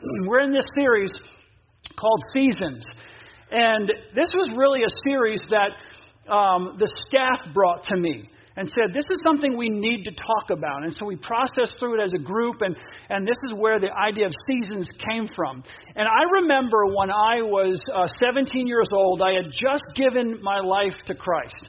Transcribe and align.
we're 0.26 0.40
in 0.40 0.52
this 0.52 0.66
series 0.74 1.10
called 1.98 2.22
Seasons. 2.32 2.84
And 3.50 3.88
this 4.14 4.28
was 4.34 4.50
really 4.56 4.82
a 4.82 4.92
series 5.08 5.40
that 5.50 6.32
um, 6.32 6.76
the 6.78 6.90
staff 7.06 7.54
brought 7.54 7.84
to 7.84 7.96
me 7.96 8.28
and 8.56 8.68
said, 8.70 8.92
This 8.92 9.04
is 9.04 9.18
something 9.24 9.56
we 9.56 9.68
need 9.68 10.02
to 10.04 10.10
talk 10.10 10.50
about. 10.50 10.82
And 10.84 10.94
so 10.98 11.06
we 11.06 11.16
processed 11.16 11.76
through 11.78 12.00
it 12.00 12.04
as 12.04 12.12
a 12.14 12.22
group, 12.22 12.56
and, 12.60 12.74
and 13.08 13.26
this 13.26 13.36
is 13.44 13.52
where 13.54 13.78
the 13.78 13.92
idea 13.92 14.26
of 14.26 14.32
seasons 14.46 14.88
came 15.08 15.28
from. 15.36 15.62
And 15.94 16.08
I 16.08 16.40
remember 16.42 16.86
when 16.86 17.10
I 17.10 17.42
was 17.42 17.80
uh, 17.94 18.08
17 18.18 18.66
years 18.66 18.88
old, 18.92 19.22
I 19.22 19.32
had 19.34 19.52
just 19.52 19.84
given 19.94 20.40
my 20.42 20.58
life 20.58 20.96
to 21.06 21.14
Christ. 21.14 21.68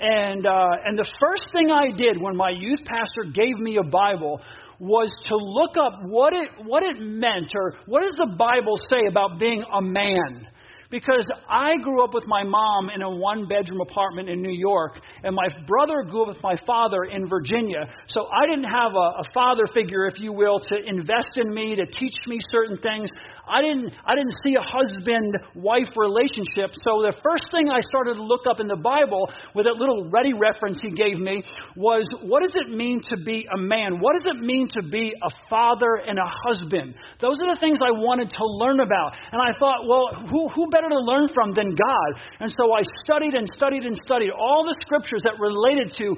And, 0.00 0.46
uh, 0.46 0.86
and 0.86 0.96
the 0.96 1.08
first 1.20 1.44
thing 1.52 1.70
I 1.70 1.92
did 1.94 2.16
when 2.18 2.34
my 2.34 2.50
youth 2.50 2.80
pastor 2.86 3.30
gave 3.34 3.56
me 3.58 3.76
a 3.76 3.84
Bible 3.84 4.40
was 4.80 5.12
to 5.28 5.36
look 5.36 5.76
up 5.76 6.00
what 6.04 6.32
it, 6.32 6.48
what 6.64 6.82
it 6.82 6.98
meant 6.98 7.52
or 7.54 7.74
what 7.86 8.02
does 8.02 8.16
the 8.16 8.34
Bible 8.36 8.80
say 8.88 9.06
about 9.08 9.38
being 9.38 9.62
a 9.62 9.82
man 9.82 10.48
because 10.90 11.24
I 11.48 11.76
grew 11.76 12.02
up 12.02 12.12
with 12.12 12.24
my 12.26 12.42
mom 12.42 12.90
in 12.90 13.00
a 13.02 13.10
one 13.10 13.46
bedroom 13.46 13.80
apartment 13.80 14.28
in 14.28 14.42
New 14.42 14.52
York, 14.52 14.98
and 15.22 15.34
my 15.34 15.46
brother 15.66 16.02
grew 16.02 16.22
up 16.22 16.34
with 16.34 16.42
my 16.42 16.56
father 16.66 17.04
in 17.04 17.28
Virginia. 17.28 17.86
So 18.08 18.26
I 18.26 18.46
didn't 18.46 18.68
have 18.70 18.92
a, 18.92 19.22
a 19.22 19.24
father 19.32 19.64
figure, 19.72 20.06
if 20.06 20.18
you 20.18 20.32
will, 20.32 20.58
to 20.58 20.76
invest 20.84 21.30
in 21.36 21.54
me, 21.54 21.76
to 21.76 21.86
teach 21.86 22.16
me 22.26 22.40
certain 22.50 22.76
things. 22.78 23.08
I 23.50 23.62
didn't, 23.62 23.92
I 24.06 24.14
didn't 24.14 24.34
see 24.46 24.54
a 24.54 24.62
husband 24.62 25.34
wife 25.54 25.90
relationship. 25.96 26.70
So 26.86 27.02
the 27.02 27.14
first 27.22 27.50
thing 27.50 27.68
I 27.68 27.82
started 27.82 28.14
to 28.14 28.22
look 28.22 28.46
up 28.48 28.60
in 28.60 28.70
the 28.70 28.78
Bible 28.78 29.26
with 29.54 29.66
that 29.66 29.74
little 29.74 30.08
ready 30.08 30.32
reference 30.32 30.78
he 30.80 30.94
gave 30.94 31.18
me 31.18 31.42
was 31.76 32.06
what 32.22 32.42
does 32.46 32.54
it 32.54 32.70
mean 32.70 33.02
to 33.10 33.16
be 33.26 33.46
a 33.50 33.58
man? 33.58 33.98
What 33.98 34.14
does 34.14 34.26
it 34.30 34.38
mean 34.38 34.68
to 34.78 34.82
be 34.86 35.10
a 35.10 35.30
father 35.50 36.00
and 36.06 36.18
a 36.18 36.28
husband? 36.46 36.94
Those 37.18 37.42
are 37.42 37.50
the 37.50 37.60
things 37.60 37.82
I 37.82 37.90
wanted 37.90 38.30
to 38.30 38.44
learn 38.46 38.78
about. 38.80 39.18
And 39.32 39.42
I 39.42 39.50
thought, 39.58 39.90
well, 39.90 40.14
who, 40.30 40.48
who 40.54 40.70
better 40.70 40.88
to 40.88 41.02
learn 41.02 41.28
from 41.34 41.52
than 41.52 41.74
God. 41.74 42.10
And 42.40 42.54
so 42.54 42.72
I 42.72 42.86
studied 43.02 43.34
and 43.34 43.50
studied 43.56 43.82
and 43.82 43.98
studied 44.06 44.30
all 44.30 44.62
the 44.62 44.78
scriptures 44.86 45.26
that 45.26 45.34
related 45.42 45.90
to 45.98 46.14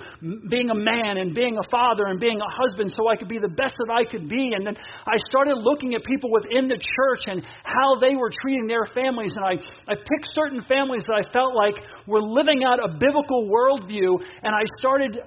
being 0.52 0.68
a 0.68 0.78
man 0.78 1.16
and 1.16 1.34
being 1.34 1.56
a 1.56 1.66
father 1.70 2.12
and 2.12 2.20
being 2.20 2.38
a 2.38 2.50
husband 2.52 2.92
so 2.92 3.08
I 3.08 3.16
could 3.16 3.28
be 3.28 3.40
the 3.40 3.52
best 3.56 3.76
that 3.80 3.90
I 3.90 4.04
could 4.04 4.28
be. 4.28 4.52
And 4.52 4.66
then 4.66 4.76
I 5.08 5.16
started 5.28 5.56
looking 5.56 5.94
at 5.94 6.04
people 6.04 6.30
within 6.30 6.68
the 6.68 6.76
church 6.76 7.21
and 7.26 7.42
how 7.64 7.98
they 8.00 8.14
were 8.14 8.30
treating 8.42 8.66
their 8.66 8.86
families. 8.94 9.32
And 9.36 9.44
I, 9.44 9.92
I 9.92 9.94
picked 9.96 10.28
certain 10.34 10.62
families 10.62 11.04
that 11.06 11.24
I 11.26 11.32
felt 11.32 11.54
like 11.54 11.74
were 12.06 12.22
living 12.22 12.64
out 12.64 12.78
a 12.78 12.88
biblical 12.88 13.48
worldview. 13.48 14.18
And 14.42 14.54
I 14.54 14.64
started 14.78 15.18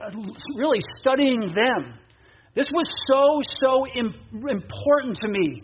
really 0.55 0.79
studying 0.99 1.41
them. 1.53 1.99
This 2.55 2.67
was 2.71 2.87
so, 3.07 3.41
so 3.59 3.85
important 4.49 5.17
to 5.21 5.27
me. 5.27 5.61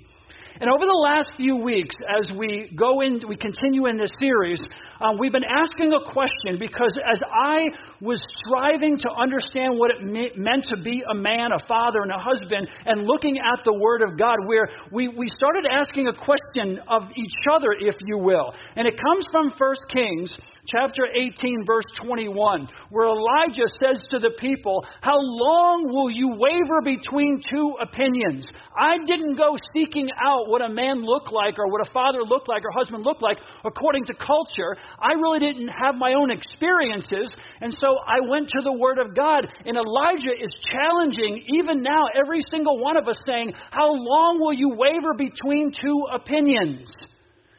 And 0.59 0.69
over 0.69 0.85
the 0.85 0.93
last 0.93 1.31
few 1.37 1.55
weeks, 1.55 1.95
as 2.05 2.37
we 2.37 2.69
go 2.75 3.01
in, 3.01 3.21
we 3.27 3.35
continue 3.35 3.87
in 3.87 3.97
this 3.97 4.11
series, 4.19 4.61
um, 5.01 5.17
we've 5.17 5.31
been 5.31 5.47
asking 5.47 5.93
a 5.93 6.11
question 6.11 6.59
because 6.59 6.95
as 7.01 7.19
I 7.43 7.65
was 8.01 8.19
striving 8.43 8.97
to 8.97 9.09
understand 9.13 9.77
what 9.77 9.91
it 9.93 10.03
me- 10.03 10.33
meant 10.35 10.65
to 10.73 10.77
be 10.81 11.03
a 11.09 11.13
man, 11.13 11.51
a 11.53 11.61
father, 11.67 12.01
and 12.01 12.11
a 12.11 12.17
husband, 12.17 12.67
and 12.85 13.05
looking 13.05 13.37
at 13.37 13.63
the 13.63 13.73
Word 13.73 14.01
of 14.01 14.17
God, 14.17 14.37
where 14.47 14.67
we, 14.91 15.07
we 15.07 15.29
started 15.29 15.65
asking 15.69 16.07
a 16.07 16.13
question 16.13 16.81
of 16.89 17.03
each 17.15 17.37
other, 17.53 17.69
if 17.77 17.95
you 18.01 18.17
will. 18.17 18.53
And 18.75 18.87
it 18.87 18.97
comes 18.97 19.25
from 19.31 19.53
1 19.53 19.75
Kings 19.93 20.35
chapter 20.67 21.05
18, 21.13 21.65
verse 21.65 21.85
21, 22.03 22.67
where 22.89 23.07
Elijah 23.07 23.69
says 23.79 24.01
to 24.09 24.19
the 24.19 24.31
people, 24.39 24.83
How 25.01 25.17
long 25.17 25.85
will 25.89 26.09
you 26.09 26.33
waver 26.37 26.81
between 26.83 27.41
two 27.49 27.75
opinions? 27.81 28.49
I 28.77 28.97
didn't 29.05 29.35
go 29.35 29.57
seeking 29.73 30.09
out 30.17 30.49
what 30.49 30.61
a 30.61 30.69
man 30.69 31.01
looked 31.01 31.31
like, 31.31 31.59
or 31.59 31.69
what 31.69 31.85
a 31.85 31.91
father 31.91 32.21
looked 32.21 32.49
like, 32.49 32.63
or 32.65 32.71
husband 32.71 33.03
looked 33.03 33.21
like, 33.21 33.37
according 33.65 34.05
to 34.05 34.13
culture. 34.13 34.77
I 34.99 35.13
really 35.13 35.39
didn't 35.39 35.69
have 35.69 35.95
my 35.95 36.13
own 36.13 36.31
experiences, 36.31 37.29
and 37.61 37.75
so 37.79 37.90
I 38.05 38.19
went 38.27 38.49
to 38.49 38.61
the 38.63 38.77
Word 38.77 38.97
of 38.99 39.15
God. 39.15 39.47
And 39.65 39.77
Elijah 39.77 40.35
is 40.37 40.51
challenging, 40.71 41.45
even 41.55 41.81
now, 41.81 42.05
every 42.15 42.41
single 42.49 42.79
one 42.79 42.97
of 42.97 43.07
us, 43.07 43.19
saying, 43.27 43.53
How 43.71 43.91
long 43.91 44.39
will 44.39 44.53
you 44.53 44.73
waver 44.75 45.13
between 45.17 45.71
two 45.71 46.05
opinions? 46.13 46.89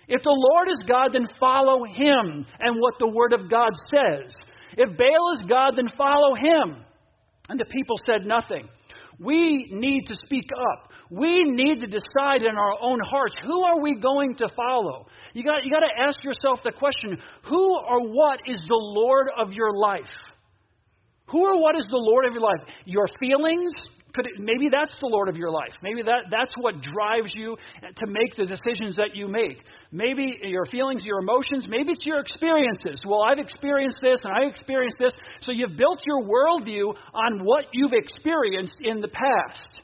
If 0.08 0.22
the 0.22 0.36
Lord 0.52 0.68
is 0.68 0.84
God, 0.86 1.10
then 1.14 1.28
follow 1.40 1.84
him 1.84 2.46
and 2.60 2.80
what 2.80 2.94
the 2.98 3.08
Word 3.08 3.32
of 3.32 3.50
God 3.50 3.70
says. 3.88 4.34
If 4.76 4.96
Baal 4.96 5.38
is 5.38 5.48
God, 5.48 5.72
then 5.76 5.88
follow 5.96 6.34
him. 6.34 6.84
And 7.48 7.58
the 7.58 7.64
people 7.64 7.96
said 8.04 8.26
nothing. 8.26 8.68
We 9.18 9.68
need 9.70 10.06
to 10.06 10.14
speak 10.14 10.50
up. 10.52 10.91
We 11.12 11.44
need 11.44 11.80
to 11.80 11.86
decide 11.86 12.40
in 12.40 12.56
our 12.56 12.72
own 12.80 12.98
hearts 13.04 13.34
who 13.44 13.62
are 13.64 13.82
we 13.82 13.96
going 14.00 14.34
to 14.36 14.48
follow? 14.56 15.08
You 15.34 15.44
got, 15.44 15.62
you 15.62 15.70
got 15.70 15.80
to 15.80 16.08
ask 16.08 16.24
yourself 16.24 16.60
the 16.64 16.72
question 16.72 17.18
who 17.50 17.76
or 17.76 18.08
what 18.08 18.40
is 18.46 18.58
the 18.66 18.80
Lord 18.80 19.28
of 19.38 19.52
your 19.52 19.76
life? 19.76 20.08
Who 21.26 21.44
or 21.44 21.60
what 21.60 21.76
is 21.76 21.84
the 21.90 21.98
Lord 21.98 22.24
of 22.24 22.32
your 22.32 22.40
life? 22.40 22.66
Your 22.86 23.06
feelings, 23.20 23.74
could 24.14 24.24
it, 24.24 24.32
maybe 24.38 24.70
that's 24.72 24.94
the 25.02 25.06
Lord 25.06 25.28
of 25.28 25.36
your 25.36 25.50
life. 25.50 25.74
Maybe 25.82 26.00
that, 26.00 26.30
that's 26.30 26.54
what 26.58 26.80
drives 26.80 27.32
you 27.34 27.58
to 27.82 28.06
make 28.06 28.34
the 28.36 28.46
decisions 28.46 28.96
that 28.96 29.14
you 29.14 29.28
make. 29.28 29.60
Maybe 29.92 30.38
your 30.44 30.64
feelings, 30.64 31.04
your 31.04 31.18
emotions, 31.18 31.66
maybe 31.68 31.92
it's 31.92 32.06
your 32.06 32.20
experiences. 32.20 33.02
Well, 33.06 33.20
I've 33.20 33.38
experienced 33.38 33.98
this 34.00 34.20
and 34.24 34.32
I 34.32 34.48
experienced 34.48 34.96
this. 34.98 35.12
So 35.42 35.52
you've 35.52 35.76
built 35.76 36.00
your 36.06 36.22
worldview 36.22 36.94
on 37.12 37.44
what 37.44 37.66
you've 37.74 37.92
experienced 37.92 38.78
in 38.80 39.02
the 39.02 39.08
past. 39.08 39.81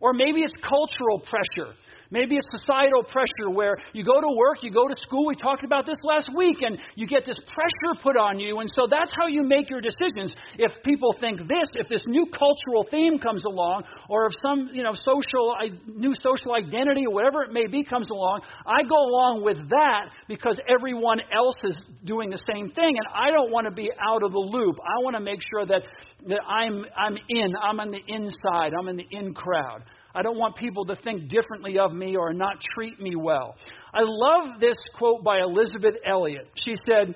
Or 0.00 0.12
maybe 0.12 0.40
it's 0.40 0.52
cultural 0.62 1.20
pressure. 1.20 1.74
Maybe 2.14 2.36
it's 2.36 2.46
societal 2.54 3.02
pressure 3.02 3.50
where 3.50 3.76
you 3.92 4.04
go 4.04 4.20
to 4.20 4.36
work, 4.38 4.62
you 4.62 4.70
go 4.70 4.86
to 4.86 4.94
school. 5.02 5.26
We 5.26 5.34
talked 5.34 5.64
about 5.64 5.84
this 5.84 5.98
last 6.04 6.30
week, 6.36 6.62
and 6.62 6.78
you 6.94 7.08
get 7.08 7.26
this 7.26 7.34
pressure 7.42 8.00
put 8.00 8.16
on 8.16 8.38
you. 8.38 8.60
And 8.60 8.70
so 8.72 8.86
that's 8.88 9.12
how 9.18 9.26
you 9.26 9.42
make 9.42 9.68
your 9.68 9.80
decisions. 9.80 10.32
If 10.56 10.70
people 10.84 11.16
think 11.18 11.40
this, 11.48 11.66
if 11.74 11.88
this 11.88 12.04
new 12.06 12.26
cultural 12.26 12.86
theme 12.88 13.18
comes 13.18 13.44
along, 13.44 13.82
or 14.08 14.26
if 14.26 14.34
some 14.40 14.70
you 14.72 14.84
know 14.84 14.94
social 14.94 15.58
new 15.88 16.14
social 16.22 16.54
identity 16.54 17.02
or 17.04 17.12
whatever 17.12 17.42
it 17.42 17.52
may 17.52 17.66
be 17.66 17.82
comes 17.82 18.08
along, 18.10 18.42
I 18.64 18.84
go 18.84 18.94
along 18.94 19.42
with 19.42 19.58
that 19.70 20.10
because 20.28 20.56
everyone 20.70 21.18
else 21.34 21.56
is 21.64 21.76
doing 22.04 22.30
the 22.30 22.38
same 22.46 22.70
thing, 22.70 22.94
and 22.94 23.06
I 23.12 23.32
don't 23.32 23.50
want 23.50 23.66
to 23.66 23.72
be 23.72 23.90
out 24.00 24.22
of 24.22 24.30
the 24.30 24.38
loop. 24.38 24.76
I 24.78 25.02
want 25.02 25.16
to 25.16 25.20
make 25.20 25.40
sure 25.42 25.66
that 25.66 25.82
that 26.28 26.40
I'm 26.46 26.86
I'm 26.96 27.18
in, 27.28 27.54
I'm 27.60 27.80
on 27.80 27.90
the 27.90 28.02
inside, 28.06 28.70
I'm 28.78 28.86
in 28.86 28.98
the 28.98 29.06
in 29.10 29.34
crowd. 29.34 29.82
I 30.14 30.22
don't 30.22 30.38
want 30.38 30.56
people 30.56 30.84
to 30.86 30.96
think 30.96 31.28
differently 31.28 31.78
of 31.78 31.92
me 31.92 32.16
or 32.16 32.32
not 32.32 32.60
treat 32.74 33.00
me 33.00 33.16
well. 33.16 33.56
I 33.92 34.00
love 34.02 34.60
this 34.60 34.76
quote 34.96 35.24
by 35.24 35.40
Elisabeth 35.40 35.94
Elliot. 36.06 36.48
She 36.64 36.74
said, 36.86 37.14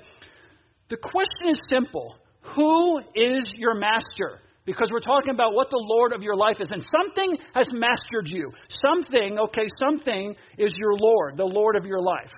The 0.91 0.97
question 0.97 1.50
is 1.50 1.58
simple 1.70 2.16
Who 2.56 2.98
is 3.14 3.53
your 3.54 3.75
master? 3.75 4.41
Because 4.66 4.91
we're 4.92 5.00
talking 5.00 5.31
about 5.31 5.54
what 5.54 5.70
the 5.70 5.81
Lord 5.81 6.12
of 6.12 6.22
your 6.22 6.37
life 6.37 6.56
is. 6.60 6.70
And 6.70 6.84
something 6.92 7.38
has 7.54 7.69
mastered 7.72 8.26
you. 8.26 8.53
Something, 8.84 9.38
okay, 9.38 9.66
something 9.78 10.37
is 10.58 10.75
your 10.76 10.94
Lord, 10.94 11.38
the 11.38 11.44
Lord 11.44 11.75
of 11.75 11.87
your 11.87 12.03
life. 12.03 12.31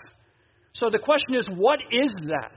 So 0.75 0.91
the 0.91 1.00
question 1.00 1.34
is, 1.34 1.49
what 1.56 1.81
is 1.91 2.15
that? 2.28 2.53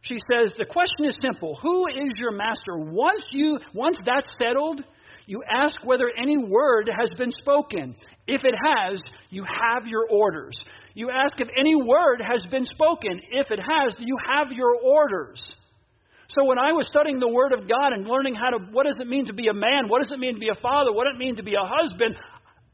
She 0.00 0.16
says, 0.30 0.52
the 0.56 0.64
question 0.64 1.06
is 1.06 1.16
simple. 1.20 1.58
Who 1.62 1.86
is 1.88 2.12
your 2.16 2.32
master? 2.32 2.78
Once 2.78 3.24
you 3.30 3.58
once 3.74 3.98
that's 4.06 4.28
settled, 4.40 4.82
you 5.26 5.42
ask 5.48 5.76
whether 5.84 6.10
any 6.16 6.36
word 6.36 6.90
has 6.94 7.10
been 7.16 7.32
spoken. 7.40 7.96
If 8.26 8.42
it 8.44 8.54
has, 8.64 9.00
you 9.30 9.44
have 9.44 9.86
your 9.86 10.06
orders. 10.10 10.58
You 10.94 11.10
ask 11.10 11.40
if 11.40 11.48
any 11.58 11.74
word 11.74 12.22
has 12.22 12.42
been 12.50 12.66
spoken. 12.66 13.20
If 13.30 13.50
it 13.50 13.58
has, 13.58 13.94
you 13.98 14.16
have 14.26 14.52
your 14.52 14.76
orders. 14.82 15.42
So 16.28 16.44
when 16.44 16.58
I 16.58 16.72
was 16.72 16.86
studying 16.90 17.20
the 17.20 17.28
Word 17.28 17.52
of 17.52 17.68
God 17.68 17.92
and 17.92 18.06
learning 18.06 18.34
how 18.34 18.50
to, 18.50 18.58
what 18.72 18.86
does 18.86 18.98
it 18.98 19.06
mean 19.06 19.26
to 19.26 19.34
be 19.34 19.48
a 19.48 19.54
man? 19.54 19.88
What 19.88 20.02
does 20.02 20.10
it 20.10 20.18
mean 20.18 20.34
to 20.34 20.40
be 20.40 20.48
a 20.48 20.60
father? 20.60 20.92
What 20.92 21.04
does 21.04 21.14
it 21.14 21.22
mean 21.22 21.36
to 21.36 21.42
be 21.42 21.54
a 21.54 21.62
husband? 21.62 22.16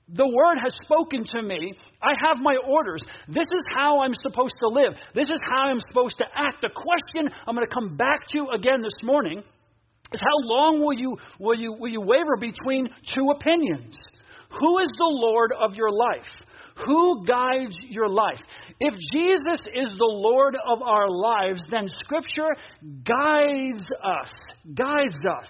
The 0.09 0.27
Word 0.27 0.59
has 0.63 0.73
spoken 0.85 1.25
to 1.35 1.43
me. 1.43 1.75
I 2.03 2.13
have 2.25 2.39
my 2.41 2.57
orders. 2.67 3.03
This 3.29 3.47
is 3.47 3.65
how 3.75 4.01
I'm 4.01 4.15
supposed 4.23 4.55
to 4.61 4.69
live. 4.69 4.95
This 5.15 5.29
is 5.29 5.41
how 5.45 5.69
I'm 5.69 5.81
supposed 5.89 6.19
to 6.19 6.27
act. 6.35 6.63
The 6.63 6.71
question 6.71 7.29
I'm 7.47 7.55
going 7.55 7.67
to 7.67 7.75
come 7.75 7.97
back 7.97 8.27
to 8.33 8.49
again 8.55 8.83
this 8.83 8.97
morning 9.03 9.43
is 10.13 10.21
how 10.21 10.39
long 10.43 10.81
will 10.81 10.99
you, 10.99 11.17
will 11.39 11.59
you, 11.59 11.73
will 11.73 11.91
you 11.91 12.01
waver 12.01 12.37
between 12.37 12.89
two 13.15 13.31
opinions? 13.31 13.97
Who 14.59 14.79
is 14.79 14.89
the 14.99 15.11
Lord 15.11 15.53
of 15.53 15.75
your 15.75 15.91
life? 15.91 16.29
Who 16.87 17.25
guides 17.27 17.77
your 17.89 18.09
life? 18.09 18.41
If 18.81 18.95
Jesus 19.13 19.61
is 19.75 19.91
the 19.99 20.05
Lord 20.05 20.57
of 20.57 20.83
our 20.83 21.11
lives, 21.11 21.63
then 21.71 21.89
Scripture 21.89 22.57
guides 23.05 23.85
us, 24.03 24.33
guides 24.75 25.27
us. 25.27 25.49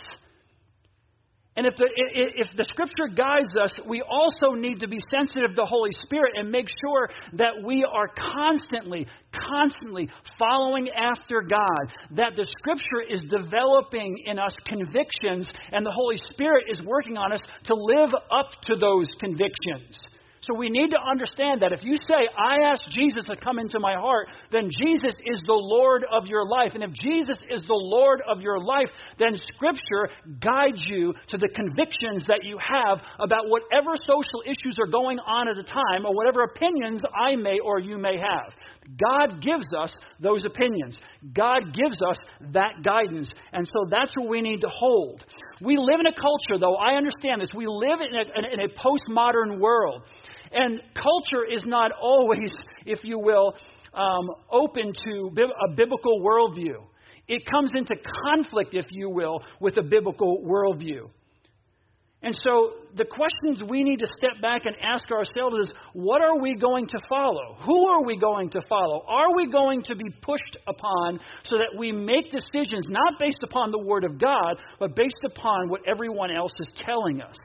And 1.57 1.67
if 1.67 1.75
the, 1.77 1.89
if 1.95 2.57
the 2.57 2.65
scripture 2.71 3.09
guides 3.13 3.57
us, 3.57 3.73
we 3.89 4.03
also 4.03 4.55
need 4.55 4.81
to 4.81 4.89
be 4.89 5.01
sensitive 5.11 5.51
to 5.51 5.57
the 5.57 5.67
Holy 5.67 5.91
Spirit 6.05 6.35
and 6.37 6.49
make 6.49 6.69
sure 6.81 7.11
that 7.35 7.63
we 7.65 7.85
are 7.85 8.09
constantly, 8.09 9.07
constantly 9.53 10.09
following 10.39 10.89
after 10.91 11.43
God. 11.43 11.93
That 12.13 12.37
the 12.37 12.47
scripture 12.61 13.03
is 13.09 13.23
developing 13.29 14.23
in 14.27 14.39
us 14.39 14.55
convictions 14.65 15.51
and 15.73 15.85
the 15.85 15.93
Holy 15.93 16.19
Spirit 16.31 16.67
is 16.71 16.81
working 16.87 17.17
on 17.17 17.33
us 17.33 17.41
to 17.65 17.75
live 17.75 18.11
up 18.31 18.51
to 18.67 18.77
those 18.77 19.09
convictions. 19.19 20.01
So 20.43 20.55
we 20.55 20.71
need 20.71 20.89
to 20.91 20.97
understand 20.99 21.61
that 21.61 21.73
if 21.73 21.85
you 21.85 21.99
say, 22.09 22.25
I 22.33 22.73
ask 22.73 22.81
Jesus 22.91 23.27
to 23.27 23.37
come 23.37 23.59
into 23.59 23.79
my 23.79 23.95
heart, 23.95 24.29
then 24.51 24.71
Jesus 24.71 25.15
is 25.27 25.39
the 25.45 25.53
Lord 25.53 26.05
of 26.11 26.27
your 26.27 26.47
life. 26.49 26.73
And 26.75 26.83
if 26.83 26.93
Jesus 26.93 27.37
is 27.51 27.61
the 27.69 27.77
Lord 27.77 28.23
of 28.27 28.41
your 28.41 28.59
life, 28.59 28.89
then 29.19 29.37
Scripture 29.55 30.09
guides 30.41 30.83
you 30.87 31.13
to 31.29 31.37
the 31.37 31.51
convictions 31.55 32.25
that 32.27 32.41
you 32.43 32.57
have 32.57 33.01
about 33.19 33.51
whatever 33.51 33.97
social 33.97 34.41
issues 34.47 34.79
are 34.81 34.91
going 34.91 35.19
on 35.19 35.49
at 35.49 35.57
the 35.57 35.63
time 35.63 36.07
or 36.07 36.15
whatever 36.15 36.43
opinions 36.45 37.03
I 37.15 37.37
may 37.37 37.59
or 37.63 37.79
you 37.79 37.99
may 37.99 38.17
have. 38.17 38.55
God 38.97 39.43
gives 39.43 39.67
us 39.79 39.93
those 40.21 40.45
opinions. 40.47 40.99
God 41.35 41.75
gives 41.75 42.01
us 42.01 42.17
that 42.53 42.83
guidance. 42.83 43.31
And 43.53 43.67
so 43.67 43.91
that's 43.91 44.17
what 44.17 44.29
we 44.29 44.41
need 44.41 44.63
to 44.63 44.71
hold. 44.73 45.23
We 45.63 45.77
live 45.77 46.01
in 46.01 46.07
a 46.07 46.15
culture, 46.15 46.59
though, 46.59 46.77
I 46.77 46.95
understand 46.95 47.43
this. 47.43 47.51
We 47.55 47.67
live 47.67 48.01
in 48.01 48.17
a, 48.17 48.55
in 48.55 48.61
a 48.61 48.69
postmodern 48.69 49.61
world. 49.61 50.03
And 50.53 50.81
culture 50.95 51.45
is 51.51 51.63
not 51.67 51.93
always, 52.03 52.51
if 52.87 53.01
you 53.05 53.19
will, 53.19 53.55
um, 53.93 54.31
open 54.51 54.93
to 54.93 55.31
a 55.67 55.75
biblical 55.75 56.21
worldview. 56.21 56.85
It 57.29 57.43
comes 57.47 57.73
into 57.75 57.95
conflict, 58.25 58.75
if 58.75 58.87
you 58.91 59.11
will, 59.11 59.41
with 59.61 59.77
a 59.77 59.83
biblical 59.83 60.43
worldview. 60.43 61.11
And 62.23 62.37
so 62.45 62.73
the 62.97 63.07
questions 63.07 63.63
we 63.67 63.83
need 63.83 63.99
to 64.01 64.07
step 64.19 64.43
back 64.43 64.67
and 64.67 64.77
ask 64.83 65.11
ourselves 65.11 65.69
is 65.69 65.73
what 65.95 66.21
are 66.21 66.39
we 66.39 66.55
going 66.55 66.87
to 66.89 66.99
follow? 67.09 67.57
Who 67.65 67.89
are 67.89 68.05
we 68.05 68.19
going 68.19 68.51
to 68.51 68.61
follow? 68.69 69.05
Are 69.09 69.35
we 69.35 69.51
going 69.51 69.83
to 69.85 69.95
be 69.95 70.05
pushed 70.21 70.57
upon 70.69 71.19
so 71.45 71.57
that 71.57 71.79
we 71.79 71.93
make 71.93 72.31
decisions 72.31 72.87
not 72.89 73.19
based 73.19 73.43
upon 73.43 73.71
the 73.71 73.79
Word 73.79 74.05
of 74.05 74.19
God, 74.19 74.59
but 74.79 74.95
based 74.95 75.23
upon 75.25 75.71
what 75.71 75.81
everyone 75.87 76.31
else 76.31 76.53
is 76.61 76.69
telling 76.85 77.23
us? 77.23 77.37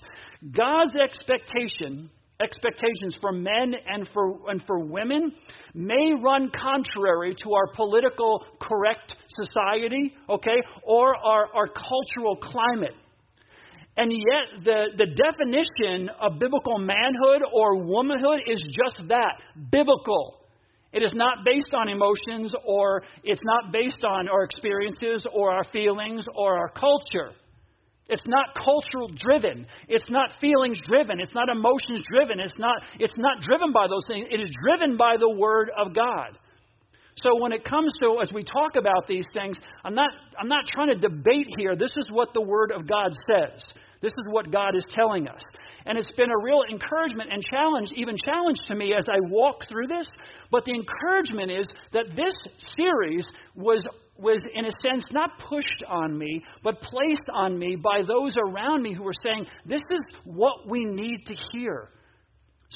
God's 0.51 0.95
expectation 0.97 2.09
expectations 2.41 3.17
for 3.21 3.31
men 3.31 3.73
and 3.87 4.09
for, 4.13 4.49
and 4.49 4.61
for 4.67 4.79
women 4.79 5.31
may 5.73 6.11
run 6.21 6.51
contrary 6.51 7.33
to 7.41 7.53
our 7.53 7.67
political 7.73 8.43
correct 8.59 9.15
society, 9.41 10.13
okay, 10.29 10.57
or 10.83 11.15
our, 11.15 11.47
our 11.55 11.67
cultural 11.67 12.35
climate. 12.35 12.93
And 13.97 14.11
yet, 14.11 14.65
the, 14.65 14.85
the 14.97 15.05
definition 15.05 16.09
of 16.19 16.37
biblical 16.37 16.77
manhood 16.77 17.43
or 17.53 17.77
womanhood 17.85 18.41
is 18.45 18.61
just 18.61 19.07
that 19.07 19.39
biblical. 19.71 20.41
It 20.91 21.01
is 21.03 21.11
not 21.13 21.45
based 21.45 21.73
on 21.73 21.89
emotions 21.89 22.53
or 22.65 23.03
it's 23.23 23.41
not 23.43 23.71
based 23.71 24.03
on 24.03 24.27
our 24.27 24.43
experiences 24.43 25.25
or 25.33 25.51
our 25.51 25.63
feelings 25.71 26.25
or 26.35 26.57
our 26.57 26.69
culture. 26.69 27.31
It's 28.07 28.25
not 28.27 28.53
cultural 28.53 29.09
driven. 29.15 29.65
It's 29.87 30.09
not 30.09 30.29
feelings 30.39 30.79
driven. 30.87 31.19
It's 31.19 31.33
not 31.33 31.49
emotions 31.49 32.05
driven. 32.09 32.39
It's 32.39 32.53
not, 32.59 32.83
it's 32.99 33.17
not 33.17 33.41
driven 33.41 33.71
by 33.73 33.87
those 33.87 34.03
things. 34.07 34.27
It 34.29 34.39
is 34.39 34.49
driven 34.63 34.95
by 34.95 35.15
the 35.19 35.29
Word 35.29 35.71
of 35.75 35.95
God. 35.95 36.37
So 37.17 37.41
when 37.41 37.51
it 37.51 37.63
comes 37.63 37.91
to, 38.01 38.19
as 38.21 38.31
we 38.31 38.43
talk 38.43 38.75
about 38.77 39.07
these 39.07 39.25
things, 39.33 39.57
I'm 39.83 39.95
not, 39.95 40.11
I'm 40.39 40.49
not 40.49 40.65
trying 40.67 40.89
to 40.89 40.95
debate 40.95 41.47
here. 41.57 41.75
This 41.75 41.91
is 41.97 42.07
what 42.11 42.33
the 42.33 42.41
Word 42.41 42.71
of 42.71 42.87
God 42.87 43.13
says. 43.27 43.63
This 44.05 44.13
is 44.13 44.25
what 44.29 44.51
God 44.51 44.75
is 44.75 44.85
telling 44.93 45.27
us. 45.27 45.41
And 45.87 45.97
it's 45.97 46.11
been 46.11 46.29
a 46.29 46.43
real 46.43 46.61
encouragement 46.69 47.31
and 47.33 47.41
challenge, 47.41 47.89
even 47.95 48.15
challenge 48.23 48.59
to 48.67 48.75
me 48.75 48.93
as 48.95 49.03
I 49.09 49.17
walk 49.19 49.67
through 49.67 49.87
this. 49.87 50.07
But 50.51 50.63
the 50.63 50.73
encouragement 50.73 51.49
is 51.49 51.67
that 51.91 52.15
this 52.15 52.35
series 52.77 53.27
was, 53.55 53.83
was 54.15 54.43
in 54.53 54.65
a 54.65 54.71
sense, 54.83 55.05
not 55.11 55.31
pushed 55.49 55.83
on 55.89 56.15
me, 56.15 56.43
but 56.61 56.81
placed 56.81 57.27
on 57.33 57.57
me 57.57 57.77
by 57.77 58.03
those 58.07 58.35
around 58.37 58.83
me 58.83 58.93
who 58.93 59.01
were 59.01 59.19
saying, 59.23 59.47
This 59.65 59.81
is 59.89 60.01
what 60.23 60.69
we 60.69 60.85
need 60.85 61.25
to 61.25 61.35
hear. 61.51 61.89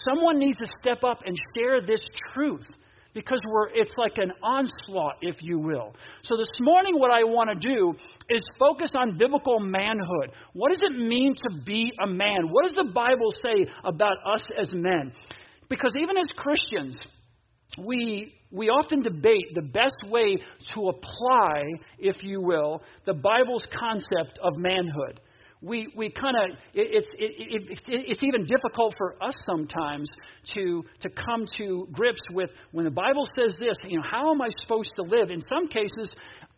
Someone 0.09 0.39
needs 0.39 0.57
to 0.57 0.67
step 0.81 1.03
up 1.03 1.19
and 1.27 1.37
share 1.55 1.79
this 1.79 2.03
truth 2.33 2.65
because 3.13 3.39
we're, 3.47 3.69
it's 3.69 3.93
like 3.97 4.17
an 4.17 4.31
onslaught, 4.43 5.15
if 5.21 5.35
you 5.41 5.59
will. 5.59 5.93
So 6.23 6.37
this 6.37 6.49
morning, 6.59 6.99
what 6.99 7.11
I 7.11 7.23
want 7.23 7.49
to 7.49 7.67
do 7.67 7.93
is 8.29 8.41
focus 8.59 8.91
on 8.95 9.17
biblical 9.17 9.59
manhood. 9.59 10.31
What 10.53 10.69
does 10.69 10.81
it 10.81 10.97
mean 10.97 11.35
to 11.35 11.63
be 11.63 11.91
a 12.03 12.07
man? 12.07 12.49
What 12.51 12.65
does 12.67 12.75
the 12.75 12.91
Bible 12.93 13.31
say 13.41 13.65
about 13.83 14.17
us 14.25 14.47
as 14.59 14.69
men? 14.73 15.11
Because 15.69 15.93
even 16.01 16.17
as 16.17 16.27
Christians, 16.35 16.99
we, 17.77 18.33
we 18.51 18.69
often 18.69 19.01
debate 19.01 19.53
the 19.53 19.61
best 19.61 19.95
way 20.07 20.37
to 20.73 20.89
apply, 20.89 21.63
if 21.97 22.23
you 22.23 22.41
will, 22.41 22.81
the 23.05 23.13
Bible's 23.13 23.65
concept 23.79 24.39
of 24.43 24.53
manhood 24.57 25.19
we, 25.61 25.91
we 25.95 26.09
kind 26.09 26.35
of, 26.37 26.57
it, 26.73 26.87
it's, 26.91 27.07
it, 27.17 27.31
it, 27.37 27.79
it's 28.07 28.23
even 28.23 28.45
difficult 28.45 28.95
for 28.97 29.21
us 29.21 29.35
sometimes 29.45 30.09
to, 30.53 30.83
to 31.01 31.09
come 31.09 31.45
to 31.57 31.87
grips 31.91 32.21
with 32.31 32.49
when 32.71 32.85
the 32.85 32.91
Bible 32.91 33.27
says 33.35 33.55
this, 33.59 33.75
you 33.83 33.97
know, 33.97 34.03
how 34.09 34.31
am 34.31 34.41
I 34.41 34.49
supposed 34.61 34.91
to 34.95 35.01
live? 35.01 35.31
In 35.31 35.41
some 35.41 35.67
cases, 35.67 36.11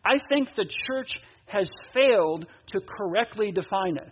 I 0.04 0.18
think 0.28 0.50
the 0.56 0.66
church 0.86 1.10
has 1.46 1.68
failed 1.92 2.46
to 2.68 2.80
correctly 2.80 3.50
define 3.50 3.96
it. 3.96 4.08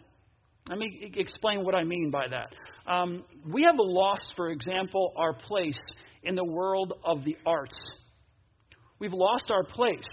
Let 0.69 0.79
me 0.79 1.13
explain 1.17 1.65
what 1.65 1.75
I 1.75 1.85
mean 1.85 2.11
by 2.11 2.27
that. 2.29 2.55
Um, 2.91 3.25
we 3.49 3.63
have 3.63 3.77
lost, 3.79 4.25
for 4.37 4.51
example, 4.51 5.13
our 5.17 5.33
place 5.33 5.79
in 6.23 6.35
the 6.35 6.45
world 6.45 6.95
of 7.05 7.25
the 7.25 7.37
arts. 7.47 7.77
We've 8.99 9.13
lost 9.13 9.51
our 9.51 9.65
place. 9.65 10.07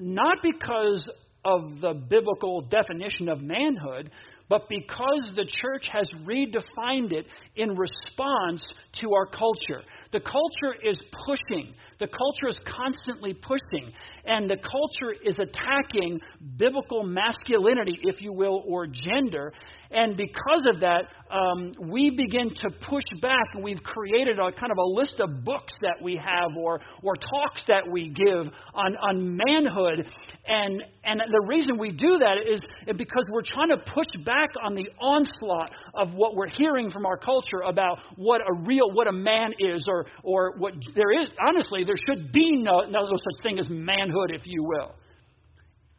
Not 0.00 0.38
because 0.42 1.08
of 1.46 1.80
the 1.80 1.94
biblical 1.94 2.62
definition 2.62 3.28
of 3.28 3.40
manhood, 3.40 4.10
but 4.48 4.68
because 4.68 5.32
the 5.36 5.44
church 5.44 5.86
has 5.92 6.06
redefined 6.24 7.12
it 7.12 7.26
in 7.56 7.76
response 7.76 8.62
to 9.00 9.12
our 9.14 9.26
culture. 9.26 9.82
The 10.12 10.20
culture 10.20 10.76
is 10.84 11.00
pushing. 11.26 11.74
The 11.98 12.06
culture 12.06 12.48
is 12.48 12.58
constantly 12.66 13.34
pushing. 13.34 13.92
And 14.24 14.50
the 14.50 14.56
culture 14.56 15.14
is 15.24 15.38
attacking 15.38 16.20
biblical 16.56 17.04
masculinity, 17.04 17.98
if 18.02 18.20
you 18.20 18.32
will, 18.32 18.62
or 18.66 18.86
gender. 18.86 19.52
And 19.90 20.16
because 20.16 20.66
of 20.72 20.80
that, 20.80 21.04
um, 21.30 21.72
we 21.90 22.10
begin 22.10 22.50
to 22.50 22.70
push 22.88 23.04
back, 23.20 23.46
and 23.54 23.62
we've 23.62 23.82
created 23.82 24.38
a 24.38 24.52
kind 24.52 24.72
of 24.72 24.78
a 24.78 24.84
list 24.84 25.20
of 25.20 25.44
books 25.44 25.72
that 25.80 25.96
we 26.02 26.16
have 26.16 26.50
or, 26.58 26.80
or 27.02 27.14
talks 27.16 27.62
that 27.68 27.84
we 27.90 28.08
give 28.08 28.52
on, 28.74 28.96
on 28.96 29.36
manhood. 29.36 30.06
And, 30.46 30.82
and 31.04 31.20
the 31.20 31.46
reason 31.46 31.78
we 31.78 31.90
do 31.90 32.18
that 32.18 32.36
is 32.52 32.60
because 32.96 33.24
we're 33.30 33.42
trying 33.42 33.70
to 33.70 33.78
push 33.78 34.24
back 34.24 34.50
on 34.62 34.74
the 34.74 34.88
onslaught 35.00 35.70
of 35.94 36.14
what 36.14 36.34
we're 36.34 36.48
hearing 36.48 36.90
from 36.90 37.06
our 37.06 37.16
culture 37.16 37.62
about 37.66 37.98
what 38.16 38.40
a 38.40 38.52
real, 38.66 38.90
what 38.92 39.06
a 39.06 39.12
man 39.12 39.52
is, 39.58 39.84
or, 39.88 40.06
or 40.22 40.54
what 40.58 40.74
there 40.94 41.22
is. 41.22 41.28
Honestly, 41.48 41.84
there 41.86 41.96
should 42.08 42.32
be 42.32 42.52
no, 42.56 42.82
no 42.88 43.06
such 43.06 43.42
thing 43.42 43.58
as 43.58 43.68
manhood, 43.68 44.30
if 44.32 44.42
you 44.44 44.64
will. 44.64 44.94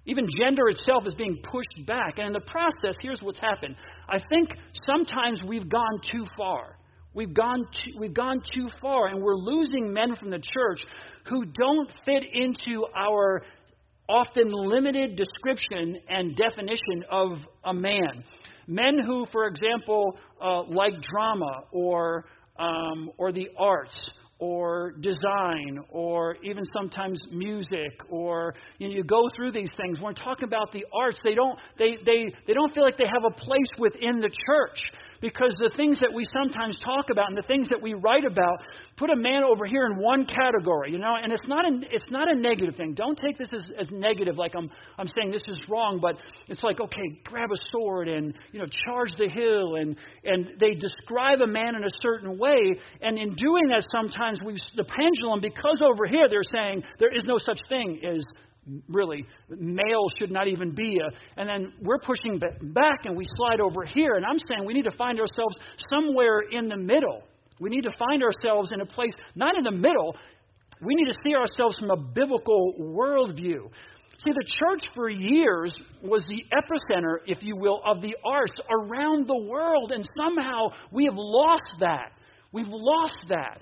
Even 0.06 0.27
gender 0.39 0.70
itself 0.70 1.03
is 1.06 1.13
being 1.15 1.41
pushed 1.44 1.86
back. 1.86 2.17
And 2.17 2.27
in 2.27 2.34
the 2.34 2.39
process, 2.39 2.96
here's 3.01 3.22
what's 3.22 3.39
happened. 3.39 3.75
I 4.08 4.20
think 4.29 4.56
sometimes 4.86 5.41
we've 5.46 5.67
gone 5.70 6.00
too 6.10 6.25
far. 6.38 6.77
We've 7.13 7.34
gone 7.34 7.65
too, 7.74 8.00
we've 8.00 8.13
gone 8.13 8.41
too 8.53 8.70
far, 8.79 9.08
and 9.08 9.22
we're 9.22 9.36
losing 9.36 9.91
men 9.91 10.15
from 10.15 10.29
the 10.29 10.39
church 10.39 10.82
who 11.27 11.46
don't 11.46 11.89
fit 12.06 12.24
into 12.32 12.86
our 12.96 13.41
often 14.08 14.50
limited 14.50 15.17
description 15.17 15.98
and 16.08 16.38
definition 16.38 17.03
of 17.12 17.39
a 17.65 17.74
man. 17.74 18.24
Men 18.67 19.00
who, 19.06 19.25
for 19.32 19.48
example, 19.48 20.17
uh, 20.41 20.63
like 20.63 20.94
drama 21.01 21.63
or 21.72 22.25
um, 22.60 23.12
or 23.17 23.32
the 23.32 23.50
arts 23.58 23.98
or 24.39 24.94
design 25.01 25.79
or 25.89 26.36
even 26.44 26.63
sometimes 26.74 27.20
music 27.32 27.91
or 28.10 28.53
you, 28.77 28.88
know, 28.88 28.96
you 28.96 29.03
go 29.03 29.24
through 29.36 29.51
these 29.51 29.72
things. 29.77 30.00
When 30.00 30.13
we're 30.13 30.24
talking 30.24 30.48
about 30.48 30.72
the 30.72 30.86
arts 30.94 31.17
they 31.24 31.36
don't 31.36 31.58
they, 31.77 31.98
they, 32.06 32.25
they 32.46 32.53
don't 32.53 32.74
feel 32.74 32.84
like 32.84 32.98
they 32.98 33.06
have 33.06 33.24
a 33.25 33.34
place 33.34 33.70
within 33.79 34.20
the 34.20 34.29
church 34.29 34.79
because 35.21 35.55
the 35.59 35.71
things 35.75 36.00
that 36.00 36.13
we 36.13 36.25
sometimes 36.31 36.77
talk 36.83 37.09
about 37.12 37.29
and 37.29 37.38
the 37.38 37.47
things 37.47 37.69
that 37.69 37.81
we 37.81 37.93
write 37.93 38.25
about 38.25 38.62
put 38.97 39.09
a 39.09 39.15
man 39.15 39.43
over 39.43 39.65
here 39.65 39.86
in 39.86 40.01
one 40.01 40.25
category, 40.25 40.91
you 40.91 40.97
know, 40.97 41.15
and 41.21 41.31
it's 41.31 41.47
not 41.47 41.65
a, 41.65 41.79
it's 41.91 42.09
not 42.09 42.29
a 42.29 42.36
negative 42.36 42.75
thing. 42.75 42.93
Don't 42.93 43.17
take 43.17 43.38
this 43.38 43.50
as, 43.53 43.63
as 43.79 43.88
negative, 43.91 44.38
like 44.38 44.53
I'm, 44.55 44.69
I'm 44.97 45.07
saying 45.07 45.31
this 45.31 45.43
is 45.47 45.59
wrong, 45.69 46.00
but 46.01 46.15
it's 46.47 46.63
like, 46.63 46.79
okay, 46.79 47.21
grab 47.25 47.50
a 47.51 47.57
sword 47.71 48.07
and, 48.07 48.33
you 48.51 48.59
know, 48.59 48.67
charge 48.86 49.12
the 49.17 49.29
hill, 49.29 49.75
and, 49.75 49.95
and 50.24 50.59
they 50.59 50.74
describe 50.74 51.41
a 51.41 51.47
man 51.47 51.75
in 51.75 51.83
a 51.83 51.93
certain 52.01 52.38
way, 52.38 52.79
and 53.01 53.17
in 53.17 53.36
doing 53.36 53.67
that, 53.69 53.86
sometimes 53.91 54.41
we 54.43 54.57
the 54.75 54.83
pendulum, 54.83 55.39
because 55.41 55.79
over 55.83 56.05
here 56.07 56.27
they're 56.29 56.41
saying 56.43 56.83
there 57.00 57.15
is 57.15 57.24
no 57.25 57.38
such 57.38 57.59
thing 57.69 58.00
as 58.03 58.24
really 58.88 59.25
male 59.50 60.07
should 60.19 60.31
not 60.31 60.47
even 60.47 60.74
be 60.74 61.00
a 61.00 61.39
and 61.39 61.47
then 61.47 61.74
we're 61.81 62.00
pushing 62.00 62.39
back 62.39 63.05
and 63.05 63.15
we 63.15 63.25
slide 63.36 63.59
over 63.59 63.86
here 63.86 64.15
and 64.15 64.25
i'm 64.25 64.39
saying 64.47 64.65
we 64.65 64.74
need 64.74 64.86
to 64.86 64.97
find 64.97 65.19
ourselves 65.19 65.55
somewhere 65.89 66.41
in 66.51 66.67
the 66.67 66.77
middle. 66.77 67.24
We 67.59 67.69
need 67.69 67.83
to 67.83 67.91
find 67.97 68.21
ourselves 68.24 68.71
in 68.71 68.81
a 68.81 68.86
place 68.86 69.13
not 69.36 69.57
in 69.57 69.63
the 69.63 69.71
middle. 69.71 70.15
We 70.81 70.93
need 70.93 71.12
to 71.12 71.17
see 71.24 71.36
ourselves 71.36 71.75
from 71.79 71.89
a 71.89 71.97
biblical 71.97 72.74
worldview. 72.79 73.69
See 74.25 74.31
the 74.31 74.45
church 74.59 74.86
for 74.95 75.09
years 75.09 75.74
was 76.03 76.25
the 76.27 76.43
epicenter 76.55 77.17
if 77.25 77.41
you 77.41 77.55
will 77.55 77.81
of 77.86 78.01
the 78.01 78.15
arts 78.25 78.59
around 78.69 79.27
the 79.27 79.38
world 79.38 79.91
and 79.91 80.07
somehow 80.17 80.67
we 80.91 81.05
have 81.05 81.15
lost 81.15 81.79
that. 81.79 82.12
We've 82.51 82.67
lost 82.67 83.17
that. 83.29 83.62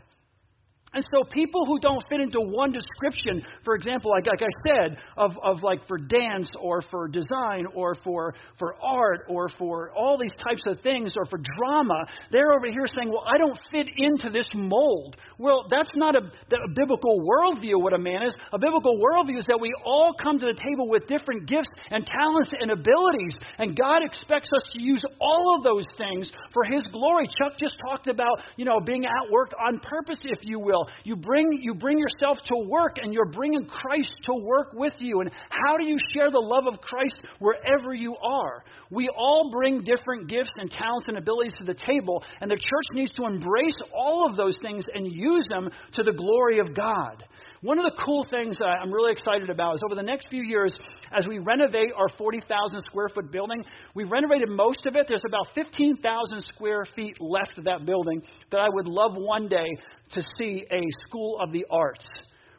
And 0.96 1.06
so 1.14 1.24
people 1.30 1.66
who 1.66 1.78
don't 1.80 2.02
fit 2.10 2.22
into 2.22 2.40
one 2.40 2.72
description, 2.72 3.44
for 3.66 3.76
example, 3.76 4.12
like, 4.12 4.28
like 4.28 4.42
I 4.42 4.54
said, 4.66 4.98
of, 5.18 5.38
of 5.44 5.62
like 5.62 5.86
for 5.88 5.98
dance 5.98 6.50
or 6.60 6.82
for 6.90 7.10
design 7.10 7.66
or 7.76 7.96
for, 7.96 8.34
for 8.58 8.76
art 8.82 9.26
or 9.28 9.50
for 9.60 9.92
all 9.92 10.18
these 10.18 10.32
types 10.42 10.64
of 10.68 10.80
things 10.82 11.14
or 11.18 11.26
for 11.26 11.38
drama, 11.38 12.06
they're 12.32 12.54
over 12.54 12.68
here 12.68 12.88
saying, 12.96 13.10
well, 13.10 13.26
I 13.28 13.38
don't 13.38 13.60
fit 13.72 13.88
into 13.98 14.30
this 14.30 14.48
mold. 14.56 15.18
Well, 15.38 15.66
that's 15.70 15.92
not 15.96 16.16
a, 16.16 16.20
a 16.20 16.70
biblical 16.74 17.20
worldview 17.28 17.82
what 17.82 17.94
a 17.94 18.00
man 18.00 18.24
is. 18.24 18.34
A 18.54 18.58
biblical 18.58 18.98
worldview 18.98 19.40
is 19.40 19.46
that 19.48 19.60
we 19.60 19.74
all 19.84 20.14
come 20.24 20.40
to 20.40 20.46
the 20.46 20.58
table 20.58 20.88
with 20.88 21.08
different 21.08 21.46
gifts 21.48 21.68
and 21.92 22.08
talents 22.08 22.52
and 22.58 22.72
abilities, 22.72 23.36
and 23.58 23.76
God 23.76 24.02
expects 24.02 24.50
us 24.56 24.64
to 24.72 24.82
use 24.82 25.04
all 25.20 25.58
of 25.58 25.64
those 25.64 25.86
things 25.98 26.32
for 26.54 26.64
His 26.64 26.84
glory. 26.94 27.28
Chuck 27.28 27.60
just 27.60 27.74
talked 27.86 28.08
about, 28.08 28.40
you 28.56 28.64
know, 28.64 28.80
being 28.80 29.04
at 29.04 29.32
work 29.32 29.52
on 29.60 29.80
purpose, 29.80 30.20
if 30.24 30.40
you 30.44 30.60
will. 30.60 30.85
You 31.04 31.16
bring, 31.16 31.46
you 31.62 31.74
bring 31.74 31.98
yourself 31.98 32.38
to 32.48 32.56
work 32.68 32.98
and 33.02 33.14
you're 33.14 33.32
bringing 33.32 33.66
Christ 33.66 34.14
to 34.24 34.34
work 34.34 34.74
with 34.74 34.94
you. 35.00 35.22
And 35.22 35.32
how 35.50 35.78
do 35.78 35.86
you 35.86 35.98
share 36.14 36.32
the 36.32 36.40
love 36.40 36.66
of 36.72 36.80
Christ 36.82 37.16
wherever 37.40 37.94
you 37.94 38.16
are? 38.16 38.64
We 38.90 39.10
all 39.10 39.50
bring 39.52 39.84
different 39.84 40.30
gifts 40.30 40.52
and 40.58 40.72
talents 40.72 41.08
and 41.08 41.18
abilities 41.18 41.54
to 41.60 41.66
the 41.66 41.74
table, 41.74 42.24
and 42.42 42.50
the 42.50 42.56
church 42.56 42.88
needs 42.94 43.12
to 43.14 43.26
embrace 43.26 43.76
all 43.94 44.30
of 44.30 44.38
those 44.38 44.56
things 44.62 44.86
and 44.94 45.06
use 45.12 45.46
them 45.50 45.70
to 45.94 46.04
the 46.04 46.14
glory 46.14 46.60
of 46.60 46.76
God. 46.76 47.24
One 47.62 47.80
of 47.80 47.86
the 47.86 48.04
cool 48.06 48.28
things 48.30 48.58
I'm 48.62 48.92
really 48.92 49.12
excited 49.12 49.50
about 49.50 49.76
is 49.76 49.82
over 49.84 49.96
the 49.96 50.06
next 50.06 50.28
few 50.30 50.44
years, 50.44 50.72
as 51.18 51.26
we 51.28 51.40
renovate 51.40 51.90
our 51.98 52.10
40,000 52.16 52.82
square 52.86 53.10
foot 53.10 53.32
building, 53.32 53.64
we've 53.96 54.12
renovated 54.12 54.50
most 54.50 54.86
of 54.86 54.96
it. 54.96 55.08
There's 55.08 55.24
about 55.26 55.48
15,000 55.56 56.44
square 56.44 56.86
feet 56.96 57.18
left 57.20 57.58
of 57.58 57.64
that 57.64 57.84
building 57.84 58.22
that 58.52 58.60
I 58.60 58.68
would 58.70 58.88
love 58.88 59.14
one 59.16 59.48
day 59.48 59.66
to 60.12 60.22
see 60.38 60.66
a 60.72 60.82
school 61.08 61.40
of 61.42 61.52
the 61.52 61.66
arts 61.70 62.06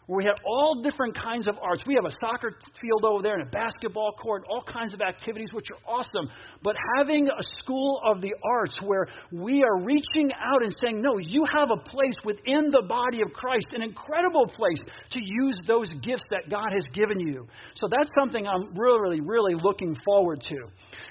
where 0.07 0.19
we 0.19 0.25
have 0.25 0.37
all 0.47 0.83
different 0.83 1.17
kinds 1.19 1.49
of 1.49 1.57
arts. 1.61 1.83
We 1.87 1.95
have 1.95 2.05
a 2.05 2.15
soccer 2.21 2.57
field 2.81 3.05
over 3.05 3.23
there 3.23 3.35
and 3.35 3.43
a 3.43 3.51
basketball 3.51 4.13
court, 4.13 4.43
and 4.43 4.51
all 4.51 4.63
kinds 4.63 4.95
of 4.95 5.01
activities, 5.01 5.49
which 5.53 5.67
are 5.71 5.99
awesome. 5.99 6.31
But 6.63 6.77
having 6.97 7.27
a 7.27 7.43
school 7.59 8.01
of 8.07 8.21
the 8.21 8.33
arts 8.45 8.77
where 8.83 9.09
we 9.33 9.65
are 9.65 9.83
reaching 9.83 10.31
out 10.33 10.63
and 10.63 10.75
saying, 10.81 11.03
no, 11.03 11.19
you 11.19 11.45
have 11.57 11.71
a 11.71 11.91
place 11.91 12.15
within 12.25 12.71
the 12.71 12.85
body 12.89 13.21
of 13.21 13.33
Christ, 13.33 13.67
an 13.73 13.83
incredible 13.83 14.47
place 14.47 14.81
to 15.11 15.21
use 15.21 15.59
those 15.67 15.93
gifts 16.03 16.25
that 16.31 16.49
God 16.49 16.69
has 16.73 16.87
given 16.95 17.19
you. 17.19 17.47
So 17.75 17.89
that's 17.91 18.11
something 18.17 18.47
I'm 18.47 18.79
really, 18.79 19.21
really 19.21 19.55
looking 19.61 19.97
forward 20.05 20.41
to. 20.49 20.57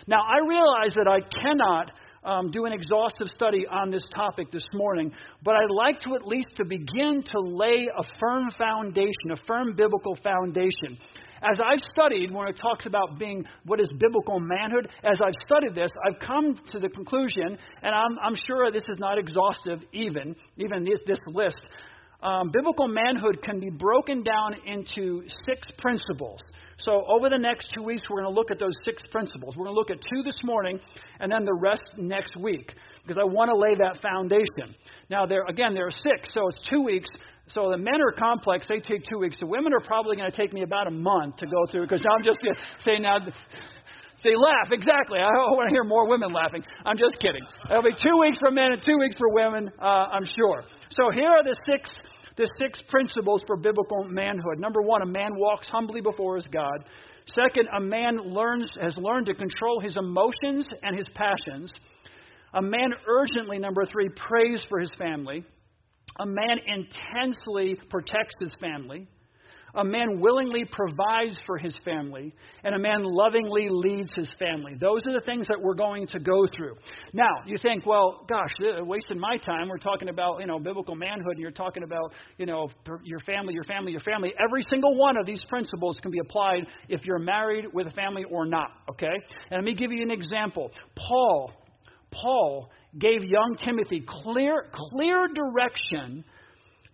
Now, 0.08 0.22
I 0.22 0.48
realize 0.48 0.94
that 0.96 1.08
I 1.08 1.20
cannot 1.20 1.92
um, 2.26 2.52
do 2.52 2.66
an 2.66 2.74
exhaustive 2.74 3.28
study 3.28 3.66
on 3.70 3.92
this 3.92 4.06
topic 4.14 4.52
this 4.52 4.66
morning, 4.74 5.12
but 5.44 5.54
I'd 5.56 5.72
like 5.72 6.02
to 6.02 6.16
at 6.16 6.28
least 6.28 6.56
to 6.58 6.66
begin 6.66 7.24
to 7.32 7.40
lay 7.40 7.88
a 7.96 8.04
firm 8.20 8.50
foundation, 8.58 9.32
a 9.32 9.38
firm 9.48 9.76
biblical 9.76 10.18
foundation. 10.24 10.98
As 11.44 11.60
I've 11.64 11.82
studied, 11.92 12.32
when 12.32 12.48
it 12.48 12.58
talks 12.60 12.88
about 12.88 13.20
being 13.20 13.46
what 13.66 13.80
is 13.80 13.92
biblical 14.00 14.40
manhood, 14.40 14.90
as 15.04 15.20
I've 15.24 15.36
studied 15.46 15.76
this, 15.76 15.92
I've 16.08 16.20
come 16.20 16.60
to 16.72 16.80
the 16.80 16.90
conclusion, 16.90 17.58
and 17.84 17.94
I'm, 17.94 18.18
I'm 18.24 18.36
sure 18.48 18.72
this 18.72 18.86
is 18.90 18.98
not 18.98 19.20
exhaustive 19.20 19.80
even, 19.94 20.36
even 20.58 20.84
this, 20.84 21.00
this 21.06 21.20
list. 21.28 21.60
Um, 22.24 22.50
biblical 22.52 22.88
manhood 22.88 23.44
can 23.44 23.60
be 23.60 23.70
broken 23.70 24.24
down 24.24 24.56
into 24.66 25.22
six 25.46 25.68
principles. 25.78 26.40
So, 26.80 27.06
over 27.08 27.30
the 27.30 27.38
next 27.38 27.72
two 27.74 27.84
weeks, 27.84 28.04
we're 28.10 28.22
going 28.22 28.34
to 28.34 28.36
look 28.36 28.52
at 28.52 28.60
those 28.60 28.76
six 28.84 29.02
principles. 29.10 29.56
We're 29.56 29.66
going 29.66 29.76
to 29.76 29.80
look 29.80 29.90
at 29.90 29.98
two 30.14 30.24
this 30.24 30.36
morning 30.44 30.80
and 31.20 31.32
then 31.32 31.46
the 31.46 31.54
rest 31.54 31.84
next 31.98 32.36
week 32.36 32.74
because 33.04 33.18
I 33.18 33.24
want 33.24 33.50
to 33.50 33.56
lay 33.56 33.76
that 33.76 34.02
foundation. 34.02 34.76
Now, 35.10 35.26
there 35.26 35.46
again, 35.48 35.74
there 35.74 35.88
are 35.88 35.92
six, 36.04 36.34
so 36.34 36.42
it's 36.50 36.62
two 36.70 36.82
weeks. 36.82 37.10
So 37.48 37.72
the 37.72 37.78
men 37.78 38.02
are 38.02 38.12
complex; 38.12 38.68
they 38.68 38.80
take 38.80 39.06
two 39.10 39.20
weeks. 39.20 39.38
The 39.40 39.46
women 39.46 39.72
are 39.74 39.80
probably 39.80 40.18
going 40.18 40.30
to 40.30 40.36
take 40.36 40.52
me 40.52 40.64
about 40.64 40.88
a 40.88 40.92
month 40.92 41.38
to 41.38 41.46
go 41.46 41.66
through 41.72 41.88
because 41.88 42.04
I'm 42.04 42.24
just 42.24 42.40
saying 42.86 43.04
now. 43.04 43.20
They 44.24 44.34
laugh, 44.34 44.74
exactly. 44.74 45.20
I 45.20 45.30
want 45.54 45.70
to 45.70 45.74
hear 45.74 45.84
more 45.84 46.10
women 46.10 46.34
laughing. 46.34 46.66
I'm 46.84 46.98
just 46.98 47.20
kidding. 47.22 47.46
It'll 47.70 47.84
be 47.84 47.94
two 47.94 48.18
weeks 48.18 48.40
for 48.42 48.50
men 48.50 48.74
and 48.74 48.82
two 48.82 48.98
weeks 48.98 49.14
for 49.22 49.30
women, 49.30 49.70
uh, 49.78 50.18
I'm 50.18 50.26
sure. 50.26 50.66
So 50.98 51.12
here 51.14 51.30
are 51.30 51.44
the 51.44 51.54
six 51.70 51.92
the 52.38 52.50
six 52.60 52.82
principles 52.90 53.44
for 53.48 53.56
biblical 53.56 54.08
manhood. 54.10 54.60
Number 54.60 54.82
one, 54.82 55.02
a 55.02 55.06
man 55.06 55.32
walks 55.36 55.68
humbly 55.68 56.02
before 56.02 56.36
his 56.36 56.48
God. 56.48 56.86
Second, 57.28 57.68
a 57.76 57.80
man 57.82 58.18
learns, 58.18 58.70
has 58.82 58.94
learned 58.98 59.26
to 59.28 59.34
control 59.34 59.80
his 59.80 59.98
emotions 59.98 60.68
and 60.84 60.96
his 60.96 61.08
passions. 61.16 61.74
A 62.54 62.62
man 62.62 62.92
urgently, 63.08 63.58
number 63.58 63.86
three, 63.86 64.10
prays 64.10 64.64
for 64.70 64.80
his 64.80 64.92
family. 64.98 65.44
A 66.20 66.26
man 66.26 66.58
intensely 66.68 67.80
protects 67.90 68.36
his 68.40 68.56
family. 68.62 69.08
A 69.76 69.84
man 69.84 70.20
willingly 70.20 70.64
provides 70.72 71.38
for 71.46 71.58
his 71.58 71.76
family, 71.84 72.34
and 72.64 72.74
a 72.76 72.80
man 72.80 73.04
lovingly 73.04 73.68
leads 73.70 74.10
his 74.16 74.34
family. 74.40 74.74
Those 74.80 75.02
are 75.06 75.14
the 75.14 75.24
things 75.26 75.48
that 75.48 75.62
we're 75.62 75.76
going 75.76 76.08
to 76.08 76.20
go 76.20 76.46
through. 76.56 76.76
Now, 77.14 77.44
you 77.46 77.58
think, 77.58 77.86
well, 77.86 78.26
gosh, 78.28 78.52
uh, 78.62 78.84
wasting 78.84 79.20
my 79.20 79.38
time. 79.38 79.68
We're 79.68 79.78
talking 79.78 80.10
about, 80.10 80.40
you 80.40 80.48
know, 80.48 80.60
biblical 80.60 80.96
manhood, 80.96 81.34
and 81.34 81.40
you're 81.40 81.52
talking 81.52 81.84
about, 81.84 82.14
you 82.38 82.46
know, 82.46 82.70
your 83.04 83.20
family, 83.20 83.54
your 83.54 83.64
family, 83.66 83.92
your 83.92 84.02
family. 84.02 84.34
Every 84.44 84.64
single 84.70 84.98
one 84.98 85.18
of 85.18 85.26
these 85.26 85.44
principles 85.50 85.98
can 86.02 86.12
be 86.12 86.20
applied 86.20 86.68
if 86.88 87.04
you're 87.04 87.20
married 87.20 87.66
with 87.74 87.88
a 87.88 87.92
family 87.92 88.24
or 88.32 88.46
not, 88.46 88.72
okay? 88.90 89.16
And 89.52 89.58
let 89.58 89.64
me 89.64 89.76
give 89.76 89.92
you 89.92 90.02
an 90.02 90.12
example. 90.12 90.72
Paul, 90.96 91.52
Paul 92.12 92.70
gave 92.98 93.24
young 93.24 93.58
Timothy 93.64 94.06
clear, 94.24 94.64
clear 94.72 95.28
direction 95.28 96.24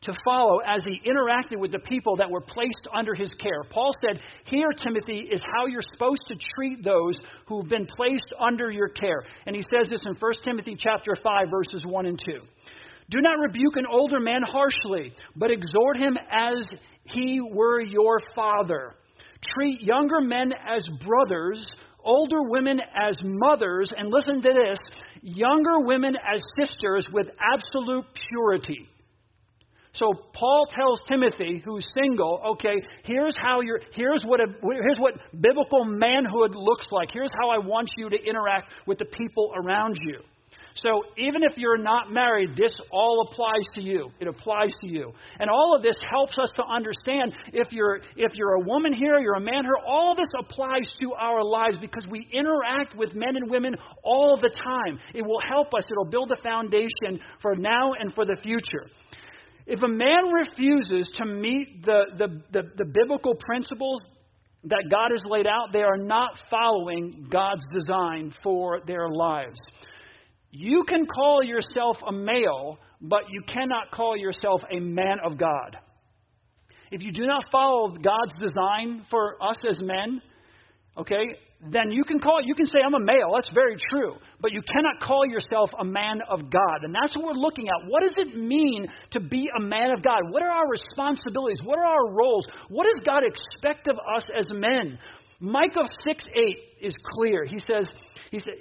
to 0.03 0.13
follow 0.25 0.57
as 0.65 0.83
he 0.83 0.99
interacted 1.07 1.59
with 1.59 1.71
the 1.71 1.79
people 1.79 2.15
that 2.15 2.29
were 2.29 2.41
placed 2.41 2.87
under 2.91 3.13
his 3.13 3.29
care. 3.39 3.63
Paul 3.69 3.93
said, 4.01 4.19
Here, 4.45 4.69
Timothy, 4.83 5.29
is 5.31 5.43
how 5.55 5.67
you're 5.67 5.83
supposed 5.93 6.23
to 6.27 6.35
treat 6.55 6.83
those 6.83 7.15
who've 7.45 7.69
been 7.69 7.85
placed 7.85 8.33
under 8.39 8.71
your 8.71 8.89
care. 8.89 9.23
And 9.45 9.55
he 9.55 9.61
says 9.61 9.89
this 9.91 10.01
in 10.03 10.15
1 10.15 10.33
Timothy 10.43 10.75
chapter 10.75 11.15
5, 11.15 11.47
verses 11.51 11.85
1 11.85 12.05
and 12.07 12.19
2. 12.19 12.31
Do 13.11 13.21
not 13.21 13.39
rebuke 13.39 13.75
an 13.75 13.85
older 13.91 14.19
man 14.19 14.41
harshly, 14.41 15.13
but 15.35 15.51
exhort 15.51 15.97
him 15.97 16.17
as 16.31 16.65
he 17.03 17.39
were 17.39 17.79
your 17.79 18.19
father. 18.33 18.95
Treat 19.53 19.81
younger 19.81 20.21
men 20.21 20.51
as 20.67 20.83
brothers, 21.05 21.71
older 22.03 22.41
women 22.41 22.79
as 22.95 23.15
mothers, 23.21 23.91
and 23.95 24.09
listen 24.09 24.41
to 24.41 24.53
this 24.53 24.79
younger 25.21 25.79
women 25.81 26.15
as 26.15 26.41
sisters 26.59 27.05
with 27.13 27.27
absolute 27.53 28.05
purity. 28.29 28.87
So 29.93 30.13
Paul 30.33 30.67
tells 30.73 31.01
Timothy, 31.07 31.61
who's 31.65 31.85
single, 31.93 32.41
okay, 32.53 32.75
here's 33.03 33.35
how 33.37 33.59
you're, 33.59 33.81
here's 33.93 34.23
what 34.23 34.39
a, 34.39 34.45
here's 34.61 34.97
what 34.97 35.15
biblical 35.39 35.83
manhood 35.83 36.55
looks 36.55 36.87
like. 36.91 37.09
Here's 37.11 37.31
how 37.41 37.49
I 37.49 37.57
want 37.57 37.89
you 37.97 38.09
to 38.09 38.15
interact 38.15 38.71
with 38.87 38.99
the 38.99 39.05
people 39.05 39.51
around 39.55 39.97
you. 40.01 40.21
So 40.75 41.03
even 41.17 41.43
if 41.43 41.57
you're 41.57 41.77
not 41.77 42.11
married, 42.11 42.51
this 42.55 42.71
all 42.91 43.27
applies 43.29 43.65
to 43.75 43.81
you. 43.81 44.09
It 44.19 44.27
applies 44.27 44.71
to 44.81 44.87
you. 44.87 45.11
And 45.39 45.49
all 45.49 45.75
of 45.75 45.83
this 45.83 45.97
helps 46.09 46.37
us 46.39 46.49
to 46.55 46.63
understand 46.63 47.33
if 47.51 47.71
you're 47.71 47.97
if 48.15 48.33
you're 48.35 48.53
a 48.53 48.61
woman 48.61 48.93
here, 48.93 49.19
you're 49.19 49.35
a 49.35 49.41
man 49.41 49.63
here, 49.63 49.75
all 49.85 50.15
this 50.15 50.31
applies 50.39 50.87
to 51.01 51.13
our 51.13 51.43
lives 51.43 51.75
because 51.81 52.05
we 52.09 52.25
interact 52.31 52.95
with 52.95 53.13
men 53.13 53.35
and 53.35 53.51
women 53.51 53.75
all 54.03 54.39
the 54.41 54.49
time. 54.49 54.99
It 55.13 55.23
will 55.23 55.41
help 55.47 55.73
us. 55.73 55.83
It'll 55.91 56.09
build 56.09 56.31
a 56.31 56.41
foundation 56.41 57.19
for 57.41 57.55
now 57.55 57.93
and 57.99 58.13
for 58.13 58.25
the 58.25 58.37
future. 58.41 58.87
If 59.65 59.81
a 59.81 59.87
man 59.87 60.31
refuses 60.33 61.09
to 61.17 61.25
meet 61.25 61.85
the, 61.85 62.03
the, 62.17 62.27
the, 62.51 62.69
the, 62.77 62.85
biblical 62.85 63.35
principles 63.35 64.01
that 64.63 64.83
God 64.89 65.11
has 65.11 65.21
laid 65.25 65.47
out, 65.47 65.71
they 65.71 65.83
are 65.83 65.97
not 65.97 66.31
following 66.49 67.27
God's 67.31 67.63
design 67.73 68.33
for 68.43 68.81
their 68.85 69.09
lives. 69.09 69.59
You 70.51 70.83
can 70.87 71.05
call 71.05 71.43
yourself 71.43 71.97
a 72.07 72.11
male, 72.11 72.77
but 72.99 73.21
you 73.29 73.41
cannot 73.47 73.91
call 73.91 74.17
yourself 74.17 74.61
a 74.69 74.79
man 74.79 75.17
of 75.23 75.37
God. 75.37 75.77
If 76.91 77.01
you 77.01 77.13
do 77.13 77.25
not 77.25 77.45
follow 77.51 77.89
God's 77.89 78.39
design 78.39 79.05
for 79.09 79.41
us 79.41 79.57
as 79.69 79.79
men, 79.79 80.21
okay, 80.97 81.23
then 81.69 81.91
you 81.91 82.03
can 82.03 82.19
call 82.19 82.41
you 82.43 82.55
can 82.55 82.65
say 82.65 82.79
I'm 82.85 82.93
a 82.93 82.99
male. 82.99 83.31
That's 83.35 83.51
very 83.53 83.77
true. 83.89 84.15
But 84.41 84.51
you 84.51 84.61
cannot 84.61 84.99
call 84.99 85.25
yourself 85.27 85.69
a 85.79 85.85
man 85.85 86.19
of 86.27 86.39
God. 86.49 86.83
And 86.83 86.95
that's 86.95 87.15
what 87.15 87.25
we're 87.25 87.41
looking 87.41 87.67
at. 87.69 87.87
What 87.87 88.01
does 88.01 88.15
it 88.17 88.35
mean 88.35 88.87
to 89.11 89.19
be 89.19 89.47
a 89.55 89.61
man 89.61 89.91
of 89.91 90.01
God? 90.01 90.21
What 90.29 90.41
are 90.41 90.49
our 90.49 90.67
responsibilities? 90.67 91.59
What 91.63 91.77
are 91.77 91.85
our 91.85 92.11
roles? 92.11 92.45
What 92.69 92.87
does 92.91 93.03
God 93.05 93.21
expect 93.23 93.87
of 93.87 93.97
us 93.97 94.23
as 94.35 94.51
men? 94.51 94.97
Micah 95.39 95.87
6 96.03 96.23
8 96.35 96.43
is 96.81 96.93
clear. 97.13 97.45
He 97.45 97.59
says, 97.59 97.87
he, 98.31 98.39
said, 98.39 98.53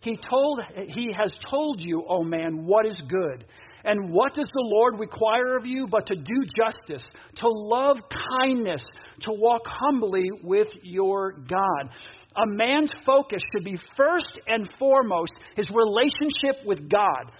he, 0.00 0.18
told, 0.28 0.60
he 0.88 1.12
has 1.16 1.32
told 1.50 1.80
you, 1.80 2.04
O 2.08 2.22
man, 2.22 2.64
what 2.64 2.86
is 2.86 3.00
good. 3.08 3.44
And 3.84 4.12
what 4.12 4.34
does 4.34 4.48
the 4.52 4.64
Lord 4.64 4.98
require 4.98 5.56
of 5.56 5.64
you 5.64 5.86
but 5.88 6.06
to 6.06 6.16
do 6.16 6.46
justice, 6.56 7.08
to 7.36 7.48
love 7.48 7.96
kindness, 8.40 8.84
to 9.22 9.30
walk 9.32 9.62
humbly 9.64 10.24
with 10.42 10.68
your 10.82 11.32
God? 11.32 11.90
A 12.36 12.46
man's 12.46 12.92
focus 13.04 13.42
should 13.52 13.64
be 13.64 13.78
first 13.96 14.40
and 14.46 14.68
foremost 14.78 15.32
his 15.56 15.68
relationship 15.70 16.64
with 16.64 16.88
God. 16.88 17.32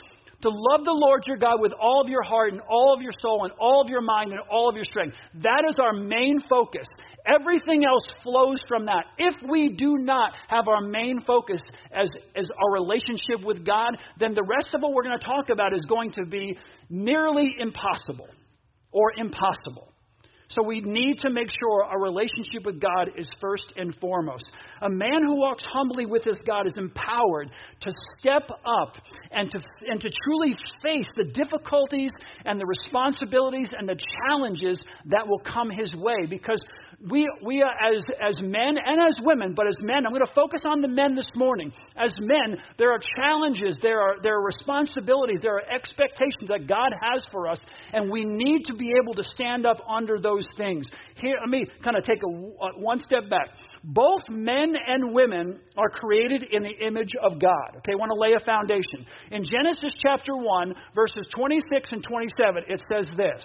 To 0.42 0.50
love 0.50 0.84
the 0.84 0.92
Lord 0.92 1.24
your 1.26 1.36
God 1.36 1.60
with 1.60 1.72
all 1.80 2.00
of 2.00 2.08
your 2.08 2.22
heart 2.22 2.52
and 2.52 2.62
all 2.70 2.94
of 2.94 3.02
your 3.02 3.12
soul 3.20 3.42
and 3.42 3.52
all 3.60 3.82
of 3.82 3.88
your 3.88 4.00
mind 4.00 4.30
and 4.30 4.40
all 4.48 4.68
of 4.68 4.76
your 4.76 4.84
strength. 4.84 5.16
That 5.34 5.64
is 5.68 5.76
our 5.80 5.92
main 5.92 6.40
focus. 6.48 6.86
Everything 7.26 7.84
else 7.84 8.04
flows 8.22 8.58
from 8.68 8.86
that. 8.86 9.04
If 9.18 9.34
we 9.50 9.74
do 9.76 9.96
not 9.98 10.32
have 10.46 10.68
our 10.68 10.80
main 10.80 11.20
focus 11.26 11.60
as, 11.92 12.08
as 12.36 12.46
our 12.56 12.72
relationship 12.72 13.44
with 13.44 13.66
God, 13.66 13.98
then 14.20 14.34
the 14.34 14.44
rest 14.44 14.68
of 14.74 14.80
what 14.80 14.94
we're 14.94 15.02
going 15.02 15.18
to 15.18 15.26
talk 15.26 15.50
about 15.50 15.74
is 15.74 15.84
going 15.88 16.12
to 16.12 16.24
be 16.24 16.56
nearly 16.88 17.48
impossible 17.58 18.28
or 18.92 19.12
impossible. 19.16 19.92
So 20.50 20.62
we 20.62 20.80
need 20.80 21.18
to 21.20 21.30
make 21.30 21.50
sure 21.50 21.84
our 21.84 22.00
relationship 22.00 22.64
with 22.64 22.80
God 22.80 23.10
is 23.18 23.28
first 23.38 23.70
and 23.76 23.94
foremost. 24.00 24.50
A 24.80 24.88
man 24.88 25.22
who 25.26 25.36
walks 25.36 25.62
humbly 25.70 26.06
with 26.06 26.24
his 26.24 26.38
God 26.46 26.66
is 26.66 26.72
empowered 26.78 27.50
to 27.82 27.92
step 28.18 28.48
up 28.50 28.94
and 29.30 29.50
to, 29.50 29.60
and 29.86 30.00
to 30.00 30.08
truly 30.24 30.56
face 30.82 31.06
the 31.16 31.24
difficulties 31.24 32.12
and 32.46 32.58
the 32.58 32.64
responsibilities 32.64 33.68
and 33.76 33.86
the 33.86 34.00
challenges 34.26 34.82
that 35.06 35.28
will 35.28 35.40
come 35.40 35.68
his 35.68 35.94
way 35.94 36.24
because 36.30 36.62
we, 37.00 37.30
we 37.44 37.62
as, 37.62 38.02
as 38.20 38.40
men 38.42 38.74
and 38.76 39.00
as 39.00 39.14
women, 39.22 39.54
but 39.54 39.68
as 39.68 39.76
men, 39.82 40.04
I'm 40.04 40.12
going 40.12 40.26
to 40.26 40.34
focus 40.34 40.62
on 40.64 40.80
the 40.80 40.88
men 40.88 41.14
this 41.14 41.28
morning. 41.36 41.72
As 41.96 42.12
men, 42.18 42.58
there 42.76 42.92
are 42.92 42.98
challenges, 43.16 43.76
there 43.80 44.00
are, 44.00 44.16
there 44.20 44.34
are 44.38 44.44
responsibilities, 44.44 45.38
there 45.40 45.54
are 45.54 45.62
expectations 45.72 46.48
that 46.48 46.66
God 46.66 46.90
has 47.00 47.22
for 47.30 47.46
us, 47.46 47.60
and 47.92 48.10
we 48.10 48.24
need 48.24 48.64
to 48.66 48.74
be 48.74 48.90
able 49.00 49.14
to 49.14 49.22
stand 49.22 49.64
up 49.64 49.76
under 49.88 50.18
those 50.18 50.44
things. 50.56 50.90
Here, 51.14 51.36
let 51.40 51.48
me 51.50 51.66
kind 51.84 51.96
of 51.96 52.02
take 52.02 52.18
a, 52.18 52.80
one 52.80 53.00
step 53.06 53.30
back. 53.30 53.50
Both 53.84 54.22
men 54.28 54.74
and 54.74 55.14
women 55.14 55.60
are 55.76 55.90
created 55.90 56.48
in 56.50 56.64
the 56.64 56.84
image 56.84 57.14
of 57.22 57.38
God. 57.38 57.76
Okay, 57.78 57.92
I 57.92 57.96
want 57.96 58.10
to 58.10 58.20
lay 58.20 58.34
a 58.34 58.44
foundation. 58.44 59.06
In 59.30 59.44
Genesis 59.44 59.96
chapter 60.02 60.34
1, 60.34 60.74
verses 60.96 61.28
26 61.32 61.92
and 61.92 62.02
27, 62.02 62.64
it 62.66 62.82
says 62.90 63.06
this. 63.16 63.44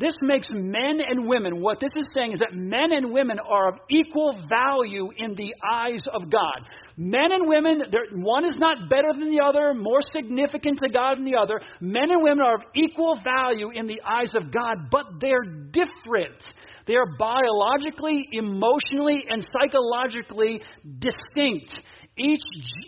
this 0.00 0.14
makes 0.22 0.48
men 0.50 0.98
and 1.06 1.28
women, 1.28 1.60
what 1.60 1.78
this 1.78 1.92
is 1.94 2.06
saying 2.14 2.32
is 2.32 2.38
that 2.38 2.54
men 2.54 2.90
and 2.90 3.12
women 3.12 3.38
are 3.38 3.68
of 3.68 3.74
equal 3.90 4.32
value 4.48 5.10
in 5.14 5.34
the 5.34 5.52
eyes 5.70 6.00
of 6.14 6.30
God. 6.30 6.64
Men 6.96 7.32
and 7.32 7.46
women, 7.46 7.82
one 8.14 8.46
is 8.46 8.56
not 8.56 8.88
better 8.88 9.08
than 9.12 9.30
the 9.30 9.42
other, 9.44 9.74
more 9.74 10.00
significant 10.10 10.80
to 10.82 10.88
God 10.88 11.18
than 11.18 11.24
the 11.24 11.36
other. 11.36 11.60
Men 11.82 12.10
and 12.10 12.22
women 12.22 12.40
are 12.40 12.54
of 12.56 12.62
equal 12.74 13.20
value 13.22 13.70
in 13.74 13.86
the 13.86 14.00
eyes 14.00 14.34
of 14.34 14.50
God, 14.50 14.88
but 14.90 15.04
they're 15.20 15.44
different. 15.70 16.40
They 16.86 16.94
are 16.94 17.16
biologically, 17.18 18.26
emotionally, 18.32 19.24
and 19.28 19.46
psychologically 19.52 20.62
distinct. 20.98 21.78
Each, 22.16 22.42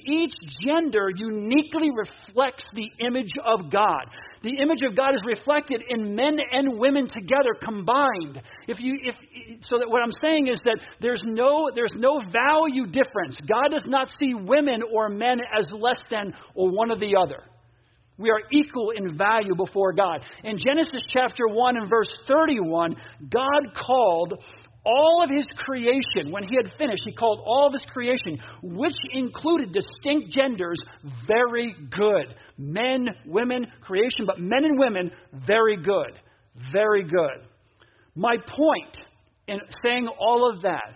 each 0.06 0.34
gender 0.64 1.08
uniquely 1.14 1.90
reflects 1.94 2.64
the 2.72 2.88
image 3.06 3.32
of 3.44 3.70
God. 3.70 4.06
The 4.42 4.58
image 4.60 4.82
of 4.82 4.96
God 4.96 5.14
is 5.14 5.22
reflected 5.24 5.82
in 5.88 6.16
men 6.16 6.36
and 6.50 6.78
women 6.80 7.06
together 7.08 7.54
combined. 7.62 8.42
If 8.66 8.78
you, 8.80 8.98
if, 9.02 9.14
so 9.62 9.78
that 9.78 9.88
what 9.88 10.02
I'm 10.02 10.12
saying 10.20 10.48
is 10.48 10.60
that 10.64 10.78
there's 11.00 11.22
no, 11.24 11.70
there's 11.74 11.94
no 11.94 12.20
value 12.20 12.86
difference. 12.86 13.38
God 13.48 13.70
does 13.70 13.84
not 13.86 14.08
see 14.18 14.34
women 14.34 14.82
or 14.92 15.08
men 15.08 15.38
as 15.56 15.66
less 15.72 16.00
than 16.10 16.34
or 16.54 16.70
one 16.70 16.90
or 16.90 16.98
the 16.98 17.16
other. 17.16 17.44
We 18.18 18.30
are 18.30 18.40
equal 18.52 18.90
in 18.96 19.16
value 19.16 19.54
before 19.54 19.92
God. 19.92 20.20
In 20.44 20.56
Genesis 20.58 21.02
chapter 21.12 21.44
1 21.48 21.76
and 21.76 21.88
verse 21.88 22.10
31, 22.28 22.94
God 23.30 23.74
called 23.74 24.34
all 24.84 25.22
of 25.22 25.30
his 25.30 25.46
creation, 25.56 26.30
when 26.30 26.42
he 26.42 26.56
had 26.56 26.72
finished, 26.76 27.02
he 27.04 27.12
called 27.12 27.40
all 27.44 27.68
of 27.68 27.72
his 27.72 27.88
creation, 27.92 28.38
which 28.62 28.96
included 29.12 29.72
distinct 29.72 30.32
genders, 30.32 30.78
very 31.26 31.74
good. 31.90 32.34
Men, 32.58 33.06
women, 33.26 33.66
creation, 33.80 34.26
but 34.26 34.40
men 34.40 34.64
and 34.64 34.78
women, 34.78 35.10
very 35.46 35.76
good. 35.76 36.18
Very 36.72 37.04
good. 37.04 37.46
My 38.16 38.36
point 38.36 38.96
in 39.46 39.58
saying 39.84 40.08
all 40.18 40.50
of 40.52 40.62
that 40.62 40.94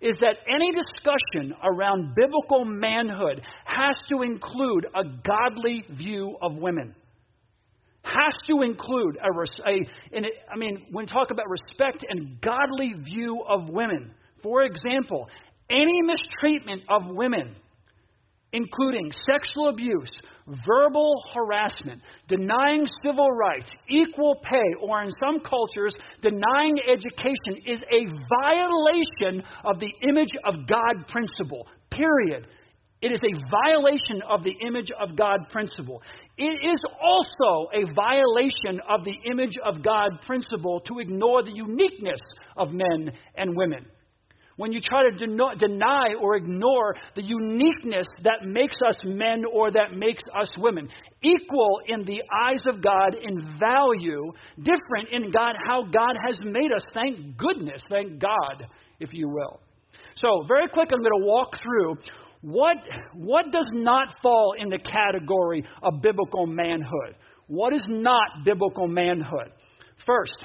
is 0.00 0.16
that 0.20 0.36
any 0.48 0.70
discussion 0.72 1.54
around 1.64 2.14
biblical 2.14 2.64
manhood 2.64 3.42
has 3.64 3.96
to 4.10 4.22
include 4.22 4.86
a 4.94 5.02
godly 5.04 5.84
view 5.90 6.36
of 6.40 6.54
women 6.54 6.94
has 8.06 8.34
to 8.46 8.62
include 8.62 9.18
a, 9.18 9.70
a 9.70 9.86
I 10.14 10.56
mean, 10.56 10.86
when 10.90 11.06
talk 11.06 11.30
about 11.30 11.46
respect 11.48 12.04
and 12.08 12.40
godly 12.40 12.94
view 12.94 13.42
of 13.48 13.68
women, 13.68 14.12
for 14.42 14.62
example, 14.62 15.28
any 15.68 16.00
mistreatment 16.02 16.82
of 16.88 17.02
women, 17.06 17.56
including 18.52 19.10
sexual 19.28 19.68
abuse, 19.68 20.10
verbal 20.64 21.14
harassment, 21.34 22.00
denying 22.28 22.86
civil 23.04 23.28
rights, 23.28 23.68
equal 23.88 24.36
pay, 24.42 24.74
or 24.80 25.02
in 25.02 25.10
some 25.20 25.40
cultures, 25.40 25.94
denying 26.22 26.78
education, 26.88 27.66
is 27.66 27.80
a 27.90 28.06
violation 28.42 29.42
of 29.64 29.80
the 29.80 29.92
image 30.08 30.32
of 30.44 30.66
God 30.68 31.08
principle. 31.08 31.66
Period. 31.90 32.46
It 33.02 33.12
is 33.12 33.20
a 33.22 33.40
violation 33.50 34.22
of 34.28 34.42
the 34.42 34.54
image 34.66 34.90
of 34.98 35.16
God 35.16 35.40
principle. 35.50 36.02
It 36.38 36.58
is 36.62 36.80
also 37.00 37.68
a 37.72 37.92
violation 37.94 38.80
of 38.88 39.04
the 39.04 39.14
image 39.30 39.54
of 39.64 39.82
God 39.82 40.20
principle 40.26 40.80
to 40.80 40.98
ignore 40.98 41.42
the 41.42 41.54
uniqueness 41.54 42.20
of 42.56 42.72
men 42.72 43.12
and 43.36 43.56
women. 43.56 43.86
When 44.56 44.72
you 44.72 44.80
try 44.80 45.10
to 45.10 45.56
deny 45.56 46.14
or 46.20 46.36
ignore 46.36 46.96
the 47.14 47.22
uniqueness 47.22 48.06
that 48.22 48.46
makes 48.46 48.76
us 48.86 48.96
men 49.04 49.44
or 49.52 49.70
that 49.70 49.92
makes 49.94 50.22
us 50.34 50.48
women, 50.56 50.88
equal 51.22 51.80
in 51.86 52.04
the 52.04 52.22
eyes 52.44 52.62
of 52.66 52.82
God 52.82 53.14
in 53.14 53.58
value, 53.58 54.32
different 54.56 55.08
in 55.12 55.30
God 55.30 55.56
how 55.66 55.82
God 55.82 56.16
has 56.26 56.38
made 56.42 56.72
us. 56.72 56.82
Thank 56.94 57.36
goodness, 57.36 57.82
thank 57.90 58.18
God, 58.18 58.66
if 58.98 59.12
you 59.12 59.28
will. 59.28 59.60
So, 60.16 60.44
very 60.48 60.68
quick, 60.68 60.90
I'm 60.90 61.00
going 61.00 61.20
to 61.20 61.26
walk 61.26 61.58
through 61.62 61.96
what, 62.46 62.76
what 63.12 63.50
does 63.50 63.66
not 63.72 64.20
fall 64.22 64.54
in 64.56 64.68
the 64.68 64.78
category 64.78 65.64
of 65.82 66.00
biblical 66.00 66.46
manhood? 66.46 67.16
What 67.48 67.72
is 67.72 67.84
not 67.88 68.44
biblical 68.44 68.86
manhood? 68.86 69.50
First, 70.06 70.44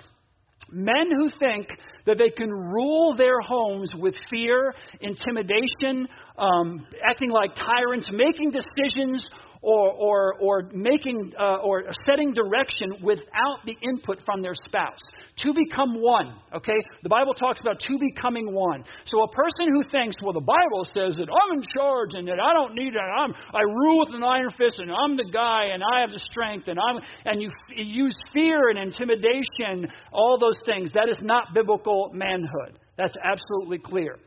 men 0.72 1.12
who 1.16 1.30
think 1.38 1.68
that 2.08 2.18
they 2.18 2.32
can 2.32 2.50
rule 2.50 3.14
their 3.16 3.40
homes 3.40 3.92
with 3.96 4.16
fear, 4.32 4.74
intimidation, 5.00 6.08
um, 6.40 6.88
acting 7.08 7.30
like 7.30 7.54
tyrants, 7.56 8.10
making 8.12 8.50
decisions 8.50 9.30
or, 9.62 9.92
or, 9.92 10.34
or 10.42 10.70
making 10.74 11.34
uh, 11.40 11.58
or 11.58 11.84
setting 12.04 12.34
direction 12.34 13.04
without 13.04 13.60
the 13.68 13.78
input 13.84 14.18
from 14.26 14.42
their 14.42 14.56
spouse. 14.66 14.98
To 15.38 15.54
become 15.54 16.02
one, 16.02 16.36
okay? 16.54 16.78
The 17.04 17.10
Bible 17.10 17.34
talks 17.34 17.60
about 17.62 17.80
two 17.80 17.98
becoming 17.98 18.54
one. 18.54 18.84
So 19.06 19.24
a 19.24 19.32
person 19.32 19.74
who 19.74 19.82
thinks, 19.90 20.18
well, 20.22 20.34
the 20.34 20.44
Bible 20.44 20.86
says 20.86 21.16
that 21.16 21.30
I'm 21.32 21.58
in 21.58 21.64
charge 21.74 22.14
and 22.14 22.28
that 22.28 22.40
I 22.40 22.54
don't 22.54 22.76
need 22.76 22.94
it, 22.94 23.00
I'm, 23.00 23.34
I 23.54 23.62
rule 23.62 24.06
with 24.06 24.16
an 24.16 24.24
iron 24.24 24.52
fist 24.58 24.80
and 24.80 24.92
I'm 24.92 25.16
the 25.16 25.32
guy 25.32 25.72
and 25.74 25.82
I 25.82 26.02
have 26.02 26.12
the 26.12 26.22
strength 26.30 26.68
and 26.68 26.78
I'm, 26.78 27.02
and 27.26 27.42
you, 27.42 27.50
you 27.76 28.06
use 28.06 28.18
fear 28.34 28.70
and 28.70 28.78
intimidation, 28.78 29.90
all 30.12 30.38
those 30.38 30.62
things. 30.66 30.92
That 30.94 31.10
is 31.10 31.18
not 31.22 31.54
biblical 31.54 32.12
manhood. 32.14 32.78
That's 32.98 33.16
absolutely 33.24 33.80
clear. 33.80 34.18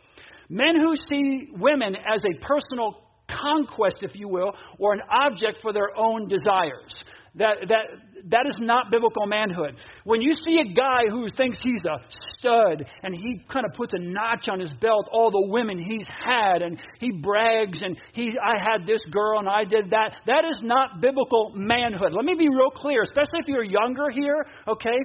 Men 0.49 0.75
who 0.77 0.97
see 0.97 1.49
women 1.53 1.95
as 1.97 2.25
a 2.25 2.45
personal 2.45 3.05
conquest, 3.29 3.99
if 4.01 4.13
you 4.15 4.29
will, 4.29 4.53
or 4.79 4.95
an 4.95 5.01
object 5.11 5.61
for 5.63 5.73
their 5.73 5.97
own 5.97 6.29
desires. 6.29 7.05
That, 7.37 7.57
that, 7.69 7.85
that 8.31 8.47
is 8.49 8.57
not 8.61 8.91
biblical 8.91 9.27
manhood. 9.27 9.77
When 10.05 10.21
you 10.21 10.37
see 10.37 10.61
a 10.61 10.73
guy 10.73 11.11
who 11.11 11.27
thinks 11.37 11.59
he's 11.63 11.85
a 11.85 11.99
stud 12.39 12.85
and 13.03 13.15
he 13.15 13.43
kind 13.53 13.67
of 13.67 13.73
puts 13.75 13.93
a 13.93 13.99
notch 13.99 14.49
on 14.49 14.61
his 14.61 14.71
belt, 14.81 15.09
all 15.11 15.31
the 15.31 15.49
women 15.51 15.79
he's 15.79 16.07
had, 16.25 16.63
and 16.63 16.79
he 17.01 17.11
brags 17.11 17.81
and 17.83 17.97
he, 18.13 18.39
I 18.39 18.55
had 18.59 18.87
this 18.87 19.01
girl 19.11 19.41
and 19.41 19.49
I 19.49 19.65
did 19.65 19.91
that, 19.91 20.17
that 20.27 20.45
is 20.45 20.61
not 20.63 21.01
biblical 21.01 21.53
manhood. 21.55 22.13
Let 22.15 22.25
me 22.25 22.35
be 22.39 22.49
real 22.49 22.71
clear, 22.71 23.03
especially 23.03 23.41
if 23.41 23.49
you're 23.49 23.65
younger 23.65 24.11
here, 24.11 24.47
okay? 24.69 24.99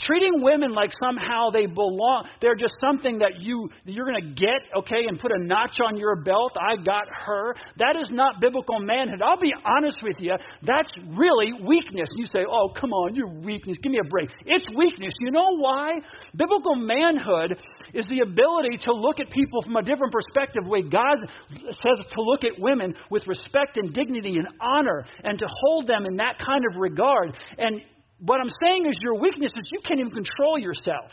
Treating 0.00 0.42
women 0.42 0.70
like 0.70 0.92
somehow 1.02 1.50
they 1.50 1.66
belong, 1.66 2.28
they're 2.40 2.54
just 2.54 2.74
something 2.80 3.18
that 3.18 3.42
you 3.42 3.68
you're 3.84 4.06
going 4.06 4.22
to 4.22 4.30
get, 4.30 4.62
okay, 4.76 5.06
and 5.08 5.18
put 5.18 5.32
a 5.32 5.44
notch 5.44 5.78
on 5.84 5.96
your 5.96 6.22
belt. 6.22 6.56
I 6.56 6.76
got 6.76 7.06
her. 7.26 7.56
That 7.78 7.96
is 7.96 8.06
not 8.10 8.40
biblical 8.40 8.78
manhood. 8.78 9.20
I'll 9.22 9.40
be 9.40 9.52
honest 9.64 9.98
with 10.02 10.14
you. 10.20 10.30
That's 10.62 10.88
really 11.16 11.52
weakness. 11.66 12.08
You 12.16 12.26
say, 12.26 12.44
"Oh, 12.48 12.70
come 12.78 12.92
on, 12.92 13.16
you're 13.16 13.28
weakness. 13.28 13.76
Give 13.82 13.90
me 13.90 13.98
a 13.98 14.08
break." 14.08 14.30
It's 14.46 14.68
weakness. 14.76 15.14
You 15.18 15.32
know 15.32 15.56
why? 15.58 15.98
Biblical 16.36 16.76
manhood 16.76 17.58
is 17.92 18.06
the 18.08 18.20
ability 18.20 18.78
to 18.84 18.92
look 18.92 19.18
at 19.18 19.30
people 19.30 19.62
from 19.62 19.74
a 19.76 19.82
different 19.82 20.12
perspective, 20.12 20.62
the 20.62 20.70
way 20.70 20.82
God 20.82 21.26
says 21.50 22.06
to 22.14 22.22
look 22.22 22.44
at 22.44 22.52
women 22.58 22.94
with 23.10 23.26
respect 23.26 23.76
and 23.76 23.92
dignity 23.92 24.36
and 24.36 24.46
honor, 24.60 25.06
and 25.24 25.40
to 25.40 25.46
hold 25.66 25.88
them 25.88 26.06
in 26.06 26.18
that 26.18 26.38
kind 26.38 26.64
of 26.70 26.78
regard. 26.78 27.36
And 27.58 27.80
what 28.20 28.40
I'm 28.40 28.50
saying 28.62 28.86
is 28.86 28.98
your 29.00 29.18
weakness 29.18 29.52
is 29.54 29.70
you 29.70 29.80
can't 29.84 30.00
even 30.00 30.12
control 30.12 30.58
yourself. 30.58 31.10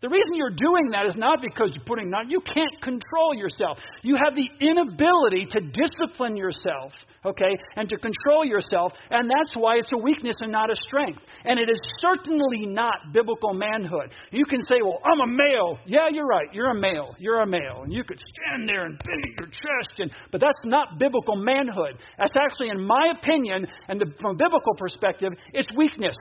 The 0.00 0.08
reason 0.08 0.34
you're 0.34 0.54
doing 0.54 0.94
that 0.94 1.06
is 1.06 1.16
not 1.16 1.42
because 1.42 1.74
you're 1.74 1.84
putting 1.84 2.14
on, 2.14 2.30
you 2.30 2.38
can't 2.38 2.78
control 2.82 3.34
yourself. 3.34 3.78
You 4.02 4.14
have 4.14 4.38
the 4.38 4.46
inability 4.62 5.50
to 5.50 5.58
discipline 5.74 6.36
yourself, 6.36 6.94
okay, 7.26 7.50
and 7.74 7.88
to 7.90 7.98
control 7.98 8.46
yourself, 8.46 8.92
and 9.10 9.26
that's 9.26 9.58
why 9.58 9.74
it's 9.82 9.90
a 9.90 9.98
weakness 9.98 10.36
and 10.38 10.52
not 10.52 10.70
a 10.70 10.76
strength. 10.86 11.18
And 11.44 11.58
it 11.58 11.68
is 11.68 11.80
certainly 11.98 12.70
not 12.70 13.10
biblical 13.12 13.54
manhood. 13.54 14.14
You 14.30 14.44
can 14.46 14.62
say, 14.70 14.78
well, 14.86 15.02
I'm 15.02 15.18
a 15.18 15.26
male. 15.26 15.82
Yeah, 15.84 16.06
you're 16.14 16.30
right. 16.30 16.46
You're 16.54 16.70
a 16.70 16.80
male. 16.80 17.16
You're 17.18 17.42
a 17.42 17.46
male. 17.46 17.82
And 17.82 17.92
you 17.92 18.04
could 18.04 18.22
stand 18.22 18.68
there 18.68 18.86
and 18.86 18.96
beat 19.02 19.34
your 19.40 19.48
chest, 19.50 19.98
and, 19.98 20.12
but 20.30 20.40
that's 20.40 20.62
not 20.62 21.00
biblical 21.00 21.42
manhood. 21.42 21.98
That's 22.18 22.38
actually, 22.38 22.70
in 22.70 22.86
my 22.86 23.14
opinion, 23.18 23.66
and 23.88 24.00
the, 24.00 24.06
from 24.20 24.36
a 24.36 24.38
biblical 24.38 24.74
perspective, 24.78 25.32
it's 25.54 25.68
weakness. 25.74 26.16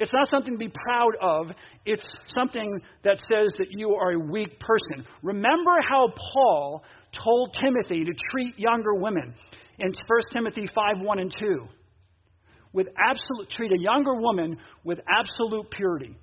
It's 0.00 0.12
not 0.14 0.28
something 0.30 0.54
to 0.54 0.58
be 0.58 0.72
proud 0.72 1.12
of. 1.20 1.54
It's 1.84 2.06
something 2.28 2.80
that 3.04 3.18
says 3.18 3.52
that 3.58 3.68
you 3.70 3.94
are 3.94 4.12
a 4.12 4.18
weak 4.18 4.58
person. 4.58 5.06
Remember 5.22 5.72
how 5.88 6.08
Paul 6.34 6.82
told 7.12 7.56
Timothy 7.62 8.04
to 8.04 8.12
treat 8.32 8.58
younger 8.58 8.94
women 8.94 9.34
in 9.78 9.88
1 9.88 10.20
Timothy 10.32 10.64
5 10.74 11.04
1 11.04 11.18
and 11.18 11.34
2. 11.38 11.66
With 12.72 12.86
absolute, 12.96 13.50
treat 13.50 13.72
a 13.72 13.80
younger 13.80 14.14
woman 14.14 14.56
with 14.84 15.00
absolute 15.06 15.70
purity. 15.70 16.16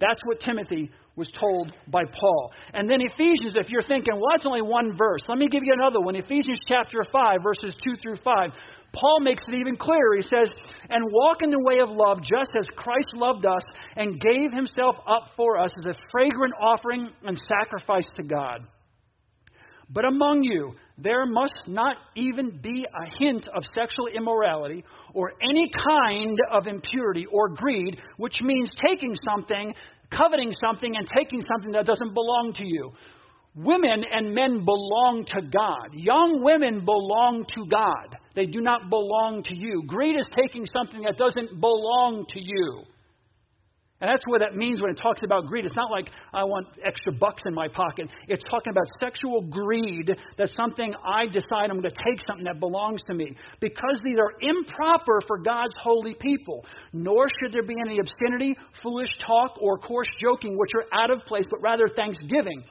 That's 0.00 0.20
what 0.24 0.40
Timothy 0.40 0.90
was 1.16 1.30
told 1.38 1.72
by 1.88 2.02
Paul. 2.04 2.52
And 2.72 2.88
then 2.90 3.00
Ephesians, 3.00 3.54
if 3.56 3.68
you're 3.68 3.82
thinking, 3.82 4.14
well, 4.14 4.30
that's 4.32 4.46
only 4.46 4.62
one 4.62 4.96
verse, 4.96 5.22
let 5.28 5.38
me 5.38 5.48
give 5.48 5.62
you 5.64 5.72
another 5.72 6.00
one. 6.00 6.16
Ephesians 6.16 6.58
chapter 6.68 7.04
5, 7.10 7.38
verses 7.42 7.74
2 7.84 7.96
through 8.02 8.18
5. 8.22 8.50
Paul 8.94 9.20
makes 9.20 9.42
it 9.48 9.54
even 9.54 9.76
clearer. 9.76 10.16
He 10.16 10.22
says, 10.22 10.48
And 10.88 11.12
walk 11.12 11.42
in 11.42 11.50
the 11.50 11.62
way 11.62 11.80
of 11.80 11.90
love, 11.90 12.20
just 12.22 12.52
as 12.58 12.66
Christ 12.76 13.14
loved 13.14 13.44
us 13.44 13.62
and 13.96 14.20
gave 14.20 14.52
himself 14.52 14.96
up 15.06 15.30
for 15.36 15.58
us 15.58 15.72
as 15.78 15.86
a 15.86 15.98
fragrant 16.10 16.54
offering 16.60 17.10
and 17.24 17.38
sacrifice 17.38 18.08
to 18.16 18.22
God. 18.22 18.66
But 19.90 20.04
among 20.04 20.42
you, 20.42 20.72
there 20.96 21.26
must 21.26 21.60
not 21.66 21.96
even 22.16 22.60
be 22.62 22.84
a 22.84 23.18
hint 23.18 23.48
of 23.54 23.64
sexual 23.74 24.06
immorality 24.06 24.84
or 25.12 25.32
any 25.42 25.70
kind 25.88 26.38
of 26.50 26.66
impurity 26.66 27.26
or 27.30 27.48
greed, 27.50 27.98
which 28.16 28.40
means 28.42 28.70
taking 28.86 29.14
something, 29.28 29.74
coveting 30.16 30.54
something, 30.60 30.96
and 30.96 31.08
taking 31.14 31.42
something 31.46 31.72
that 31.72 31.86
doesn't 31.86 32.14
belong 32.14 32.54
to 32.56 32.64
you. 32.64 32.92
Women 33.56 34.04
and 34.10 34.34
men 34.34 34.64
belong 34.64 35.26
to 35.28 35.42
God. 35.42 35.90
Young 35.92 36.42
women 36.42 36.84
belong 36.84 37.44
to 37.54 37.66
God. 37.66 38.16
They 38.34 38.46
do 38.46 38.60
not 38.60 38.90
belong 38.90 39.42
to 39.44 39.54
you. 39.54 39.84
Greed 39.86 40.16
is 40.16 40.26
taking 40.34 40.66
something 40.66 41.02
that 41.02 41.16
doesn't 41.16 41.60
belong 41.60 42.26
to 42.30 42.40
you. 42.40 42.84
And 44.00 44.10
that's 44.12 44.24
what 44.26 44.40
that 44.40 44.54
means 44.54 44.82
when 44.82 44.90
it 44.90 44.98
talks 45.00 45.22
about 45.22 45.46
greed. 45.46 45.64
It's 45.64 45.76
not 45.76 45.90
like 45.90 46.10
I 46.34 46.44
want 46.44 46.66
extra 46.84 47.10
bucks 47.10 47.42
in 47.46 47.54
my 47.54 47.68
pocket. 47.68 48.08
It's 48.28 48.42
talking 48.50 48.70
about 48.70 48.84
sexual 49.00 49.40
greed 49.40 50.10
that's 50.36 50.54
something 50.56 50.92
I 51.06 51.26
decide 51.26 51.70
I'm 51.70 51.80
going 51.80 51.84
to 51.84 51.88
take 51.88 52.20
something 52.26 52.44
that 52.44 52.60
belongs 52.60 53.00
to 53.06 53.14
me. 53.14 53.34
Because 53.60 54.00
these 54.04 54.18
are 54.18 54.34
improper 54.40 55.22
for 55.26 55.38
God's 55.38 55.72
holy 55.80 56.14
people. 56.14 56.66
Nor 56.92 57.28
should 57.40 57.54
there 57.54 57.62
be 57.62 57.76
any 57.86 57.98
obscenity, 57.98 58.58
foolish 58.82 59.10
talk, 59.26 59.56
or 59.62 59.78
coarse 59.78 60.08
joking, 60.20 60.58
which 60.58 60.72
are 60.74 61.00
out 61.00 61.10
of 61.10 61.24
place, 61.24 61.46
but 61.48 61.62
rather 61.62 61.86
thanksgiving. 61.88 62.62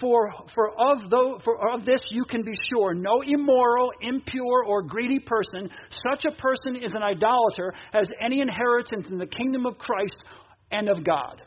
For, 0.00 0.28
for, 0.54 0.70
of 0.70 1.10
though, 1.10 1.40
for 1.44 1.72
of 1.72 1.84
this 1.84 2.00
you 2.10 2.24
can 2.24 2.42
be 2.42 2.54
sure 2.70 2.92
no 2.92 3.22
immoral, 3.26 3.90
impure, 4.00 4.64
or 4.66 4.82
greedy 4.82 5.20
person, 5.20 5.70
such 6.10 6.24
a 6.24 6.32
person 6.36 6.76
is 6.76 6.92
an 6.92 7.02
idolater, 7.02 7.72
has 7.92 8.08
any 8.20 8.40
inheritance 8.40 9.06
in 9.10 9.18
the 9.18 9.26
kingdom 9.26 9.64
of 9.64 9.78
Christ 9.78 10.16
and 10.70 10.88
of 10.88 11.04
God. 11.04 11.40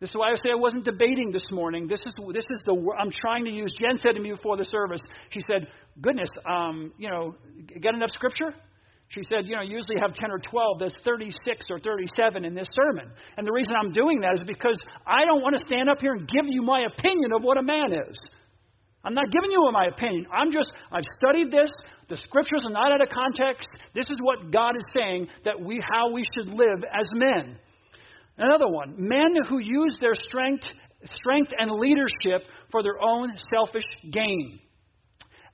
This 0.00 0.10
is 0.10 0.16
why 0.16 0.32
I 0.32 0.34
say 0.34 0.50
I 0.50 0.56
wasn't 0.56 0.84
debating 0.84 1.30
this 1.30 1.48
morning. 1.52 1.86
This 1.86 2.00
is 2.04 2.12
this 2.34 2.44
is 2.50 2.62
the 2.66 2.74
I'm 3.00 3.12
trying 3.12 3.44
to 3.44 3.52
use. 3.52 3.72
Jen 3.78 4.00
said 4.00 4.16
to 4.16 4.20
me 4.20 4.32
before 4.32 4.56
the 4.56 4.64
service. 4.64 5.00
She 5.30 5.40
said, 5.46 5.68
"Goodness, 6.00 6.28
um, 6.44 6.92
you 6.98 7.08
know, 7.08 7.36
get 7.80 7.94
enough 7.94 8.10
scripture." 8.10 8.52
She 9.14 9.22
said, 9.28 9.44
you 9.44 9.56
know, 9.56 9.62
usually 9.62 10.00
have 10.00 10.14
10 10.14 10.30
or 10.30 10.38
12. 10.38 10.78
There's 10.78 10.96
36 11.04 11.66
or 11.68 11.78
37 11.78 12.44
in 12.44 12.54
this 12.54 12.68
sermon. 12.72 13.12
And 13.36 13.46
the 13.46 13.52
reason 13.52 13.74
I'm 13.76 13.92
doing 13.92 14.20
that 14.20 14.40
is 14.40 14.46
because 14.46 14.78
I 15.06 15.26
don't 15.26 15.42
want 15.42 15.56
to 15.58 15.64
stand 15.66 15.90
up 15.90 16.00
here 16.00 16.12
and 16.12 16.26
give 16.26 16.46
you 16.48 16.62
my 16.62 16.86
opinion 16.88 17.32
of 17.36 17.42
what 17.42 17.58
a 17.58 17.62
man 17.62 17.92
is. 17.92 18.18
I'm 19.04 19.14
not 19.14 19.30
giving 19.30 19.50
you 19.50 19.68
my 19.72 19.86
opinion. 19.86 20.26
I'm 20.32 20.52
just, 20.52 20.72
I've 20.90 21.04
studied 21.18 21.50
this. 21.50 21.70
The 22.08 22.16
scriptures 22.16 22.62
are 22.64 22.70
not 22.70 22.92
out 22.92 23.02
of 23.02 23.08
context. 23.08 23.68
This 23.94 24.08
is 24.08 24.16
what 24.22 24.50
God 24.50 24.76
is 24.76 24.84
saying 24.94 25.28
that 25.44 25.60
we, 25.60 25.82
how 25.92 26.10
we 26.10 26.24
should 26.34 26.48
live 26.48 26.84
as 26.84 27.06
men. 27.12 27.58
Another 28.38 28.68
one, 28.68 28.94
men 28.96 29.34
who 29.48 29.58
use 29.58 29.96
their 30.00 30.14
strength, 30.14 30.64
strength 31.20 31.52
and 31.58 31.70
leadership 31.70 32.48
for 32.70 32.82
their 32.82 33.00
own 33.02 33.32
selfish 33.52 33.84
gain. 34.10 34.60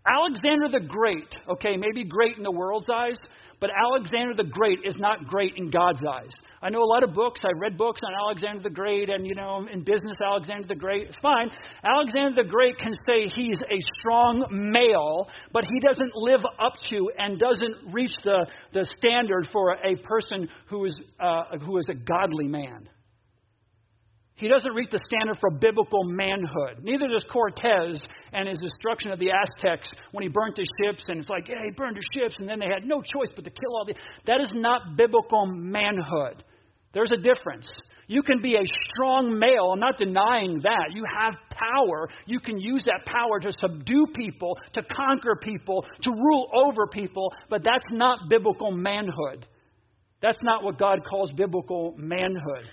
Alexander 0.07 0.69
the 0.71 0.87
Great, 0.87 1.35
okay, 1.51 1.77
maybe 1.77 2.09
great 2.09 2.37
in 2.37 2.43
the 2.43 2.53
world's 2.53 2.89
eyes, 2.89 3.19
but 3.61 3.71
Alexander 3.71 4.35
the 4.35 4.49
Great 4.49 4.81
is 4.85 4.95
not 4.99 5.27
great 5.27 5.55
in 5.57 5.71
God's 5.71 6.01
eyes. 6.07 6.31
I 6.63 6.71
know 6.71 6.83
a 6.83 6.91
lot 6.91 7.03
of 7.05 7.15
books. 7.15 7.41
I 7.45 7.53
read 7.57 7.77
books 7.77 8.01
on 8.05 8.13
Alexander 8.15 8.63
the 8.63 8.71
Great, 8.75 9.09
and, 9.09 9.27
you 9.27 9.35
know, 9.35 9.67
in 9.73 9.85
business, 9.85 10.19
Alexander 10.21 10.67
the 10.67 10.75
Great. 10.75 11.09
It's 11.09 11.19
fine. 11.23 11.51
Alexander 11.85 12.43
the 12.43 12.49
Great 12.49 12.79
can 12.79 12.95
say 13.07 13.31
he's 13.35 13.61
a 13.61 13.81
strong 14.01 14.47
male, 14.51 15.29
but 15.53 15.65
he 15.65 15.81
doesn't 15.81 16.13
live 16.15 16.41
up 16.59 16.75
to 16.91 17.11
and 17.19 17.39
doesn't 17.39 17.93
reach 17.93 18.15
the, 18.25 18.47
the 18.73 18.87
standard 18.99 19.49
for 19.53 19.73
a 19.75 19.97
person 20.03 20.49
who 20.69 20.85
is, 20.85 21.01
uh, 21.21 21.59
who 21.65 21.79
is 21.79 21.87
a 21.91 21.95
godly 21.95 22.49
man. 22.49 22.89
He 24.39 24.47
doesn't 24.47 24.73
reach 24.73 24.91
the 24.91 25.01
standard 25.05 25.37
for 25.41 25.51
biblical 25.51 26.05
manhood. 26.05 26.79
Neither 26.83 27.09
does 27.09 27.25
Cortez 27.31 28.01
and 28.33 28.49
his 28.49 28.59
destruction 28.59 29.11
of 29.11 29.19
the 29.19 29.33
Aztecs 29.33 29.91
when 30.13 30.23
he 30.23 30.29
burnt 30.29 30.57
his 30.57 30.69
ships. 30.81 31.05
And 31.09 31.19
it's 31.19 31.29
like, 31.29 31.49
yeah, 31.49 31.57
he 31.65 31.73
burned 31.73 31.97
his 31.97 32.07
ships, 32.15 32.37
and 32.39 32.49
then 32.49 32.61
they 32.61 32.69
had 32.73 32.87
no 32.87 33.03
choice 33.03 33.31
but 33.35 33.45
to 33.45 33.51
kill 33.51 33.77
all 33.77 33.85
the. 33.85 33.95
That 34.27 34.41
is 34.41 34.51
not 34.55 34.97
biblical 34.97 35.47
manhood. 35.47 36.45
There's 36.95 37.11
a 37.11 37.17
difference. 37.17 37.69
You 38.07 38.23
can 38.23 38.41
be 38.41 38.55
a 38.55 38.65
strong 38.91 39.39
male. 39.39 39.73
I'm 39.75 39.81
not 39.81 39.99
denying 39.99 40.61
that. 40.63 40.93
You 40.95 41.05
have 41.19 41.35
power. 41.51 42.09
You 42.27 42.39
can 42.39 42.59
use 42.59 42.85
that 42.87 43.05
power 43.07 43.41
to 43.41 43.53
subdue 43.61 44.07
people, 44.15 44.57
to 44.75 44.83
conquer 44.83 45.37
people, 45.43 45.85
to 46.03 46.11
rule 46.11 46.49
over 46.55 46.87
people, 46.87 47.33
but 47.51 47.65
that's 47.65 47.85
not 47.91 48.29
biblical 48.31 48.71
manhood. 48.71 49.47
That's 50.23 50.39
not 50.43 50.63
what 50.63 50.79
God 50.79 51.01
calls 51.05 51.33
biblical 51.33 51.95
manhood. 51.99 52.65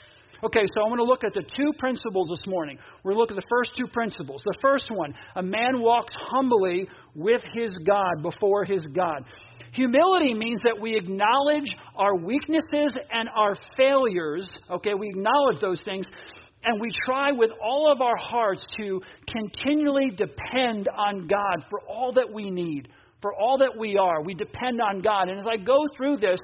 Okay, 0.45 0.62
so 0.75 0.81
I 0.86 0.89
want 0.89 0.99
to 0.99 1.03
look 1.03 1.23
at 1.23 1.34
the 1.34 1.41
two 1.41 1.73
principles 1.79 2.29
this 2.29 2.45
morning. 2.45 2.77
We're 3.01 3.13
going 3.13 3.27
to 3.27 3.34
look 3.34 3.41
at 3.41 3.43
the 3.43 3.49
first 3.49 3.71
two 3.75 3.88
principles. 3.88 4.43
The 4.45 4.58
first 4.62 4.86
one 4.93 5.12
a 5.36 5.41
man 5.41 5.81
walks 5.81 6.13
humbly 6.31 6.88
with 7.15 7.41
his 7.55 7.75
God, 7.84 8.21
before 8.21 8.63
his 8.63 8.86
God. 8.93 9.25
Humility 9.73 10.36
means 10.36 10.62
that 10.62 10.79
we 10.79 10.95
acknowledge 10.95 11.65
our 11.95 12.15
weaknesses 12.15 12.93
and 13.12 13.27
our 13.36 13.55
failures. 13.75 14.47
Okay, 14.69 14.93
we 14.93 15.08
acknowledge 15.08 15.62
those 15.62 15.81
things. 15.81 16.05
And 16.63 16.79
we 16.79 16.91
try 17.08 17.31
with 17.31 17.49
all 17.63 17.91
of 17.91 18.01
our 18.01 18.17
hearts 18.17 18.62
to 18.77 19.01
continually 19.27 20.12
depend 20.15 20.88
on 20.95 21.25
God 21.25 21.65
for 21.71 21.81
all 21.89 22.13
that 22.13 22.31
we 22.31 22.51
need, 22.51 22.89
for 23.19 23.34
all 23.34 23.58
that 23.58 23.75
we 23.75 23.97
are. 23.97 24.21
We 24.21 24.36
depend 24.36 24.79
on 24.79 25.01
God. 25.01 25.27
And 25.27 25.39
as 25.39 25.45
I 25.51 25.58
go 25.58 25.88
through 25.97 26.17
this, 26.17 26.39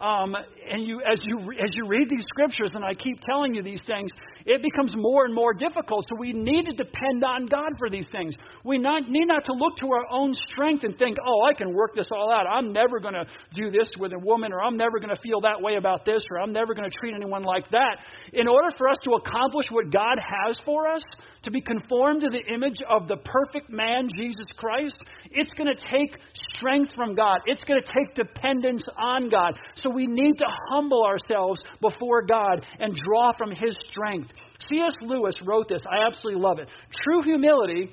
um, 0.00 0.34
and 0.70 0.82
you, 0.82 1.00
as 1.00 1.20
you 1.24 1.38
as 1.38 1.70
you 1.74 1.86
read 1.86 2.10
these 2.10 2.24
scriptures, 2.26 2.72
and 2.74 2.84
I 2.84 2.94
keep 2.94 3.20
telling 3.20 3.54
you 3.54 3.62
these 3.62 3.82
things, 3.86 4.10
it 4.44 4.60
becomes 4.60 4.92
more 4.96 5.24
and 5.24 5.32
more 5.32 5.54
difficult. 5.54 6.06
So 6.08 6.16
we 6.18 6.32
need 6.32 6.66
to 6.66 6.72
depend 6.72 7.22
on 7.22 7.46
God 7.46 7.78
for 7.78 7.88
these 7.88 8.06
things. 8.10 8.34
We 8.64 8.76
not, 8.76 9.08
need 9.08 9.26
not 9.26 9.44
to 9.44 9.52
look 9.52 9.76
to 9.78 9.86
our 9.86 10.04
own 10.10 10.34
strength 10.50 10.82
and 10.82 10.98
think, 10.98 11.16
"Oh, 11.24 11.46
I 11.46 11.54
can 11.54 11.72
work 11.72 11.94
this 11.94 12.08
all 12.10 12.32
out. 12.32 12.46
I'm 12.46 12.72
never 12.72 12.98
going 12.98 13.14
to 13.14 13.24
do 13.54 13.70
this 13.70 13.88
with 13.96 14.12
a 14.12 14.18
woman, 14.18 14.52
or 14.52 14.62
I'm 14.62 14.76
never 14.76 14.98
going 14.98 15.14
to 15.14 15.20
feel 15.22 15.40
that 15.42 15.62
way 15.62 15.76
about 15.76 16.04
this, 16.04 16.24
or 16.28 16.40
I'm 16.40 16.52
never 16.52 16.74
going 16.74 16.90
to 16.90 16.96
treat 16.98 17.14
anyone 17.14 17.44
like 17.44 17.70
that." 17.70 17.98
In 18.32 18.48
order 18.48 18.74
for 18.76 18.88
us 18.88 18.98
to 19.04 19.12
accomplish 19.12 19.66
what 19.70 19.90
God 19.92 20.18
has 20.18 20.58
for 20.64 20.88
us, 20.88 21.02
to 21.44 21.50
be 21.50 21.60
conformed 21.60 22.22
to 22.22 22.30
the 22.30 22.52
image 22.52 22.78
of 22.88 23.08
the 23.08 23.16
perfect 23.16 23.70
man, 23.70 24.08
Jesus 24.16 24.46
Christ, 24.56 24.96
it's 25.30 25.52
going 25.54 25.74
to 25.74 25.84
take 25.90 26.16
strength 26.56 26.92
from 26.94 27.14
God. 27.14 27.38
It's 27.46 27.64
going 27.64 27.80
to 27.80 27.92
take 27.92 28.14
dependence 28.14 28.84
on 28.98 29.28
God. 29.28 29.54
So 29.76 29.90
we 29.90 30.06
need 30.06 30.38
to 30.38 30.46
humble 30.70 31.04
ourselves 31.04 31.62
before 31.80 32.22
God 32.22 32.64
and 32.78 32.94
draw 32.94 33.32
from 33.36 33.50
His 33.50 33.74
strength. 33.90 34.30
C.S. 34.68 34.94
Lewis 35.02 35.36
wrote 35.44 35.68
this. 35.68 35.82
I 35.90 36.06
absolutely 36.06 36.42
love 36.42 36.58
it. 36.58 36.68
True 37.04 37.22
humility 37.22 37.90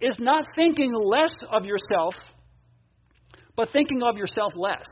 is 0.00 0.16
not 0.18 0.44
thinking 0.54 0.92
less 0.94 1.34
of 1.50 1.64
yourself, 1.64 2.14
but 3.56 3.72
thinking 3.72 4.02
of 4.02 4.16
yourself 4.16 4.52
less. 4.56 4.86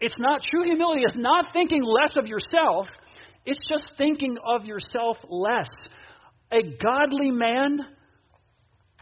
It's 0.00 0.16
not 0.18 0.42
true 0.42 0.64
humility 0.64 1.02
is 1.02 1.14
not 1.16 1.46
thinking 1.52 1.82
less 1.82 2.16
of 2.16 2.26
yourself, 2.26 2.86
it's 3.46 3.66
just 3.68 3.92
thinking 3.96 4.36
of 4.44 4.64
yourself 4.64 5.16
less. 5.28 5.68
A 6.52 6.62
godly 6.62 7.30
man 7.30 7.78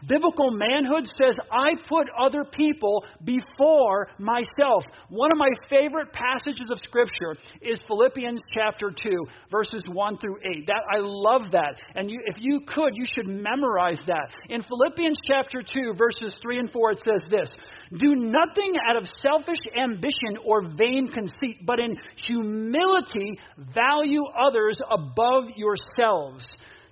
Biblical 0.07 0.51
manhood 0.51 1.07
says, 1.17 1.35
I 1.51 1.73
put 1.87 2.07
other 2.19 2.43
people 2.43 3.05
before 3.23 4.09
myself. 4.19 4.83
One 5.09 5.31
of 5.31 5.37
my 5.37 5.49
favorite 5.69 6.11
passages 6.11 6.69
of 6.69 6.79
Scripture 6.83 7.37
is 7.61 7.79
Philippians 7.87 8.41
chapter 8.53 8.91
2, 8.91 9.25
verses 9.49 9.83
1 9.87 10.17
through 10.17 10.37
8. 10.43 10.67
That, 10.67 10.83
I 10.93 10.97
love 10.99 11.51
that. 11.51 11.75
And 11.95 12.11
you, 12.11 12.19
if 12.25 12.35
you 12.39 12.61
could, 12.67 12.91
you 12.93 13.05
should 13.15 13.27
memorize 13.27 14.01
that. 14.05 14.29
In 14.49 14.63
Philippians 14.63 15.17
chapter 15.25 15.63
2, 15.63 15.93
verses 15.97 16.35
3 16.41 16.59
and 16.59 16.71
4, 16.71 16.91
it 16.91 16.99
says 16.99 17.29
this 17.29 17.49
Do 17.91 18.15
nothing 18.15 18.73
out 18.89 18.97
of 18.97 19.07
selfish 19.21 19.59
ambition 19.77 20.37
or 20.43 20.63
vain 20.75 21.09
conceit, 21.13 21.65
but 21.65 21.79
in 21.79 21.95
humility 22.27 23.39
value 23.73 24.23
others 24.25 24.79
above 24.89 25.45
yourselves 25.55 26.47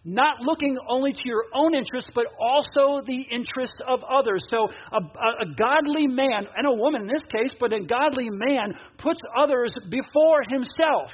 not 0.05 0.41
looking 0.41 0.77
only 0.89 1.13
to 1.13 1.21
your 1.23 1.45
own 1.55 1.73
interests, 1.73 2.09
but 2.13 2.25
also 2.37 3.01
the 3.07 3.21
interests 3.31 3.77
of 3.87 4.01
others. 4.03 4.43
So, 4.49 4.67
a, 4.91 4.97
a, 4.97 5.49
a, 5.49 5.55
godly 5.57 6.07
man, 6.07 6.45
and 6.57 6.67
a 6.67 6.73
woman 6.73 7.03
in 7.03 7.07
this 7.07 7.23
case, 7.31 7.55
but 7.57 7.71
a 7.71 7.79
godly 7.79 8.27
man 8.29 8.73
puts 8.97 9.21
others 9.37 9.73
before 9.89 10.43
himself 10.49 11.09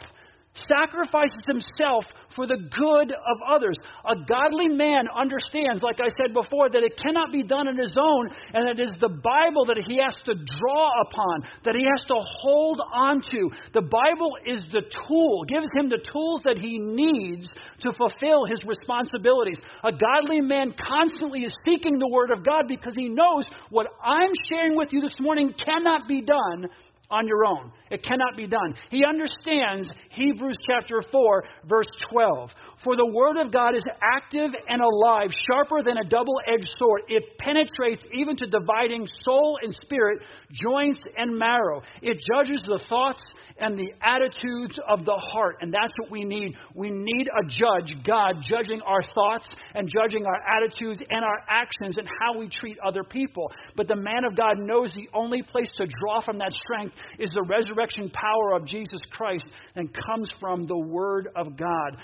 sacrifices 0.67 1.43
himself 1.45 2.05
for 2.35 2.47
the 2.47 2.57
good 2.57 3.11
of 3.11 3.37
others. 3.47 3.75
A 4.05 4.15
godly 4.27 4.67
man 4.69 5.05
understands, 5.09 5.83
like 5.83 5.99
I 5.99 6.09
said 6.21 6.33
before, 6.33 6.69
that 6.69 6.83
it 6.83 6.97
cannot 6.97 7.31
be 7.31 7.43
done 7.43 7.67
on 7.67 7.77
his 7.77 7.95
own, 7.97 8.29
and 8.53 8.69
it 8.69 8.81
is 8.81 8.95
the 8.99 9.09
Bible 9.09 9.65
that 9.67 9.81
he 9.85 9.97
has 9.97 10.15
to 10.25 10.33
draw 10.33 10.89
upon, 11.01 11.49
that 11.65 11.75
he 11.75 11.85
has 11.85 12.05
to 12.07 12.15
hold 12.15 12.81
on 12.93 13.21
to. 13.21 13.49
The 13.73 13.81
Bible 13.81 14.37
is 14.45 14.63
the 14.71 14.81
tool, 14.81 15.43
gives 15.47 15.69
him 15.75 15.89
the 15.89 16.03
tools 16.11 16.41
that 16.45 16.57
he 16.57 16.77
needs 16.79 17.49
to 17.81 17.93
fulfill 17.93 18.45
his 18.45 18.63
responsibilities. 18.65 19.57
A 19.83 19.91
godly 19.91 20.41
man 20.41 20.73
constantly 20.75 21.41
is 21.41 21.55
seeking 21.65 21.97
the 21.97 22.09
Word 22.09 22.31
of 22.31 22.45
God 22.45 22.67
because 22.67 22.93
he 22.95 23.09
knows 23.09 23.45
what 23.69 23.87
I'm 24.03 24.31
sharing 24.49 24.75
with 24.75 24.91
you 24.91 25.01
this 25.01 25.15
morning 25.19 25.53
cannot 25.53 26.07
be 26.07 26.21
done 26.21 26.69
on 27.11 27.27
your 27.27 27.45
own. 27.45 27.71
It 27.89 28.03
cannot 28.03 28.37
be 28.37 28.47
done. 28.47 28.75
He 28.89 29.03
understands 29.03 29.89
Hebrews 30.11 30.57
chapter 30.67 31.01
4, 31.11 31.43
verse 31.67 31.89
12. 32.11 32.49
For 32.83 32.95
the 32.95 33.11
word 33.11 33.35
of 33.35 33.51
God 33.51 33.75
is 33.75 33.83
active 34.01 34.51
and 34.69 34.81
alive, 34.81 35.31
sharper 35.51 35.83
than 35.83 35.97
a 35.97 36.07
double 36.07 36.39
edged 36.47 36.69
sword. 36.79 37.01
It 37.09 37.37
penetrates 37.37 38.01
even 38.13 38.37
to 38.37 38.47
dividing 38.47 39.05
soul 39.25 39.59
and 39.61 39.75
spirit, 39.81 40.21
joints 40.49 41.01
and 41.17 41.37
marrow. 41.37 41.81
It 42.01 42.23
judges 42.31 42.61
the 42.65 42.79
thoughts 42.87 43.21
and 43.59 43.77
the 43.77 43.91
attitudes 44.01 44.79
of 44.87 45.03
the 45.03 45.19
heart. 45.33 45.57
And 45.59 45.73
that's 45.73 45.91
what 45.99 46.09
we 46.09 46.23
need. 46.23 46.55
We 46.73 46.89
need 46.89 47.27
a 47.27 47.43
judge, 47.49 47.95
God, 48.05 48.35
judging 48.47 48.81
our 48.81 49.03
thoughts 49.13 49.45
and 49.75 49.89
judging 49.89 50.25
our 50.25 50.39
attitudes 50.47 51.01
and 51.09 51.25
our 51.25 51.43
actions 51.49 51.97
and 51.97 52.07
how 52.21 52.39
we 52.39 52.47
treat 52.47 52.77
other 52.79 53.03
people. 53.03 53.51
But 53.75 53.89
the 53.89 53.97
man 53.97 54.23
of 54.23 54.37
God 54.37 54.57
knows 54.57 54.89
the 54.95 55.09
only 55.13 55.41
place 55.41 55.69
to 55.75 55.85
draw 55.99 56.21
from 56.21 56.37
that 56.37 56.53
strength 56.53 56.95
is 57.19 57.29
the 57.31 57.43
resurrection 57.43 58.09
power 58.11 58.53
of 58.55 58.65
Jesus 58.65 59.01
Christ 59.11 59.45
and 59.75 59.93
comes 59.93 60.29
from 60.39 60.65
the 60.65 60.79
Word 60.79 61.27
of 61.35 61.57
God. 61.57 61.97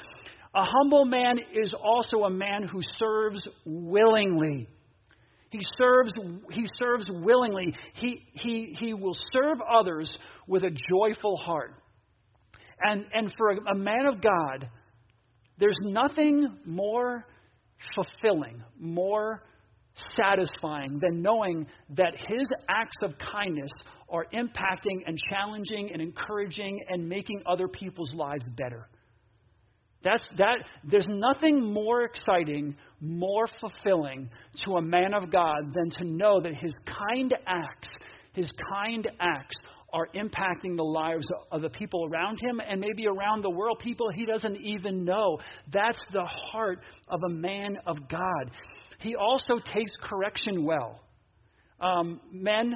A 0.56 0.64
humble 0.64 1.04
man 1.04 1.38
is 1.54 1.74
also 1.74 2.24
a 2.24 2.30
man 2.30 2.64
who 2.64 2.82
serves 2.98 3.42
willingly. 3.66 4.70
He 5.50 5.60
serves, 5.78 6.14
he 6.52 6.66
serves 6.80 7.08
willingly. 7.10 7.76
He, 7.96 8.26
he, 8.34 8.76
he 8.80 8.94
will 8.94 9.18
serve 9.34 9.58
others 9.62 10.10
with 10.48 10.64
a 10.64 10.72
joyful 10.90 11.36
heart. 11.38 11.74
And, 12.82 13.06
and 13.14 13.34
for 13.38 13.52
a, 13.52 13.58
a 13.74 13.76
man 13.76 14.06
of 14.06 14.22
God, 14.22 14.70
there's 15.58 15.78
nothing 15.82 16.58
more 16.66 17.26
fulfilling, 17.94 18.64
more 18.80 19.44
satisfying 20.16 21.00
than 21.02 21.22
knowing 21.22 21.68
that 21.92 22.14
his 22.28 22.48
acts 22.70 22.98
of 23.02 23.14
kindness 23.18 23.72
are 24.10 24.26
impacting 24.34 25.04
and 25.06 25.18
challenging 25.30 25.90
and 25.92 26.02
encouraging 26.02 26.82
and 26.90 27.08
making 27.08 27.42
other 27.46 27.68
people's 27.68 28.14
lives 28.14 28.46
better. 28.56 28.88
That's, 30.06 30.24
that, 30.38 30.60
there's 30.84 31.08
nothing 31.10 31.74
more 31.74 32.04
exciting, 32.04 32.76
more 33.02 33.48
fulfilling 33.60 34.30
to 34.64 34.76
a 34.76 34.82
man 34.82 35.16
of 35.16 35.32
God 35.32 35.74
than 35.74 35.90
to 35.98 36.06
know 36.06 36.40
that 36.42 36.54
his 36.54 36.74
kind 37.10 37.34
acts, 37.48 37.90
his 38.34 38.48
kind 38.72 39.10
acts 39.20 39.56
are 39.92 40.08
impacting 40.16 40.78
the 40.78 40.84
lives 40.84 41.26
of 41.52 41.64
the 41.64 41.70
people 41.70 42.08
around 42.12 42.38
him 42.40 42.62
and 42.62 42.80
maybe 42.80 43.08
around 43.08 43.44
the 43.44 43.50
world, 43.50 43.80
people 43.80 44.08
he 44.14 44.26
doesn't 44.26 44.58
even 44.58 45.04
know. 45.04 45.40
That's 45.74 46.00
the 46.14 46.26
heart 46.52 46.82
of 47.10 47.20
a 47.26 47.34
man 47.34 47.78
of 47.88 47.98
God. 48.08 48.52
He 49.00 49.16
also 49.16 49.56
takes 49.74 49.92
correction 50.04 50.64
well. 50.64 51.00
Um, 51.80 52.22
men, 52.32 52.74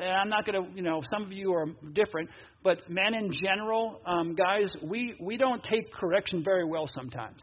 I'm 0.00 0.28
not 0.28 0.46
going 0.46 0.64
to, 0.64 0.76
you 0.76 0.82
know, 0.82 1.02
some 1.12 1.24
of 1.24 1.32
you 1.32 1.52
are 1.52 1.66
different, 1.92 2.30
but 2.62 2.88
men 2.88 3.14
in 3.14 3.32
general, 3.32 4.00
um, 4.06 4.34
guys, 4.34 4.74
we, 4.82 5.14
we 5.20 5.36
don't 5.36 5.62
take 5.62 5.92
correction 5.92 6.42
very 6.42 6.64
well 6.64 6.88
sometimes. 6.92 7.40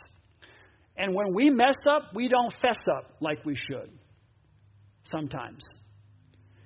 And 0.98 1.14
when 1.14 1.34
we 1.36 1.50
mess 1.50 1.76
up, 1.88 2.16
we 2.16 2.28
don't 2.28 2.52
fess 2.62 2.80
up 2.98 3.16
like 3.22 3.46
we 3.46 3.56
should 3.56 3.92
sometimes. 5.12 5.64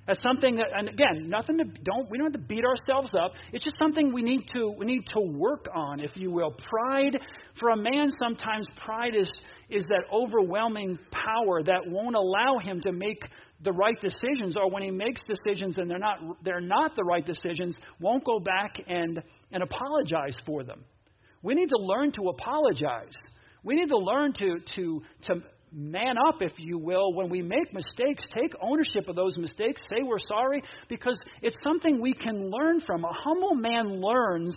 That's 0.07 0.21
something 0.21 0.55
that, 0.55 0.67
and 0.75 0.89
again, 0.89 1.29
nothing 1.29 1.57
to 1.59 1.63
don't 1.63 2.09
we 2.09 2.17
don't 2.17 2.33
have 2.33 2.41
to 2.41 2.47
beat 2.47 2.65
ourselves 2.65 3.13
up. 3.15 3.33
It's 3.53 3.63
just 3.63 3.77
something 3.77 4.11
we 4.13 4.23
need 4.23 4.41
to 4.53 4.73
we 4.77 4.85
need 4.85 5.05
to 5.13 5.21
work 5.21 5.67
on, 5.73 5.99
if 5.99 6.11
you 6.15 6.31
will. 6.31 6.51
Pride 6.51 7.19
for 7.59 7.69
a 7.69 7.77
man 7.77 8.09
sometimes 8.19 8.67
pride 8.83 9.15
is 9.15 9.29
is 9.69 9.85
that 9.85 10.03
overwhelming 10.11 10.97
power 11.11 11.61
that 11.63 11.81
won't 11.85 12.15
allow 12.15 12.57
him 12.57 12.81
to 12.81 12.91
make 12.91 13.21
the 13.63 13.71
right 13.71 13.99
decisions 14.01 14.57
or 14.57 14.69
when 14.69 14.83
he 14.83 14.91
makes 14.91 15.21
decisions 15.25 15.77
and 15.77 15.89
they're 15.89 15.99
not 15.99 16.17
they're 16.43 16.61
not 16.61 16.95
the 16.95 17.03
right 17.03 17.25
decisions 17.25 17.75
won't 17.99 18.23
go 18.23 18.39
back 18.39 18.75
and 18.87 19.21
and 19.51 19.63
apologize 19.63 20.35
for 20.45 20.63
them. 20.63 20.83
We 21.43 21.53
need 21.53 21.69
to 21.69 21.77
learn 21.77 22.11
to 22.13 22.29
apologize. 22.29 23.13
We 23.63 23.75
need 23.75 23.89
to 23.89 23.97
learn 23.97 24.33
to 24.33 24.57
to 24.75 25.01
to 25.23 25.35
man 25.73 26.15
up 26.27 26.41
if 26.41 26.51
you 26.57 26.77
will 26.77 27.13
when 27.13 27.29
we 27.29 27.41
make 27.41 27.73
mistakes 27.73 28.25
take 28.33 28.53
ownership 28.61 29.07
of 29.07 29.15
those 29.15 29.37
mistakes 29.37 29.81
say 29.89 30.03
we're 30.03 30.19
sorry 30.27 30.61
because 30.89 31.17
it's 31.41 31.55
something 31.63 32.01
we 32.01 32.13
can 32.13 32.49
learn 32.49 32.81
from. 32.81 33.03
A 33.05 33.13
humble 33.13 33.55
man 33.55 34.01
learns 34.01 34.55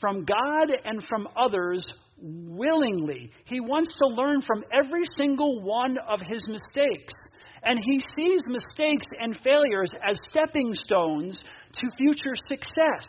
from 0.00 0.24
God 0.24 0.70
and 0.84 1.02
from 1.08 1.28
others 1.36 1.86
willingly. 2.20 3.30
He 3.44 3.60
wants 3.60 3.90
to 3.98 4.08
learn 4.08 4.42
from 4.42 4.64
every 4.72 5.04
single 5.16 5.62
one 5.62 5.96
of 5.98 6.20
his 6.20 6.42
mistakes 6.46 7.14
and 7.64 7.78
he 7.78 8.00
sees 8.16 8.42
mistakes 8.46 9.06
and 9.20 9.38
failures 9.44 9.90
as 10.08 10.18
stepping 10.30 10.74
stones 10.84 11.42
to 11.74 11.90
future 11.96 12.34
success. 12.48 13.06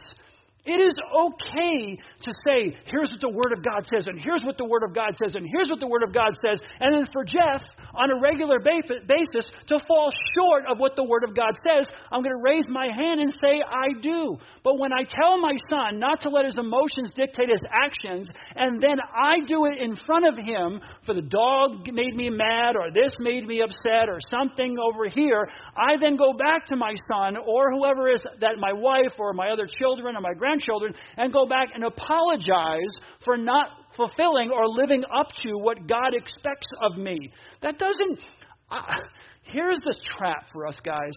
It 0.66 0.80
is 0.80 0.96
okay 1.12 2.00
to 2.24 2.32
say, 2.48 2.72
here's 2.86 3.12
what 3.12 3.20
the 3.20 3.28
Word 3.28 3.52
of 3.52 3.64
God 3.66 3.86
says, 3.92 4.08
and 4.08 4.18
here's 4.18 4.44
what 4.46 4.58
the 4.58 4.64
Word 4.64 4.84
of 4.84 4.96
God 4.96 5.12
says, 5.22 5.36
and 5.36 5.46
here's 5.52 5.70
what 5.70 5.82
the 5.82 5.88
Word 5.88 6.04
of 6.04 6.14
God 6.14 6.32
says, 6.40 6.62
and 6.80 6.96
then 6.96 7.06
for 7.12 7.26
Jeff, 7.26 7.60
on 7.94 8.10
a 8.10 8.20
regular 8.20 8.60
basis, 8.64 9.52
to 9.68 9.80
fall 9.86 10.10
short 10.34 10.64
of 10.72 10.80
what 10.80 10.96
the 10.96 11.04
Word 11.04 11.26
of 11.28 11.36
God 11.36 11.60
says, 11.68 11.92
I'm 12.10 12.24
going 12.24 12.34
to 12.34 12.42
raise 12.42 12.64
my 12.70 12.88
hand 12.88 13.20
and 13.20 13.36
say, 13.44 13.62
I 13.62 13.92
do. 14.02 14.38
But 14.64 14.80
when 14.80 14.94
I 14.94 15.04
tell 15.04 15.38
my 15.38 15.58
son 15.70 16.00
not 16.00 16.22
to 16.22 16.30
let 16.30 16.46
his 16.46 16.56
emotions 16.58 17.12
dictate 17.14 17.50
his 17.50 17.62
actions, 17.68 18.30
and 18.56 18.82
then 18.82 19.04
I 19.04 19.42
do 19.46 19.66
it 19.66 19.84
in 19.84 20.00
front 20.08 20.26
of 20.26 20.40
him, 20.40 20.80
for 21.06 21.14
the 21.14 21.28
dog 21.28 21.92
made 21.92 22.16
me 22.16 22.30
mad, 22.30 22.78
or 22.80 22.88
this 22.90 23.12
made 23.20 23.46
me 23.46 23.62
upset, 23.62 24.08
or 24.08 24.20
something 24.32 24.78
over 24.80 25.10
here, 25.10 25.46
I 25.76 25.98
then 26.00 26.16
go 26.16 26.32
back 26.32 26.68
to 26.68 26.78
my 26.78 26.96
son, 27.12 27.36
or 27.36 27.70
whoever 27.76 28.10
is 28.10 28.22
that, 28.40 28.56
my 28.64 28.72
wife, 28.72 29.12
or 29.20 29.34
my 29.34 29.50
other 29.50 29.68
children, 29.68 30.16
or 30.16 30.22
my 30.22 30.32
grandchildren, 30.32 30.53
grandchildren 30.54 30.94
and 31.18 31.34
go 31.34 31.46
back 31.46 31.70
and 31.74 31.84
apologize 31.84 32.94
for 33.24 33.38
not 33.38 33.68
fulfilling 33.96 34.52
or 34.52 34.68
living 34.68 35.04
up 35.16 35.28
to 35.44 35.58
what 35.58 35.88
God 35.88 36.14
expects 36.14 36.68
of 36.82 36.98
me. 36.98 37.18
That 37.62 37.78
doesn't. 37.78 38.20
Uh, 38.70 38.82
here's 39.44 39.80
the 39.84 39.96
trap 40.18 40.46
for 40.52 40.68
us 40.68 40.78
guys. 40.84 41.12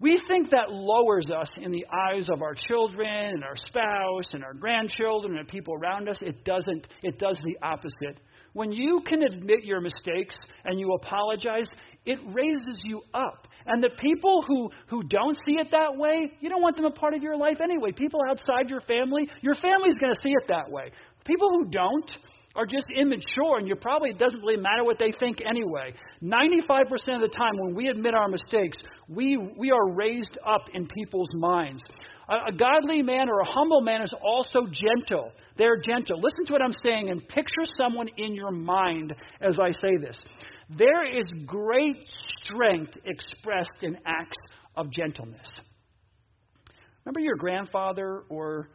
We 0.00 0.20
think 0.26 0.50
that 0.50 0.70
lowers 0.70 1.30
us 1.30 1.48
in 1.56 1.70
the 1.70 1.86
eyes 2.10 2.26
of 2.28 2.42
our 2.42 2.54
children 2.68 3.06
and 3.08 3.44
our 3.44 3.56
spouse 3.56 4.32
and 4.32 4.42
our 4.42 4.52
grandchildren 4.52 5.38
and 5.38 5.46
people 5.46 5.74
around 5.74 6.08
us. 6.08 6.18
It 6.20 6.44
doesn't. 6.44 6.88
It 7.02 7.18
does 7.18 7.38
the 7.44 7.56
opposite. 7.62 8.20
When 8.52 8.72
you 8.72 9.00
can 9.06 9.22
admit 9.22 9.64
your 9.64 9.80
mistakes 9.80 10.34
and 10.64 10.78
you 10.78 10.92
apologize, 10.92 11.66
it 12.04 12.18
raises 12.34 12.82
you 12.84 13.00
up. 13.14 13.46
And 13.66 13.82
the 13.82 13.90
people 13.90 14.44
who, 14.46 14.70
who 14.88 15.02
don't 15.04 15.36
see 15.46 15.58
it 15.58 15.68
that 15.70 15.96
way, 15.96 16.32
you 16.40 16.48
don't 16.48 16.62
want 16.62 16.76
them 16.76 16.84
a 16.84 16.90
part 16.90 17.14
of 17.14 17.22
your 17.22 17.36
life 17.36 17.58
anyway. 17.62 17.92
People 17.92 18.20
outside 18.28 18.68
your 18.68 18.80
family, 18.82 19.28
your 19.40 19.54
family's 19.56 19.96
going 20.00 20.12
to 20.12 20.20
see 20.22 20.30
it 20.30 20.48
that 20.48 20.70
way. 20.70 20.90
People 21.24 21.48
who 21.50 21.70
don't 21.70 22.10
are 22.54 22.66
just 22.66 22.84
immature, 22.94 23.58
and 23.58 23.66
you 23.66 23.74
probably 23.76 24.10
it 24.10 24.18
doesn't 24.18 24.40
really 24.40 24.60
matter 24.60 24.84
what 24.84 24.98
they 24.98 25.12
think 25.18 25.38
anyway. 25.48 25.94
95% 26.22 26.82
of 26.90 27.20
the 27.20 27.32
time, 27.34 27.54
when 27.58 27.74
we 27.74 27.88
admit 27.88 28.14
our 28.14 28.28
mistakes, 28.28 28.76
we, 29.08 29.38
we 29.56 29.70
are 29.70 29.92
raised 29.92 30.38
up 30.46 30.66
in 30.74 30.86
people's 30.86 31.30
minds. 31.34 31.82
A, 32.28 32.50
a 32.50 32.52
godly 32.52 33.02
man 33.02 33.28
or 33.28 33.40
a 33.40 33.46
humble 33.46 33.80
man 33.80 34.02
is 34.02 34.12
also 34.22 34.66
gentle. 34.70 35.32
They're 35.56 35.80
gentle. 35.80 36.20
Listen 36.20 36.44
to 36.46 36.52
what 36.52 36.62
I'm 36.62 36.74
saying 36.82 37.10
and 37.10 37.26
picture 37.28 37.64
someone 37.76 38.08
in 38.16 38.34
your 38.34 38.50
mind 38.50 39.14
as 39.40 39.58
I 39.60 39.70
say 39.80 39.96
this. 40.00 40.18
There 40.76 41.04
is 41.04 41.24
great 41.46 41.96
strength 42.42 42.92
expressed 43.04 43.82
in 43.82 43.96
acts 44.06 44.36
of 44.76 44.90
gentleness. 44.90 45.48
Remember 47.04 47.20
your 47.20 47.36
grandfather 47.36 48.22
or 48.28 48.68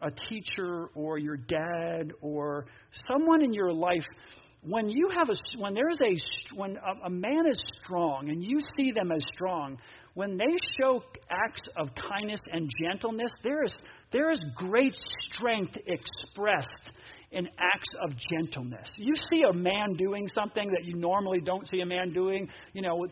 a 0.00 0.10
teacher 0.28 0.88
or 0.94 1.18
your 1.18 1.36
dad 1.36 2.12
or 2.20 2.66
someone 3.06 3.42
in 3.42 3.52
your 3.52 3.72
life 3.72 4.04
when 4.64 4.88
you 4.88 5.08
have 5.14 5.28
a 5.28 5.60
when 5.60 5.74
there 5.74 5.90
is 5.90 5.98
a 6.00 6.56
when 6.56 6.76
a, 6.76 7.06
a 7.06 7.10
man 7.10 7.46
is 7.50 7.60
strong 7.82 8.28
and 8.28 8.42
you 8.42 8.60
see 8.76 8.92
them 8.92 9.10
as 9.10 9.22
strong 9.34 9.76
when 10.14 10.36
they 10.36 10.56
show 10.78 11.02
acts 11.30 11.62
of 11.76 11.88
kindness 12.10 12.40
and 12.52 12.70
gentleness 12.80 13.32
there 13.42 13.64
is 13.64 13.74
there 14.12 14.30
is 14.30 14.40
great 14.56 14.94
strength 15.32 15.76
expressed 15.86 16.90
in 17.32 17.46
acts 17.58 17.88
of 18.02 18.10
gentleness. 18.30 18.88
You 18.96 19.14
see 19.30 19.42
a 19.48 19.52
man 19.52 19.94
doing 19.96 20.28
something 20.34 20.70
that 20.70 20.84
you 20.84 20.96
normally 20.96 21.40
don't 21.40 21.66
see 21.68 21.80
a 21.80 21.86
man 21.86 22.12
doing, 22.12 22.48
you 22.74 22.82
know, 22.82 23.06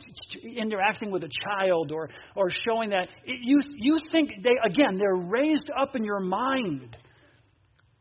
interacting 0.56 1.11
with 1.11 1.24
a 1.24 1.30
child 1.44 1.90
or, 1.90 2.11
or 2.37 2.50
showing 2.50 2.90
that. 2.90 3.09
You, 3.24 3.61
you 3.76 3.98
think 4.12 4.30
they, 4.42 4.56
again, 4.62 4.98
they're 4.98 5.26
raised 5.26 5.70
up 5.80 5.96
in 5.96 6.04
your 6.04 6.20
mind. 6.20 6.96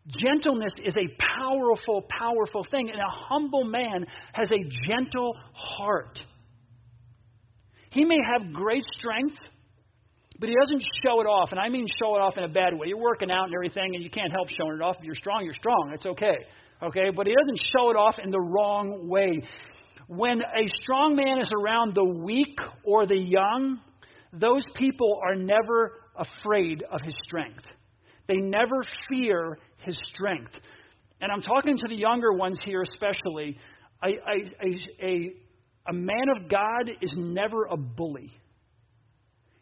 Gentleness 0.08 0.73
is 0.84 0.93
a 0.95 1.39
powerful, 1.39 2.05
powerful 2.10 2.65
thing, 2.69 2.89
and 2.89 2.99
a 2.99 3.10
humble 3.29 3.63
man 3.63 4.05
has 4.34 4.51
a 4.51 4.63
gentle 4.88 5.36
heart. 5.53 6.19
He 7.91 8.03
may 8.03 8.19
have 8.34 8.51
great 8.53 8.84
strength, 8.97 9.38
but 10.39 10.47
he 10.47 10.56
doesn't 10.56 10.84
show 11.04 11.19
it 11.19 11.25
off. 11.25 11.49
And 11.52 11.60
I 11.60 11.69
mean 11.69 11.86
show 11.99 12.15
it 12.15 12.19
off 12.19 12.38
in 12.38 12.45
a 12.45 12.49
bad 12.49 12.73
way. 12.73 12.88
You're 12.88 12.97
working 12.97 13.30
out 13.30 13.45
and 13.45 13.54
everything, 13.54 13.93
and 13.93 14.04
you 14.04 14.10
can't 14.10 14.32
help 14.32 14.47
showing 14.49 14.78
it 14.78 14.82
off. 14.82 14.95
If 14.99 15.04
you're 15.04 15.15
strong, 15.15 15.43
you're 15.43 15.54
strong. 15.54 15.91
It's 15.93 16.06
okay. 16.06 16.38
Okay? 16.82 17.10
But 17.15 17.28
he 17.28 17.34
doesn't 17.34 17.60
show 17.75 17.91
it 17.91 17.97
off 17.97 18.15
in 18.23 18.32
the 18.32 18.39
wrong 18.39 19.08
way. 19.10 19.41
When 20.08 20.41
a 20.41 20.67
strong 20.82 21.15
man 21.15 21.41
is 21.41 21.52
around 21.62 21.93
the 21.93 22.06
weak 22.06 22.58
or 22.84 23.06
the 23.06 23.17
young, 23.17 23.80
those 24.34 24.63
people 24.75 25.19
are 25.23 25.36
never 25.36 26.02
afraid 26.15 26.84
of 26.89 27.02
his 27.02 27.15
strength. 27.25 27.63
They 28.28 28.38
never 28.38 28.82
fear 29.10 29.58
his 29.84 29.99
strength. 30.13 30.54
And 31.21 31.32
I'm 31.32 31.41
talking 31.41 31.78
to 31.78 31.88
the 31.88 31.95
younger 31.95 32.32
ones 32.32 32.60
here, 32.63 32.82
especially. 32.82 33.58
A, 34.02 34.08
a, 34.08 35.06
a, 35.06 35.34
a 35.89 35.93
man 35.93 36.30
of 36.38 36.49
God 36.49 36.89
is 37.02 37.13
never 37.17 37.65
a 37.65 37.75
bully. 37.75 38.38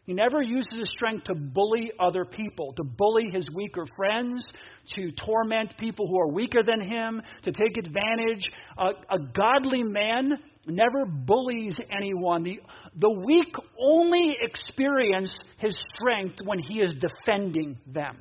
He 0.08 0.14
never 0.14 0.40
uses 0.40 0.72
his 0.74 0.88
strength 0.88 1.24
to 1.24 1.34
bully 1.34 1.92
other 2.00 2.24
people, 2.24 2.72
to 2.78 2.82
bully 2.82 3.28
his 3.30 3.46
weaker 3.54 3.84
friends, 3.94 4.42
to 4.94 5.12
torment 5.12 5.76
people 5.76 6.08
who 6.08 6.18
are 6.18 6.32
weaker 6.32 6.62
than 6.62 6.80
him, 6.80 7.20
to 7.42 7.52
take 7.52 7.76
advantage. 7.76 8.50
A, 8.78 8.86
a 9.14 9.18
godly 9.34 9.82
man 9.82 10.38
never 10.66 11.04
bullies 11.04 11.74
anyone. 11.94 12.42
The, 12.42 12.58
the 12.96 13.10
weak 13.10 13.54
only 13.78 14.34
experience 14.40 15.30
his 15.58 15.76
strength 15.94 16.36
when 16.42 16.58
he 16.58 16.80
is 16.80 16.94
defending 16.94 17.76
them. 17.86 18.16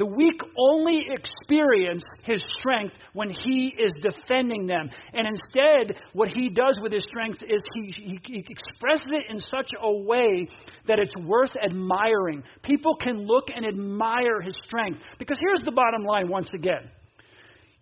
The 0.00 0.06
weak 0.06 0.40
only 0.56 1.04
experience 1.10 2.02
his 2.22 2.42
strength 2.58 2.94
when 3.12 3.28
he 3.28 3.74
is 3.78 3.92
defending 4.00 4.66
them. 4.66 4.88
And 5.12 5.28
instead, 5.28 6.00
what 6.14 6.30
he 6.30 6.48
does 6.48 6.80
with 6.80 6.90
his 6.90 7.04
strength 7.04 7.42
is 7.42 7.60
he, 7.74 7.92
he, 7.94 8.18
he, 8.24 8.46
expresses 8.48 9.12
it 9.12 9.24
in 9.28 9.40
such 9.40 9.72
a 9.78 9.92
way 9.92 10.48
that 10.88 10.98
it's 10.98 11.14
worth 11.18 11.50
admiring. 11.62 12.42
People 12.62 12.96
can 12.96 13.26
look 13.26 13.48
and 13.54 13.66
admire 13.66 14.40
his 14.40 14.56
strength. 14.64 15.00
Because 15.18 15.36
here's 15.38 15.62
the 15.66 15.70
bottom 15.70 16.04
line 16.04 16.30
once 16.30 16.48
again 16.54 16.88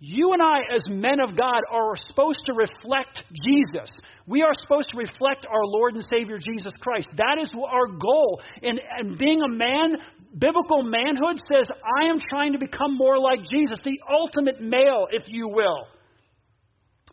you 0.00 0.32
and 0.32 0.40
I, 0.40 0.60
as 0.74 0.82
men 0.88 1.18
of 1.18 1.36
God, 1.36 1.62
are 1.70 1.96
supposed 1.96 2.38
to 2.46 2.52
reflect 2.52 3.20
Jesus. 3.44 3.90
We 4.28 4.42
are 4.42 4.52
supposed 4.62 4.90
to 4.92 4.96
reflect 4.96 5.44
our 5.50 5.64
Lord 5.64 5.94
and 5.94 6.04
Savior 6.08 6.38
Jesus 6.38 6.72
Christ. 6.80 7.08
That 7.16 7.38
is 7.42 7.48
our 7.54 7.88
goal. 7.88 8.40
And, 8.62 8.80
and 8.98 9.18
being 9.18 9.40
a 9.42 9.48
man, 9.48 9.96
biblical 10.36 10.82
manhood 10.82 11.40
says, 11.50 11.68
I 12.00 12.06
am 12.08 12.18
trying 12.20 12.52
to 12.52 12.58
become 12.58 12.96
more 12.96 13.18
like 13.18 13.40
Jesus, 13.40 13.78
the 13.84 13.98
ultimate 14.12 14.60
male, 14.60 15.06
if 15.10 15.24
you 15.26 15.48
will. 15.48 15.86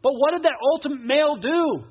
But 0.01 0.13
what 0.13 0.31
did 0.31 0.43
that 0.43 0.59
ultimate 0.73 1.03
male 1.03 1.35
do? 1.35 1.83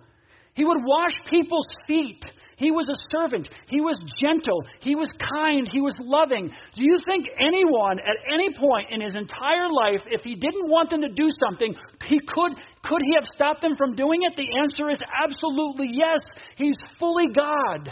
He 0.55 0.65
would 0.65 0.79
wash 0.85 1.13
people's 1.29 1.67
feet. 1.87 2.25
He 2.57 2.71
was 2.71 2.89
a 2.89 2.95
servant. 3.11 3.49
He 3.67 3.81
was 3.81 3.99
gentle. 4.21 4.63
He 4.81 4.95
was 4.95 5.11
kind. 5.35 5.67
He 5.71 5.81
was 5.81 5.95
loving. 5.99 6.49
Do 6.77 6.83
you 6.85 6.99
think 7.05 7.27
anyone 7.41 7.99
at 7.99 8.33
any 8.33 8.51
point 8.55 8.91
in 8.91 9.01
his 9.01 9.17
entire 9.17 9.69
life, 9.69 10.07
if 10.07 10.23
he 10.23 10.37
didn't 10.37 10.71
want 10.71 10.91
them 10.91 11.03
to 11.03 11.09
do 11.09 11.29
something, 11.43 11.75
he 12.07 12.21
could, 12.21 12.53
could 12.85 13.03
he 13.05 13.15
have 13.17 13.27
stopped 13.35 13.63
them 13.63 13.75
from 13.77 13.97
doing 13.97 14.21
it? 14.23 14.37
The 14.37 14.47
answer 14.63 14.89
is 14.91 14.99
absolutely 15.25 15.89
yes. 15.91 16.21
He's 16.57 16.77
fully 17.01 17.27
God. 17.35 17.91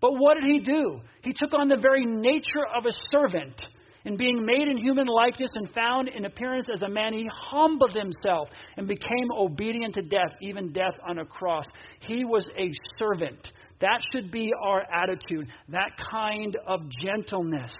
But 0.00 0.12
what 0.12 0.34
did 0.34 0.44
he 0.44 0.60
do? 0.60 1.00
He 1.22 1.32
took 1.32 1.54
on 1.54 1.68
the 1.68 1.76
very 1.76 2.04
nature 2.04 2.66
of 2.76 2.86
a 2.86 2.92
servant 3.10 3.60
And 4.06 4.16
being 4.16 4.44
made 4.46 4.68
in 4.68 4.76
human 4.76 5.08
likeness 5.08 5.50
and 5.54 5.68
found 5.72 6.08
in 6.08 6.26
appearance 6.26 6.68
as 6.72 6.80
a 6.84 6.88
man, 6.88 7.12
he 7.12 7.28
humbled 7.50 7.92
himself 7.92 8.48
and 8.76 8.86
became 8.86 9.32
obedient 9.36 9.94
to 9.96 10.02
death, 10.02 10.30
even 10.40 10.72
death 10.72 10.94
on 11.06 11.18
a 11.18 11.24
cross. 11.24 11.66
He 12.00 12.24
was 12.24 12.46
a 12.56 12.70
servant. 13.00 13.48
That 13.80 14.00
should 14.12 14.30
be 14.30 14.52
our 14.64 14.82
attitude, 14.92 15.48
that 15.70 15.90
kind 16.12 16.56
of 16.68 16.82
gentleness. 17.04 17.76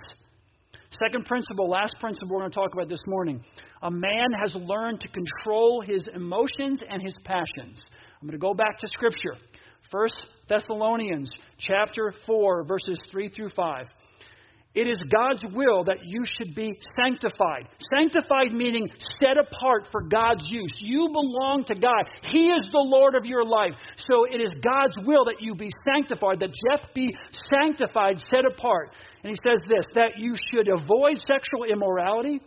Second 1.01 1.27
principle, 1.27 1.69
last 1.69 1.95
principle 2.01 2.29
we're 2.35 2.41
going 2.41 2.51
to 2.51 2.55
talk 2.57 2.73
about 2.73 2.89
this 2.89 3.03
morning. 3.07 3.41
A 3.83 3.91
man 3.91 4.27
has 4.43 4.53
learned 4.57 5.01
to 5.03 5.09
control 5.09 5.81
his 5.87 6.09
emotions 6.13 6.83
and 6.91 7.01
his 7.03 7.15
passions. 7.25 7.89
I'm 8.21 8.27
going 8.27 8.33
to 8.33 8.45
go 8.45 8.53
back 8.53 8.81
to 8.81 8.89
Scripture. 8.95 9.37
First 9.91 10.17
Thessalonians 10.49 11.31
chapter 11.59 12.13
4, 12.27 12.65
verses 12.65 12.99
3 13.11 13.29
through 13.31 13.51
5. 13.51 13.87
It 14.77 14.87
is 14.87 15.03
God's 15.11 15.43
will 15.55 15.85
that 15.85 16.05
you 16.05 16.27
should 16.27 16.55
be 16.55 16.79
sanctified. 16.95 17.67
Sanctified 17.97 18.53
meaning 18.53 18.91
set 19.19 19.39
apart 19.41 19.89
for 19.91 20.03
God's 20.03 20.45
use. 20.49 20.73
You 20.81 21.09
belong 21.09 21.65
to 21.69 21.75
God. 21.75 22.05
He 22.31 22.49
is 22.49 22.69
the 22.71 22.85
Lord 22.85 23.15
of 23.15 23.25
your 23.25 23.43
life. 23.43 23.73
So 24.07 24.27
it 24.31 24.39
is 24.39 24.53
God's 24.63 24.99
will 25.07 25.25
that 25.25 25.41
you 25.41 25.55
be 25.55 25.71
sanctified, 25.83 26.41
that 26.41 26.53
Jeff 26.53 26.93
be 26.95 27.17
sanctified, 27.51 28.21
set 28.29 28.45
apart. 28.45 28.91
And 29.25 29.31
he 29.31 29.39
says 29.43 29.67
this 29.67 29.87
that 29.95 30.19
you 30.19 30.37
should 30.53 30.69
avoid 30.69 31.17
sexual 31.27 31.65
immorality, 31.65 32.43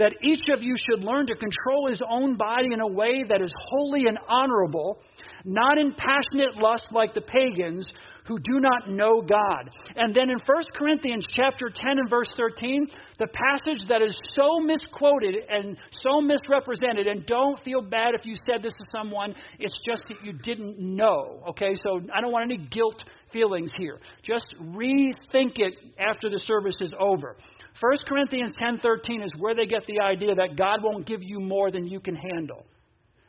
that 0.00 0.14
each 0.22 0.44
of 0.52 0.62
you 0.62 0.74
should 0.88 1.04
learn 1.04 1.26
to 1.26 1.34
control 1.34 1.86
his 1.88 2.00
own 2.08 2.34
body 2.34 2.72
in 2.72 2.80
a 2.80 2.86
way 2.86 3.22
that 3.28 3.42
is 3.42 3.52
holy 3.68 4.06
and 4.06 4.18
honorable, 4.26 4.98
not 5.44 5.76
in 5.76 5.92
passionate 5.92 6.56
lust 6.56 6.88
like 6.90 7.12
the 7.12 7.20
pagans 7.20 7.86
who 8.26 8.38
do 8.38 8.60
not 8.60 8.88
know 8.88 9.20
God. 9.20 9.68
And 9.96 10.14
then 10.14 10.30
in 10.30 10.38
1 10.38 10.64
Corinthians 10.74 11.26
chapter 11.30 11.68
10 11.68 11.98
and 11.98 12.08
verse 12.08 12.28
13, 12.36 12.86
the 13.18 13.26
passage 13.26 13.86
that 13.88 14.00
is 14.00 14.16
so 14.34 14.60
misquoted 14.60 15.34
and 15.50 15.76
so 16.02 16.20
misrepresented, 16.20 17.06
and 17.06 17.26
don't 17.26 17.62
feel 17.62 17.82
bad 17.82 18.14
if 18.14 18.24
you 18.24 18.36
said 18.46 18.62
this 18.62 18.72
to 18.72 18.84
someone, 18.92 19.34
it's 19.58 19.76
just 19.84 20.04
that 20.08 20.16
you 20.24 20.32
didn't 20.32 20.78
know. 20.78 21.42
Okay, 21.48 21.74
so 21.82 22.00
I 22.14 22.22
don't 22.22 22.32
want 22.32 22.50
any 22.50 22.64
guilt 22.68 23.04
feelings 23.32 23.72
here. 23.76 23.98
Just 24.22 24.46
rethink 24.62 25.58
it 25.58 25.74
after 25.98 26.30
the 26.30 26.38
service 26.38 26.76
is 26.80 26.92
over. 26.98 27.36
1 27.80 27.96
Corinthians 28.06 28.52
10:13 28.60 29.24
is 29.24 29.32
where 29.38 29.54
they 29.54 29.64
get 29.64 29.86
the 29.86 30.00
idea 30.00 30.34
that 30.34 30.56
God 30.56 30.82
won't 30.82 31.06
give 31.06 31.22
you 31.22 31.40
more 31.40 31.70
than 31.70 31.86
you 31.86 31.98
can 31.98 32.14
handle. 32.14 32.66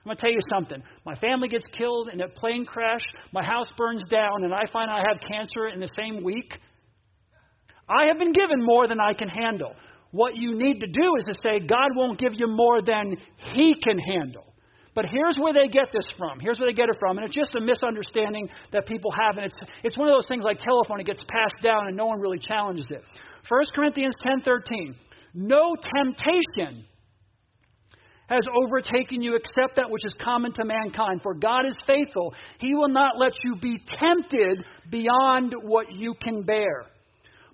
I'm 0.04 0.10
going 0.10 0.18
to 0.18 0.22
tell 0.22 0.32
you 0.32 0.42
something. 0.50 0.82
My 1.06 1.16
family 1.16 1.48
gets 1.48 1.66
killed 1.78 2.10
in 2.12 2.22
a 2.22 2.28
plane 2.28 2.66
crash, 2.66 3.02
my 3.32 3.44
house 3.44 3.68
burns 3.78 4.04
down, 4.10 4.44
and 4.44 4.54
I 4.54 4.64
find 4.74 4.90
I 4.90 5.04
have 5.08 5.22
cancer 5.22 5.68
in 5.68 5.80
the 5.80 5.90
same 5.96 6.24
week. 6.24 6.54
I 7.88 8.08
have 8.08 8.18
been 8.18 8.34
given 8.34 8.58
more 8.66 8.88
than 8.88 9.00
I 9.00 9.14
can 9.14 9.30
handle. 9.30 9.76
What 10.12 10.36
you 10.36 10.56
need 10.56 10.80
to 10.80 10.88
do 10.88 11.16
is 11.20 11.26
to 11.26 11.36
say, 11.36 11.60
God 11.60 11.90
won't 11.96 12.20
give 12.20 12.34
you 12.36 12.48
more 12.48 12.82
than 12.82 13.16
He 13.54 13.76
can 13.82 14.00
handle. 14.00 14.52
But 14.94 15.06
here's 15.06 15.38
where 15.38 15.54
they 15.54 15.72
get 15.72 15.88
this 15.94 16.06
from. 16.18 16.40
Here's 16.40 16.60
where 16.60 16.68
they 16.68 16.76
get 16.76 16.90
it 16.90 16.98
from. 17.00 17.18
And 17.18 17.26
it's 17.26 17.36
just 17.36 17.56
a 17.56 17.62
misunderstanding 17.62 18.50
that 18.74 18.86
people 18.88 19.12
have. 19.12 19.38
And 19.38 19.46
it's, 19.46 19.56
it's 19.84 19.98
one 19.98 20.10
of 20.10 20.16
those 20.16 20.28
things 20.28 20.44
like 20.44 20.60
telephone, 20.60 21.00
it 21.00 21.06
gets 21.06 21.24
passed 21.30 21.64
down 21.64 21.88
and 21.88 21.96
no 21.96 22.08
one 22.08 22.20
really 22.20 22.40
challenges 22.40 22.88
it. 22.90 23.04
1 23.50 23.62
Corinthians 23.76 24.16
10.13, 24.26 24.96
no 25.34 25.76
temptation 25.96 26.86
has 28.28 28.44
overtaken 28.64 29.22
you 29.22 29.36
except 29.36 29.76
that 29.76 29.90
which 29.90 30.06
is 30.06 30.16
common 30.24 30.54
to 30.54 30.64
mankind. 30.64 31.22
For 31.22 31.34
God 31.34 31.66
is 31.68 31.76
faithful. 31.86 32.34
He 32.60 32.74
will 32.74 32.88
not 32.88 33.18
let 33.18 33.34
you 33.44 33.58
be 33.62 33.78
tempted 34.00 34.64
beyond 34.90 35.54
what 35.62 35.88
you 35.92 36.16
can 36.22 36.44
bear. 36.44 36.86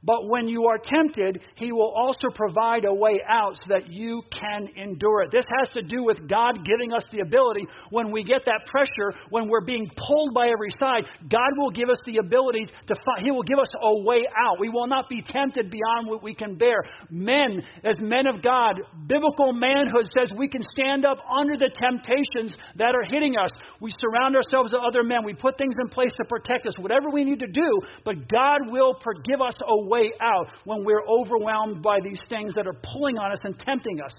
But 0.03 0.29
when 0.29 0.47
you 0.47 0.65
are 0.67 0.77
tempted, 0.77 1.41
He 1.55 1.71
will 1.71 1.91
also 1.95 2.27
provide 2.33 2.85
a 2.85 2.93
way 2.93 3.19
out 3.27 3.57
so 3.57 3.73
that 3.73 3.89
you 3.89 4.21
can 4.31 4.69
endure 4.75 5.23
it. 5.23 5.31
This 5.31 5.45
has 5.59 5.69
to 5.73 5.81
do 5.81 6.03
with 6.03 6.29
God 6.29 6.65
giving 6.65 6.93
us 6.93 7.03
the 7.11 7.21
ability 7.21 7.65
when 7.89 8.11
we 8.11 8.23
get 8.23 8.45
that 8.45 8.67
pressure, 8.67 9.17
when 9.29 9.49
we're 9.49 9.65
being 9.65 9.89
pulled 9.97 10.33
by 10.33 10.47
every 10.49 10.69
side, 10.79 11.05
God 11.29 11.51
will 11.57 11.71
give 11.71 11.89
us 11.89 11.97
the 12.05 12.17
ability 12.17 12.67
to 12.87 12.95
find, 12.95 13.25
He 13.25 13.31
will 13.31 13.43
give 13.43 13.59
us 13.59 13.69
a 13.81 14.03
way 14.03 14.21
out. 14.37 14.59
We 14.59 14.69
will 14.69 14.87
not 14.87 15.09
be 15.09 15.21
tempted 15.21 15.71
beyond 15.71 16.07
what 16.07 16.21
we 16.21 16.35
can 16.35 16.55
bear. 16.55 16.77
Men, 17.09 17.63
as 17.83 17.97
men 17.99 18.27
of 18.27 18.41
God, 18.41 18.79
biblical 19.07 19.51
manhood 19.53 20.09
says 20.15 20.31
we 20.37 20.47
can 20.47 20.61
stand 20.73 21.05
up 21.05 21.17
under 21.39 21.57
the 21.57 21.71
temptations 21.73 22.55
that 22.75 22.93
are 22.93 23.03
hitting 23.03 23.35
us. 23.37 23.51
We 23.81 23.91
surround 23.97 24.35
ourselves 24.35 24.71
with 24.73 24.81
other 24.85 25.03
men. 25.03 25.25
We 25.25 25.33
put 25.33 25.57
things 25.57 25.75
in 25.81 25.89
place 25.89 26.13
to 26.17 26.25
protect 26.25 26.67
us, 26.67 26.73
whatever 26.79 27.09
we 27.11 27.23
need 27.23 27.39
to 27.39 27.47
do, 27.47 27.69
but 28.05 28.29
God 28.29 28.69
will 28.69 28.95
give 29.23 29.41
us 29.41 29.55
a 29.61 29.86
way 29.87 30.11
out 30.21 30.47
when 30.65 30.83
we're 30.83 31.05
overwhelmed 31.07 31.81
by 31.81 31.99
these 32.03 32.19
things 32.29 32.53
that 32.55 32.67
are 32.67 32.77
pulling 32.93 33.17
on 33.17 33.31
us 33.31 33.39
and 33.43 33.57
tempting 33.59 33.99
us. 34.01 34.13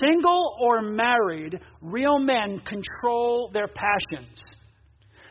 Single 0.00 0.56
or 0.60 0.80
married, 0.80 1.60
real 1.82 2.18
men 2.18 2.60
control 2.60 3.50
their 3.52 3.68
passions. 3.68 4.42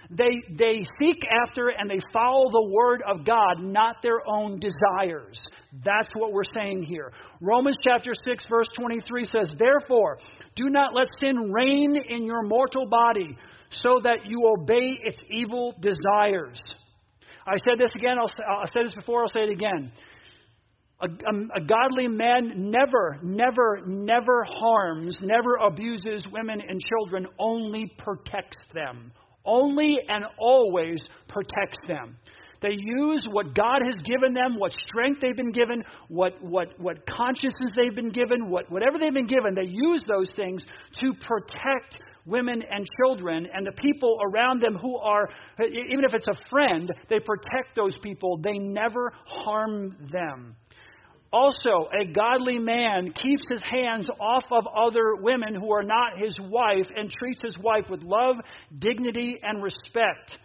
They, 0.10 0.44
they 0.56 0.86
seek 1.00 1.24
after 1.48 1.70
and 1.70 1.90
they 1.90 2.00
follow 2.12 2.52
the 2.52 2.70
word 2.70 3.02
of 3.08 3.26
God, 3.26 3.60
not 3.60 3.98
their 4.04 4.22
own 4.28 4.60
desires. 4.60 5.42
That's 5.84 6.14
what 6.16 6.34
we're 6.34 6.44
saying 6.54 6.84
here. 6.84 7.12
Romans 7.42 7.78
chapter 7.84 8.14
6, 8.24 8.46
verse 8.48 8.68
23 8.78 9.26
says, 9.26 9.50
Therefore, 9.58 10.20
do 10.56 10.70
not 10.70 10.94
let 10.94 11.08
sin 11.20 11.52
reign 11.52 11.96
in 11.96 12.26
your 12.26 12.44
mortal 12.44 12.86
body, 12.88 13.36
so 13.82 14.00
that 14.04 14.28
you 14.28 14.54
obey 14.60 15.00
its 15.04 15.20
evil 15.32 15.74
desires. 15.80 16.62
I 17.46 17.58
said 17.66 17.80
this 17.80 17.94
again, 17.96 18.18
I'll, 18.20 18.32
I 18.48 18.66
said 18.72 18.86
this 18.86 18.94
before, 18.94 19.22
I'll 19.22 19.30
say 19.30 19.42
it 19.42 19.52
again. 19.52 19.92
A, 21.02 21.08
a, 21.08 21.62
a, 21.62 21.62
godly 21.62 22.08
man 22.08 22.72
never, 22.72 23.20
never, 23.22 23.82
never 23.86 24.46
harms, 24.48 25.16
never 25.22 25.56
abuses 25.68 26.26
women 26.32 26.62
and 26.66 26.80
children, 26.80 27.28
only 27.38 27.92
protects 27.98 28.64
them. 28.74 29.12
Only 29.44 29.98
and 30.08 30.24
always 30.40 31.02
protects 31.28 31.80
them. 31.88 32.16
They 32.62 32.78
use 32.80 33.28
what 33.30 33.54
God 33.54 33.82
has 33.84 33.96
given 34.06 34.34
them, 34.34 34.56
what 34.58 34.72
strength 34.88 35.20
they've 35.20 35.36
been 35.36 35.52
given, 35.52 35.84
what, 36.08 36.42
what, 36.42 36.80
what 36.80 37.06
consciousness 37.06 37.74
they've 37.76 37.94
been 37.94 38.12
given, 38.12 38.50
what, 38.50 38.72
whatever 38.72 38.98
they've 38.98 39.14
been 39.14 39.28
given, 39.28 39.54
they 39.54 39.68
use 39.70 40.02
those 40.08 40.32
things 40.38 40.64
to 41.02 41.12
protect 41.28 42.02
women 42.26 42.64
and 42.70 42.88
children 42.98 43.48
and 43.54 43.66
the 43.66 43.72
people 43.74 44.20
around 44.24 44.62
them 44.62 44.78
who 44.82 44.98
are, 44.98 45.30
even 45.60 46.06
if 46.06 46.14
it's 46.14 46.28
a 46.28 46.50
friend, 46.50 46.92
they 47.10 47.20
protect 47.20 47.76
those 47.76 47.98
people. 48.02 48.40
They 48.42 48.58
never 48.58 49.12
harm 49.26 50.10
them. 50.12 50.56
Also, 51.34 51.90
a 52.00 52.06
godly 52.14 52.60
man 52.60 53.12
keeps 53.12 53.44
his 53.50 53.64
hands 53.68 54.08
off 54.20 54.44
of 54.52 54.66
other 54.68 55.16
women 55.16 55.56
who 55.56 55.74
are 55.74 55.82
not 55.82 56.20
his 56.20 56.36
wife 56.40 56.86
and 56.96 57.10
treats 57.10 57.42
his 57.42 57.58
wife 57.58 57.86
with 57.90 58.04
love, 58.04 58.36
dignity, 58.78 59.40
and 59.42 59.64
respect. 59.64 60.38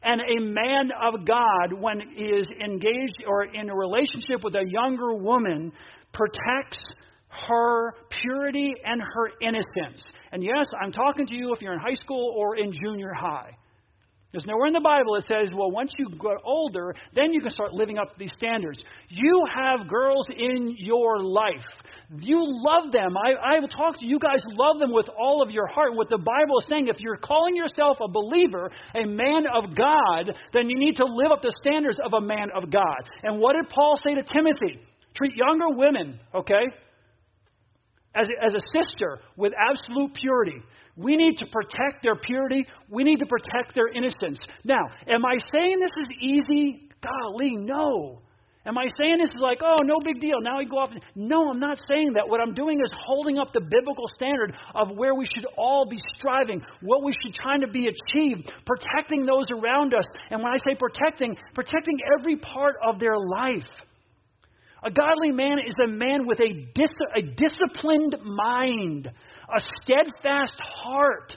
And 0.00 0.20
a 0.20 0.40
man 0.40 0.90
of 1.02 1.26
God, 1.26 1.72
when 1.72 2.00
he 2.14 2.22
is 2.22 2.48
engaged 2.50 3.24
or 3.26 3.46
in 3.46 3.68
a 3.68 3.74
relationship 3.74 4.44
with 4.44 4.54
a 4.54 4.64
younger 4.64 5.12
woman, 5.14 5.72
protects 6.12 6.84
her 7.46 7.94
purity 8.22 8.74
and 8.84 9.00
her 9.00 9.30
innocence. 9.40 10.04
And 10.32 10.42
yes, 10.42 10.66
I'm 10.82 10.92
talking 10.92 11.26
to 11.26 11.34
you 11.34 11.52
if 11.54 11.60
you're 11.60 11.72
in 11.72 11.80
high 11.80 11.94
school 11.94 12.34
or 12.36 12.56
in 12.56 12.72
junior 12.72 13.12
high. 13.12 13.56
There's 14.30 14.44
nowhere 14.44 14.66
in 14.66 14.74
the 14.74 14.80
Bible 14.80 15.14
that 15.14 15.24
says, 15.24 15.48
well, 15.56 15.70
once 15.70 15.90
you 15.96 16.06
get 16.10 16.36
older, 16.44 16.94
then 17.14 17.32
you 17.32 17.40
can 17.40 17.50
start 17.50 17.72
living 17.72 17.96
up 17.96 18.12
to 18.12 18.18
these 18.18 18.32
standards. 18.36 18.84
You 19.08 19.42
have 19.56 19.88
girls 19.88 20.28
in 20.28 20.76
your 20.76 21.22
life. 21.22 21.64
You 22.20 22.36
love 22.44 22.92
them. 22.92 23.16
I, 23.16 23.56
I 23.56 23.58
will 23.58 23.68
talk 23.68 23.98
to 24.00 24.06
you. 24.06 24.18
Guys 24.18 24.40
love 24.52 24.80
them 24.80 24.92
with 24.92 25.08
all 25.18 25.42
of 25.42 25.50
your 25.50 25.66
heart. 25.66 25.94
What 25.94 26.10
the 26.10 26.18
Bible 26.18 26.58
is 26.60 26.66
saying, 26.68 26.88
if 26.88 27.00
you're 27.00 27.16
calling 27.16 27.56
yourself 27.56 27.96
a 28.04 28.08
believer, 28.08 28.70
a 28.94 29.06
man 29.06 29.44
of 29.48 29.74
God, 29.74 30.34
then 30.52 30.68
you 30.68 30.76
need 30.76 30.96
to 30.96 31.06
live 31.06 31.32
up 31.32 31.40
the 31.40 31.54
standards 31.62 31.98
of 32.04 32.12
a 32.12 32.20
man 32.20 32.48
of 32.54 32.70
God. 32.70 33.00
And 33.22 33.40
what 33.40 33.56
did 33.56 33.70
Paul 33.70 33.98
say 34.04 34.14
to 34.14 34.22
Timothy? 34.22 34.78
Treat 35.14 35.36
younger 35.36 35.74
women, 35.74 36.20
okay? 36.34 36.64
As 38.14 38.28
a, 38.28 38.44
as 38.44 38.54
a 38.54 38.82
sister 38.82 39.18
with 39.36 39.52
absolute 39.58 40.14
purity. 40.14 40.62
We 40.96 41.16
need 41.16 41.38
to 41.38 41.46
protect 41.46 42.02
their 42.02 42.16
purity. 42.16 42.66
We 42.90 43.04
need 43.04 43.20
to 43.20 43.26
protect 43.26 43.74
their 43.74 43.88
innocence. 43.88 44.38
Now, 44.64 44.82
am 45.06 45.24
I 45.24 45.38
saying 45.52 45.78
this 45.78 45.92
is 45.96 46.08
easy? 46.20 46.88
Golly, 47.00 47.54
no. 47.56 48.20
Am 48.66 48.76
I 48.76 48.86
saying 48.98 49.16
this 49.18 49.30
is 49.30 49.40
like, 49.40 49.60
oh, 49.64 49.76
no 49.84 49.96
big 50.04 50.20
deal. 50.20 50.40
Now 50.42 50.58
we 50.58 50.66
go 50.66 50.76
off. 50.76 50.90
And... 50.92 51.00
No, 51.14 51.48
I'm 51.48 51.60
not 51.60 51.78
saying 51.88 52.12
that. 52.14 52.28
What 52.28 52.40
I'm 52.40 52.52
doing 52.52 52.80
is 52.80 52.90
holding 53.06 53.38
up 53.38 53.52
the 53.54 53.60
biblical 53.60 54.04
standard 54.14 54.52
of 54.74 54.88
where 54.96 55.14
we 55.14 55.24
should 55.24 55.46
all 55.56 55.86
be 55.88 55.96
striving, 56.18 56.60
what 56.82 57.02
we 57.02 57.12
should 57.12 57.34
trying 57.34 57.62
to 57.62 57.68
be 57.68 57.88
achieved, 57.88 58.52
protecting 58.66 59.24
those 59.24 59.46
around 59.50 59.94
us. 59.94 60.04
And 60.30 60.42
when 60.42 60.52
I 60.52 60.58
say 60.68 60.76
protecting, 60.78 61.34
protecting 61.54 61.96
every 62.18 62.36
part 62.36 62.76
of 62.86 62.98
their 62.98 63.16
life. 63.16 63.64
A 64.84 64.90
godly 64.90 65.32
man 65.32 65.58
is 65.66 65.74
a 65.84 65.88
man 65.88 66.26
with 66.26 66.40
a, 66.40 66.66
dis- 66.74 66.90
a 67.16 67.22
disciplined 67.22 68.16
mind, 68.24 69.06
a 69.08 69.60
steadfast 69.82 70.52
heart, 70.58 71.34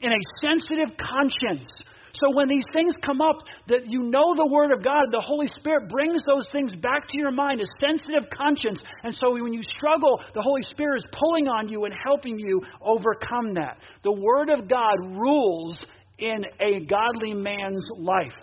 and 0.00 0.12
a 0.12 0.40
sensitive 0.40 0.96
conscience. 0.96 1.72
So 2.14 2.28
when 2.34 2.48
these 2.48 2.64
things 2.72 2.94
come 3.04 3.20
up, 3.20 3.38
that 3.66 3.86
you 3.86 3.98
know 3.98 4.34
the 4.36 4.48
Word 4.52 4.70
of 4.70 4.84
God, 4.84 5.06
the 5.10 5.24
Holy 5.26 5.48
Spirit 5.58 5.88
brings 5.88 6.22
those 6.24 6.46
things 6.52 6.70
back 6.80 7.08
to 7.08 7.18
your 7.18 7.32
mind, 7.32 7.60
a 7.60 7.66
sensitive 7.80 8.30
conscience. 8.30 8.80
And 9.02 9.12
so 9.18 9.32
when 9.32 9.52
you 9.52 9.62
struggle, 9.76 10.20
the 10.32 10.42
Holy 10.42 10.62
Spirit 10.70 10.98
is 10.98 11.04
pulling 11.10 11.48
on 11.48 11.68
you 11.68 11.84
and 11.86 11.94
helping 12.06 12.38
you 12.38 12.62
overcome 12.80 13.54
that. 13.54 13.78
The 14.04 14.12
Word 14.12 14.50
of 14.50 14.68
God 14.68 14.94
rules 15.02 15.76
in 16.18 16.38
a 16.60 16.86
godly 16.86 17.34
man's 17.34 17.84
life, 17.98 18.38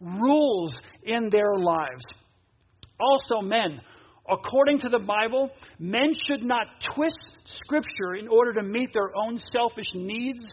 rules 0.00 0.76
in 1.02 1.30
their 1.30 1.56
lives. 1.56 2.04
Also, 3.00 3.40
men, 3.40 3.80
according 4.30 4.80
to 4.80 4.88
the 4.88 4.98
Bible, 4.98 5.50
men 5.78 6.12
should 6.26 6.42
not 6.42 6.66
twist 6.94 7.18
Scripture 7.44 8.16
in 8.18 8.28
order 8.28 8.52
to 8.54 8.62
meet 8.62 8.92
their 8.92 9.16
own 9.16 9.38
selfish 9.52 9.88
needs 9.94 10.44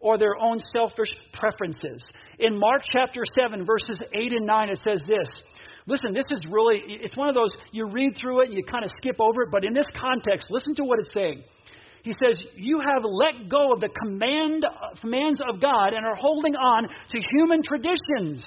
or 0.00 0.18
their 0.18 0.36
own 0.36 0.58
selfish 0.72 1.10
preferences. 1.32 2.02
In 2.38 2.58
Mark 2.58 2.82
chapter 2.90 3.22
7, 3.34 3.66
verses 3.66 4.02
8 4.12 4.32
and 4.32 4.46
9, 4.46 4.68
it 4.68 4.78
says 4.78 5.00
this. 5.06 5.28
Listen, 5.86 6.12
this 6.12 6.26
is 6.30 6.40
really, 6.50 6.80
it's 6.86 7.16
one 7.16 7.28
of 7.28 7.34
those, 7.34 7.50
you 7.72 7.86
read 7.86 8.16
through 8.20 8.42
it 8.42 8.48
and 8.48 8.56
you 8.56 8.62
kind 8.64 8.84
of 8.84 8.90
skip 8.98 9.16
over 9.18 9.42
it, 9.42 9.48
but 9.50 9.64
in 9.64 9.72
this 9.72 9.86
context, 9.98 10.48
listen 10.50 10.74
to 10.74 10.84
what 10.84 10.98
it's 10.98 11.14
saying. 11.14 11.42
He 12.02 12.12
says, 12.12 12.42
You 12.54 12.80
have 12.80 13.02
let 13.04 13.48
go 13.50 13.72
of 13.72 13.80
the 13.80 13.88
command, 13.88 14.64
commands 15.00 15.40
of 15.40 15.60
God 15.60 15.94
and 15.94 16.06
are 16.06 16.14
holding 16.14 16.54
on 16.54 16.84
to 16.84 17.20
human 17.36 17.62
traditions 17.62 18.46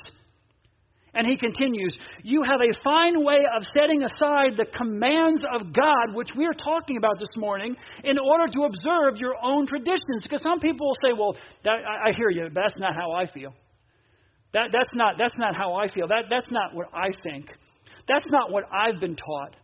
and 1.14 1.28
he 1.28 1.38
continues, 1.38 1.98
You 2.24 2.42
have 2.44 2.62
a 2.62 2.84
fine 2.84 3.24
way 3.24 3.46
of 3.56 3.66
setting 3.78 4.04
aside 4.04 4.56
the 4.56 4.66
commands 4.78 5.42
of 5.54 5.74
God, 5.74 6.16
which 6.16 6.30
we 6.38 6.46
are 6.46 6.54
talking 6.54 6.98
about 6.98 7.20
this 7.20 7.30
morning, 7.36 7.76
in 8.04 8.18
order 8.18 8.52
to 8.52 8.64
observe 8.64 9.18
your 9.18 9.36
own 9.44 9.68
traditions. 9.68 10.24
Because 10.24 10.42
some 10.42 10.60
people 10.60 10.88
will 10.88 10.98
say, 11.04 11.14
Well, 11.18 11.36
that, 11.64 11.80
I, 11.86 12.10
I 12.10 12.14
hear 12.16 12.30
you, 12.30 12.50
but 12.54 12.62
that's 12.62 12.80
not 12.80 12.96
how 12.96 13.12
I 13.12 13.26
feel. 13.32 13.54
That, 14.54 14.70
that's, 14.72 14.92
not, 14.94 15.16
that's 15.18 15.38
not 15.38 15.56
how 15.56 15.76
I 15.76 15.90
feel. 15.92 16.08
That, 16.08 16.26
that's 16.30 16.50
not 16.50 16.74
what 16.74 16.88
I 16.94 17.10
think. 17.24 17.48
That's 18.08 18.26
not 18.30 18.52
what 18.52 18.66
I've 18.72 19.00
been 19.00 19.16
taught. 19.16 19.56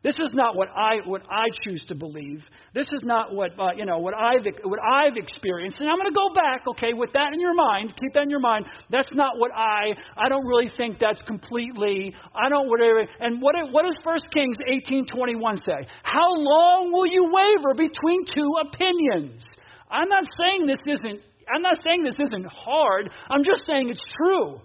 This 0.00 0.14
is 0.14 0.30
not 0.32 0.54
what 0.54 0.68
I 0.68 1.02
what 1.04 1.22
I 1.28 1.46
choose 1.64 1.82
to 1.88 1.96
believe. 1.96 2.44
This 2.72 2.86
is 2.86 3.02
not 3.02 3.34
what 3.34 3.50
uh, 3.58 3.74
you 3.76 3.84
know 3.84 3.98
what 3.98 4.14
I've 4.14 4.46
what 4.62 4.78
I've 4.78 5.16
experienced. 5.16 5.78
And 5.80 5.90
I'm 5.90 5.98
going 5.98 6.06
to 6.06 6.14
go 6.14 6.32
back, 6.32 6.62
okay, 6.68 6.94
with 6.94 7.12
that 7.14 7.32
in 7.34 7.40
your 7.40 7.54
mind. 7.54 7.94
Keep 7.98 8.14
that 8.14 8.22
in 8.22 8.30
your 8.30 8.38
mind. 8.38 8.66
That's 8.90 9.12
not 9.12 9.38
what 9.38 9.50
I. 9.50 9.90
I 10.16 10.28
don't 10.28 10.46
really 10.46 10.70
think 10.76 10.98
that's 11.00 11.20
completely. 11.26 12.14
I 12.32 12.48
don't 12.48 12.68
whatever. 12.68 13.06
And 13.18 13.42
what 13.42 13.56
what 13.72 13.86
does 13.86 13.96
First 14.04 14.28
Kings 14.30 14.56
18:21 14.70 15.64
say? 15.64 15.88
How 16.04 16.30
long 16.30 16.92
will 16.92 17.08
you 17.08 17.32
waver 17.34 17.74
between 17.74 18.24
two 18.32 18.52
opinions? 18.70 19.42
I'm 19.90 20.08
not 20.08 20.24
saying 20.38 20.68
this 20.68 20.78
isn't. 20.86 21.22
I'm 21.52 21.62
not 21.62 21.82
saying 21.82 22.04
this 22.04 22.20
isn't 22.20 22.46
hard. 22.46 23.10
I'm 23.28 23.42
just 23.42 23.66
saying 23.66 23.90
it's 23.90 24.04
true. 24.14 24.60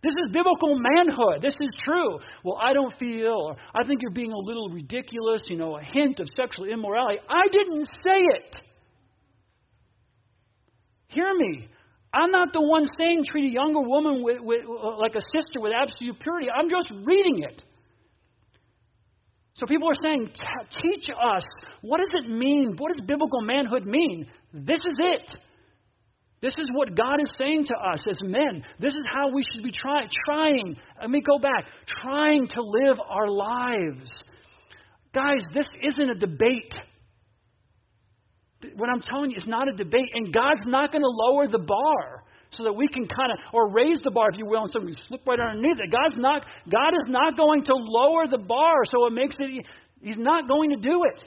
This 0.00 0.12
is 0.12 0.30
biblical 0.32 0.78
manhood. 0.78 1.42
This 1.42 1.54
is 1.60 1.70
true. 1.82 2.18
Well, 2.44 2.58
I 2.62 2.72
don't 2.72 2.96
feel, 2.98 3.34
or 3.34 3.56
I 3.74 3.84
think 3.84 4.00
you're 4.00 4.12
being 4.12 4.30
a 4.30 4.38
little 4.38 4.68
ridiculous, 4.70 5.42
you 5.46 5.56
know, 5.56 5.76
a 5.76 5.82
hint 5.82 6.20
of 6.20 6.28
sexual 6.36 6.66
immorality. 6.66 7.18
I 7.28 7.48
didn't 7.48 7.86
say 8.06 8.20
it. 8.20 8.56
Hear 11.08 11.34
me. 11.36 11.68
I'm 12.12 12.30
not 12.30 12.52
the 12.52 12.62
one 12.62 12.86
saying 12.96 13.24
treat 13.30 13.50
a 13.50 13.52
younger 13.52 13.80
woman 13.80 14.22
with, 14.22 14.40
with, 14.40 14.60
uh, 14.66 14.98
like 14.98 15.14
a 15.14 15.20
sister 15.32 15.60
with 15.60 15.72
absolute 15.72 16.20
purity. 16.20 16.46
I'm 16.48 16.70
just 16.70 16.90
reading 17.04 17.42
it. 17.42 17.62
So 19.54 19.66
people 19.66 19.90
are 19.90 20.00
saying, 20.00 20.30
teach 20.80 21.08
us. 21.10 21.42
What 21.82 21.98
does 21.98 22.22
it 22.22 22.30
mean? 22.30 22.76
What 22.78 22.96
does 22.96 23.04
biblical 23.04 23.40
manhood 23.42 23.84
mean? 23.84 24.26
This 24.54 24.78
is 24.78 24.94
it. 25.00 25.36
This 26.40 26.54
is 26.56 26.68
what 26.72 26.94
God 26.94 27.20
is 27.20 27.30
saying 27.36 27.66
to 27.66 27.74
us 27.74 28.06
as 28.08 28.18
men. 28.22 28.62
This 28.78 28.94
is 28.94 29.04
how 29.12 29.30
we 29.30 29.42
should 29.52 29.64
be 29.64 29.72
try, 29.72 30.02
trying. 30.24 30.76
Let 31.00 31.10
me 31.10 31.20
go 31.20 31.38
back. 31.38 31.66
Trying 32.02 32.46
to 32.48 32.62
live 32.62 32.96
our 33.08 33.28
lives. 33.28 34.10
Guys, 35.12 35.40
this 35.52 35.66
isn't 35.88 36.10
a 36.10 36.14
debate. 36.14 36.74
What 38.76 38.88
I'm 38.88 39.00
telling 39.00 39.30
you 39.30 39.36
is 39.36 39.46
not 39.46 39.68
a 39.68 39.72
debate, 39.72 40.10
and 40.14 40.32
God's 40.32 40.66
not 40.66 40.92
going 40.92 41.02
to 41.02 41.08
lower 41.08 41.48
the 41.48 41.58
bar 41.58 42.24
so 42.50 42.64
that 42.64 42.72
we 42.72 42.88
can 42.88 43.06
kind 43.06 43.32
of, 43.32 43.38
or 43.52 43.70
raise 43.70 44.00
the 44.02 44.10
bar, 44.10 44.30
if 44.32 44.38
you 44.38 44.46
will, 44.46 44.62
and 44.62 44.70
so 44.72 44.80
we 44.80 44.94
slip 45.08 45.26
right 45.26 45.38
underneath 45.38 45.78
it. 45.78 45.90
God's 45.90 46.16
not, 46.16 46.44
God 46.70 46.94
is 46.94 47.04
not 47.08 47.36
going 47.36 47.64
to 47.64 47.74
lower 47.74 48.26
the 48.30 48.38
bar 48.38 48.84
so 48.84 49.06
it 49.06 49.12
makes 49.12 49.36
it, 49.38 49.66
He's 50.00 50.16
not 50.16 50.48
going 50.48 50.70
to 50.70 50.76
do 50.76 51.02
it. 51.14 51.24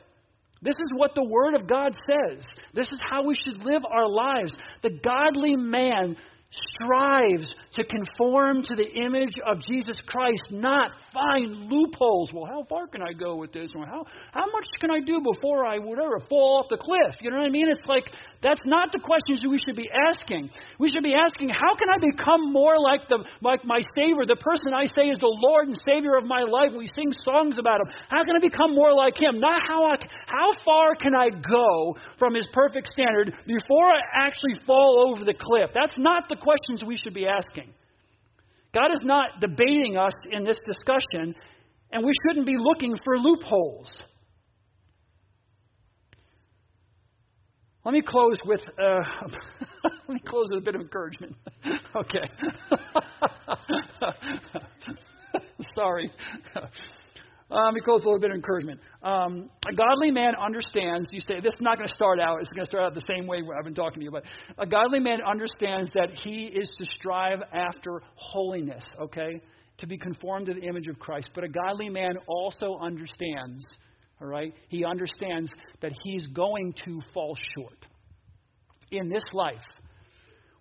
This 0.62 0.76
is 0.76 0.92
what 0.96 1.16
the 1.16 1.24
Word 1.24 1.56
of 1.56 1.68
God 1.68 1.96
says. 2.06 2.46
This 2.74 2.92
is 2.92 3.00
how 3.10 3.24
we 3.26 3.36
should 3.36 3.66
live 3.66 3.82
our 3.90 4.08
lives. 4.08 4.56
The 4.84 4.92
godly 5.04 5.56
man 5.56 6.16
strives 6.52 7.54
to 7.74 7.84
conform 7.84 8.64
to 8.64 8.76
the 8.76 8.88
image 9.06 9.40
of 9.48 9.62
Jesus 9.62 9.98
Christ, 10.06 10.44
not 10.52 10.92
find 11.14 11.50
loopholes. 11.72 12.30
Well, 12.34 12.46
how 12.46 12.66
far 12.70 12.88
can 12.88 13.02
I 13.02 13.14
go 13.14 13.38
with 13.38 13.54
this? 13.54 13.72
Or 13.76 13.86
how, 13.86 14.06
how 14.34 14.46
much 14.52 14.68
can 14.80 14.92
I 14.92 15.00
do 15.00 15.22
before 15.22 15.66
I, 15.66 15.80
whatever, 15.80 16.20
fall 16.30 16.62
off 16.62 16.70
the 16.70 16.78
cliff? 16.78 17.16
You 17.22 17.32
know 17.32 17.38
what 17.38 17.46
I 17.46 17.50
mean? 17.50 17.68
It's 17.70 17.86
like, 17.88 18.04
that's 18.42 18.62
not 18.66 18.92
the 18.92 18.98
questions 18.98 19.46
we 19.46 19.62
should 19.62 19.78
be 19.78 19.90
asking. 20.10 20.50
We 20.80 20.90
should 20.90 21.06
be 21.06 21.14
asking, 21.14 21.50
how 21.50 21.78
can 21.78 21.90
I 21.94 22.02
become 22.02 22.52
more 22.52 22.74
like, 22.82 23.08
the, 23.08 23.22
like 23.42 23.64
my 23.64 23.82
Savior, 23.94 24.26
the 24.26 24.42
person 24.42 24.74
I 24.74 24.90
say 24.98 25.14
is 25.14 25.20
the 25.22 25.30
Lord 25.30 25.70
and 25.70 25.78
Savior 25.86 26.18
of 26.18 26.26
my 26.26 26.42
life? 26.42 26.74
We 26.74 26.90
sing 26.96 27.14
songs 27.24 27.62
about 27.62 27.82
Him. 27.82 27.94
How 28.10 28.24
can 28.26 28.36
I 28.36 28.42
become 28.42 28.74
more 28.74 28.94
like 28.94 29.14
Him? 29.14 29.38
Not 29.38 29.62
how 29.68 29.86
I, 29.86 29.96
how 30.26 30.50
far 30.66 30.96
can 30.96 31.14
I 31.14 31.30
go 31.30 31.96
from 32.18 32.34
His 32.34 32.50
perfect 32.52 32.90
standard 32.90 33.38
before 33.46 33.94
I 33.94 34.02
actually 34.26 34.58
fall 34.66 35.14
over 35.14 35.24
the 35.24 35.38
cliff? 35.38 35.70
That's 35.74 35.94
not 35.98 36.28
the 36.28 36.36
questions 36.36 36.84
we 36.84 36.98
should 36.98 37.14
be 37.14 37.28
asking. 37.28 37.74
God 38.74 38.90
is 38.90 39.04
not 39.04 39.40
debating 39.40 39.98
us 39.98 40.14
in 40.32 40.44
this 40.44 40.58
discussion, 40.66 41.36
and 41.92 42.04
we 42.04 42.14
shouldn't 42.26 42.48
be 42.48 42.58
looking 42.58 42.98
for 43.06 43.20
loopholes. 43.20 43.92
Let 47.84 47.94
me 47.94 48.02
close 48.02 48.38
with 48.46 48.62
uh, 48.80 48.84
let 50.08 50.10
me 50.10 50.22
close 50.26 50.46
with 50.52 50.62
a 50.62 50.66
bit 50.66 50.76
of 50.76 50.82
encouragement. 50.82 51.36
okay. 51.96 52.30
Sorry. 55.76 56.12
Uh, 57.52 57.66
let 57.66 57.74
me 57.74 57.82
close 57.82 58.00
with 58.00 58.06
a 58.06 58.10
little 58.10 58.20
bit 58.20 58.32
of 58.32 58.36
encouragement. 58.36 58.80
Um, 59.04 59.50
a 59.70 59.76
godly 59.76 60.12
man 60.12 60.34
understands, 60.42 61.10
you 61.12 61.20
say, 61.22 61.42
this 61.42 61.54
is 61.54 61.60
not 61.60 61.78
going 61.78 61.88
to 61.88 61.94
start 61.94 62.20
out, 62.20 62.40
it's 62.40 62.50
going 62.50 62.64
to 62.64 62.70
start 62.70 62.86
out 62.86 62.94
the 62.94 63.04
same 63.08 63.28
way 63.28 63.40
I've 63.58 63.66
been 63.66 63.74
talking 63.74 64.00
to 64.00 64.06
you, 64.06 64.12
but 64.12 64.24
a 64.58 64.66
godly 64.66 65.00
man 65.00 65.20
understands 65.22 65.90
that 65.94 66.18
he 66.24 66.46
is 66.46 66.70
to 66.78 66.86
strive 66.98 67.40
after 67.52 68.02
holiness, 68.16 68.86
okay? 69.02 69.42
To 69.80 69.88
be 69.88 69.98
conformed 69.98 70.46
to 70.46 70.54
the 70.54 70.62
image 70.62 70.88
of 70.88 70.98
Christ. 70.98 71.30
But 71.36 71.44
a 71.44 71.50
godly 71.50 71.90
man 71.90 72.14
also 72.28 72.78
understands, 72.82 73.66
all 74.22 74.28
right? 74.28 74.54
He 74.70 74.86
understands 74.86 75.50
that 75.82 75.94
he's 76.04 76.28
going 76.28 76.74
to 76.86 77.02
fall 77.14 77.38
short 77.56 77.86
in 78.92 79.10
this 79.10 79.24
life. 79.34 79.56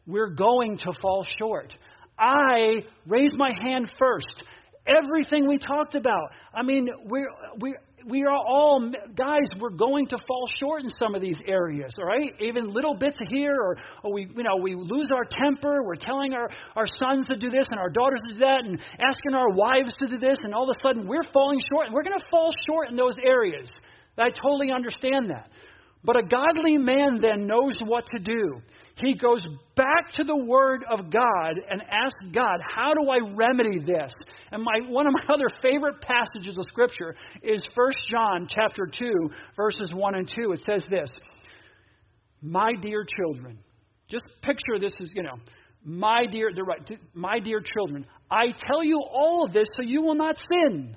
We're 0.06 0.30
going 0.30 0.78
to 0.78 0.92
fall 1.02 1.26
short. 1.38 1.74
I 2.18 2.84
raise 3.06 3.32
my 3.34 3.52
hand 3.62 3.90
first 3.98 4.42
everything 4.86 5.46
we 5.46 5.58
talked 5.58 5.94
about. 5.94 6.30
I 6.54 6.62
mean, 6.62 6.88
we're, 7.06 7.28
we 7.60 7.74
we 8.08 8.22
are 8.24 8.36
all 8.36 8.90
guys. 9.14 9.46
We're 9.58 9.70
going 9.70 10.06
to 10.08 10.18
fall 10.26 10.48
short 10.58 10.82
in 10.82 10.90
some 10.90 11.14
of 11.14 11.22
these 11.22 11.38
areas, 11.46 11.92
all 11.98 12.06
right? 12.06 12.32
Even 12.40 12.72
little 12.72 12.94
bits 12.94 13.18
here, 13.28 13.54
or, 13.54 13.76
or 14.02 14.12
we, 14.12 14.28
you 14.34 14.42
know, 14.42 14.56
we 14.62 14.74
lose 14.74 15.10
our 15.14 15.24
temper. 15.24 15.82
We're 15.82 15.96
telling 15.96 16.32
our 16.32 16.48
our 16.76 16.86
sons 16.86 17.26
to 17.28 17.36
do 17.36 17.50
this 17.50 17.66
and 17.70 17.78
our 17.78 17.90
daughters 17.90 18.20
to 18.28 18.34
do 18.34 18.40
that, 18.40 18.60
and 18.64 18.78
asking 18.98 19.34
our 19.34 19.50
wives 19.50 19.94
to 19.98 20.08
do 20.08 20.18
this, 20.18 20.38
and 20.42 20.54
all 20.54 20.68
of 20.68 20.76
a 20.76 20.80
sudden 20.80 21.06
we're 21.06 21.24
falling 21.32 21.60
short. 21.70 21.86
And 21.86 21.94
we're 21.94 22.04
going 22.04 22.18
to 22.18 22.26
fall 22.30 22.52
short 22.66 22.90
in 22.90 22.96
those 22.96 23.16
areas. 23.24 23.70
I 24.18 24.30
totally 24.30 24.70
understand 24.70 25.30
that. 25.30 25.48
But 26.02 26.16
a 26.16 26.22
godly 26.22 26.78
man 26.78 27.20
then 27.20 27.46
knows 27.46 27.78
what 27.84 28.06
to 28.06 28.18
do. 28.18 28.60
He 29.02 29.14
goes 29.14 29.46
back 29.76 30.12
to 30.16 30.24
the 30.24 30.36
Word 30.36 30.84
of 30.90 31.10
God 31.10 31.54
and 31.70 31.80
asks 31.82 32.20
God, 32.32 32.60
How 32.74 32.92
do 32.92 33.08
I 33.08 33.18
remedy 33.34 33.78
this? 33.80 34.12
And 34.52 34.62
my, 34.62 34.80
one 34.88 35.06
of 35.06 35.12
my 35.12 35.22
other 35.34 35.48
favorite 35.62 36.00
passages 36.00 36.58
of 36.58 36.66
Scripture 36.68 37.14
is 37.42 37.66
1 37.74 37.92
John 38.10 38.48
chapter 38.48 38.86
2, 38.86 39.10
verses 39.56 39.92
1 39.94 40.14
and 40.14 40.30
2. 40.34 40.52
It 40.52 40.60
says 40.66 40.82
this 40.90 41.10
My 42.42 42.72
dear 42.82 43.04
children, 43.04 43.58
just 44.08 44.24
picture 44.42 44.78
this 44.80 44.92
as, 45.00 45.10
you 45.14 45.22
know, 45.22 45.38
my 45.82 46.26
dear, 46.30 46.50
they're 46.54 46.64
right, 46.64 46.86
my 47.14 47.38
dear 47.38 47.62
children, 47.62 48.04
I 48.30 48.52
tell 48.66 48.84
you 48.84 49.00
all 49.00 49.46
of 49.46 49.52
this 49.52 49.66
so 49.76 49.82
you 49.82 50.02
will 50.02 50.14
not 50.14 50.36
sin. 50.36 50.96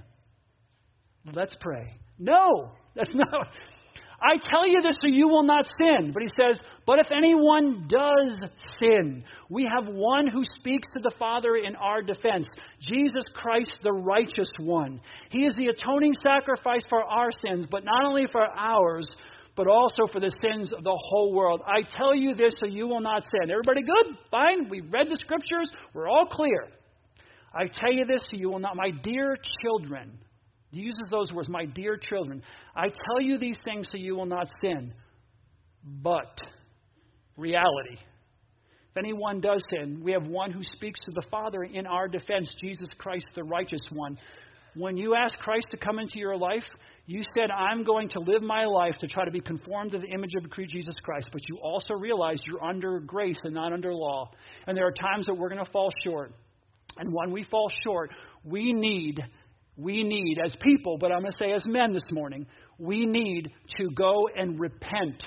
Let's 1.34 1.56
pray. 1.62 1.99
No, 2.20 2.72
that's 2.95 3.12
not. 3.14 3.47
I 4.24 4.38
tell 4.38 4.65
you 4.65 4.82
this 4.82 4.95
so 5.01 5.07
you 5.07 5.28
will 5.28 5.43
not 5.43 5.67
sin. 5.78 6.11
But 6.13 6.24
he 6.24 6.30
says, 6.30 6.57
But 6.86 6.99
if 6.99 7.07
anyone 7.11 7.89
does 7.89 8.39
sin, 8.80 9.26
we 9.49 9.67
have 9.69 9.86
one 9.86 10.28
who 10.28 10.43
speaks 10.45 10.88
to 10.95 11.01
the 11.01 11.11
Father 11.19 11.57
in 11.57 11.76
our 11.76 12.01
defense 12.01 12.47
Jesus 12.80 13.24
Christ, 13.34 13.71
the 13.84 13.91
righteous 13.91 14.49
one. 14.59 15.01
He 15.30 15.39
is 15.39 15.55
the 15.55 15.67
atoning 15.67 16.15
sacrifice 16.24 16.84
for 16.89 17.03
our 17.03 17.30
sins, 17.45 17.67
but 17.69 17.84
not 17.84 18.07
only 18.07 18.28
for 18.32 18.45
ours, 18.57 19.07
but 19.55 19.67
also 19.67 20.07
for 20.11 20.19
the 20.19 20.32
sins 20.41 20.71
of 20.74 20.84
the 20.84 20.99
whole 21.09 21.34
world. 21.34 21.61
I 21.67 21.82
tell 21.97 22.15
you 22.15 22.34
this 22.34 22.53
so 22.59 22.65
you 22.65 22.88
will 22.88 23.01
not 23.01 23.24
sin. 23.24 23.51
Everybody 23.51 23.82
good? 23.82 24.17
Fine? 24.32 24.69
We 24.69 24.82
read 24.82 25.07
the 25.09 25.17
scriptures. 25.19 25.69
We're 25.93 26.07
all 26.07 26.26
clear. 26.26 26.69
I 27.53 27.67
tell 27.67 27.91
you 27.91 28.05
this 28.05 28.21
so 28.30 28.38
you 28.38 28.49
will 28.49 28.59
not. 28.59 28.76
My 28.76 28.89
dear 29.03 29.38
children, 29.61 30.17
he 30.74 30.82
uses 30.82 31.05
those 31.11 31.32
words, 31.32 31.47
my 31.49 31.65
dear 31.65 31.97
children. 31.97 32.41
I 32.76 32.88
tell 32.88 33.21
you 33.21 33.38
these 33.38 33.59
things 33.63 33.88
so 33.91 33.97
you 33.97 34.15
will 34.15 34.26
not 34.26 34.47
sin. 34.59 34.91
But, 36.01 36.36
reality. 37.38 37.97
If 38.91 38.97
anyone 38.97 39.39
does 39.39 39.61
sin, 39.69 40.01
we 40.03 40.13
have 40.13 40.26
one 40.26 40.51
who 40.51 40.63
speaks 40.63 40.99
to 41.01 41.11
the 41.11 41.21
Father 41.30 41.63
in 41.63 41.86
our 41.86 42.07
defense, 42.07 42.49
Jesus 42.59 42.88
Christ, 42.97 43.26
the 43.36 43.43
righteous 43.43 43.82
one. 43.91 44.17
When 44.76 44.97
you 44.97 45.13
ask 45.13 45.38
Christ 45.38 45.67
to 45.71 45.78
come 45.78 45.99
into 45.99 46.17
your 46.17 46.38
life, 46.38 46.63
you 47.05 47.21
said, 47.38 47.51
I'm 47.51 47.84
going 47.84 48.09
to 48.09 48.19
live 48.19 48.41
my 48.41 48.63
life 48.65 48.95
to 49.01 49.07
try 49.07 49.26
to 49.26 49.32
be 49.32 49.41
conformed 49.41 49.91
to 49.91 49.99
the 49.99 50.07
image 50.07 50.34
of 50.36 50.49
Jesus 50.69 50.95
Christ. 51.03 51.30
But 51.32 51.41
you 51.49 51.59
also 51.61 51.93
realize 51.93 52.39
you're 52.47 52.63
under 52.63 52.99
grace 52.99 53.39
and 53.43 53.53
not 53.53 53.74
under 53.74 53.93
law. 53.93 54.32
And 54.65 54.76
there 54.76 54.88
are 54.88 54.93
times 54.93 55.28
that 55.28 55.36
we're 55.36 55.49
going 55.49 55.63
to 55.63 55.71
fall 55.71 55.91
short. 56.03 56.32
And 56.97 57.13
when 57.13 57.32
we 57.32 57.43
fall 57.43 57.71
short, 57.84 58.09
we 58.43 58.74
need 58.74 59.24
we 59.78 60.03
need, 60.03 60.38
as 60.43 60.55
people, 60.61 60.97
but 60.97 61.11
I'm 61.11 61.21
going 61.21 61.32
to 61.32 61.38
say 61.38 61.51
as 61.53 61.63
men 61.65 61.93
this 61.93 62.11
morning, 62.11 62.45
we 62.78 63.05
need 63.05 63.49
to 63.78 63.89
go 63.95 64.28
and 64.36 64.59
repent 64.59 65.24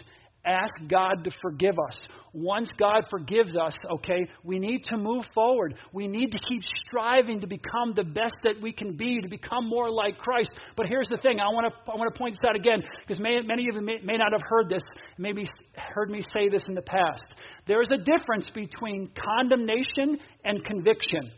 ask 0.47 0.73
God 0.89 1.25
to 1.25 1.31
forgive 1.43 1.75
us. 1.89 2.09
Once 2.33 2.71
God 2.79 3.05
forgives 3.11 3.57
us, 3.57 3.77
okay, 3.91 4.29
we 4.45 4.59
need 4.59 4.85
to 4.85 4.97
move 4.97 5.25
forward. 5.35 5.75
We 5.93 6.07
need 6.07 6.33
to 6.33 6.39
keep 6.39 6.63
striving 6.87 7.41
to 7.41 7.47
become 7.47 7.95
the 7.95 8.05
best 8.05 8.37
that 8.45 8.61
we 8.63 8.73
can 8.73 8.97
be, 8.97 9.21
to 9.21 9.29
become 9.29 9.69
more 9.69 9.91
like 9.91 10.19
Christ. 10.19 10.51
But 10.77 10.87
here's 10.87 11.09
the 11.09 11.17
thing 11.17 11.41
I 11.41 11.47
want 11.47 11.73
to, 11.73 11.93
I 11.93 11.97
want 11.97 12.15
to 12.15 12.19
point 12.19 12.37
this 12.41 12.49
out 12.49 12.57
again, 12.57 12.83
because 13.07 13.21
many 13.21 13.39
of 13.39 13.75
you 13.75 13.81
may, 13.81 13.99
may 14.05 14.17
not 14.17 14.33
have 14.33 14.43
heard 14.49 14.69
this, 14.69 14.83
maybe 15.19 15.49
heard 15.75 16.11
me 16.11 16.23
say 16.33 16.49
this 16.49 16.65
in 16.69 16.75
the 16.75 16.83
past. 16.83 17.25
There 17.67 17.83
is 17.83 17.89
a 17.93 17.99
difference 17.99 18.49
between 18.55 19.11
condemnation 19.17 20.19
and 20.45 20.65
conviction, 20.65 21.33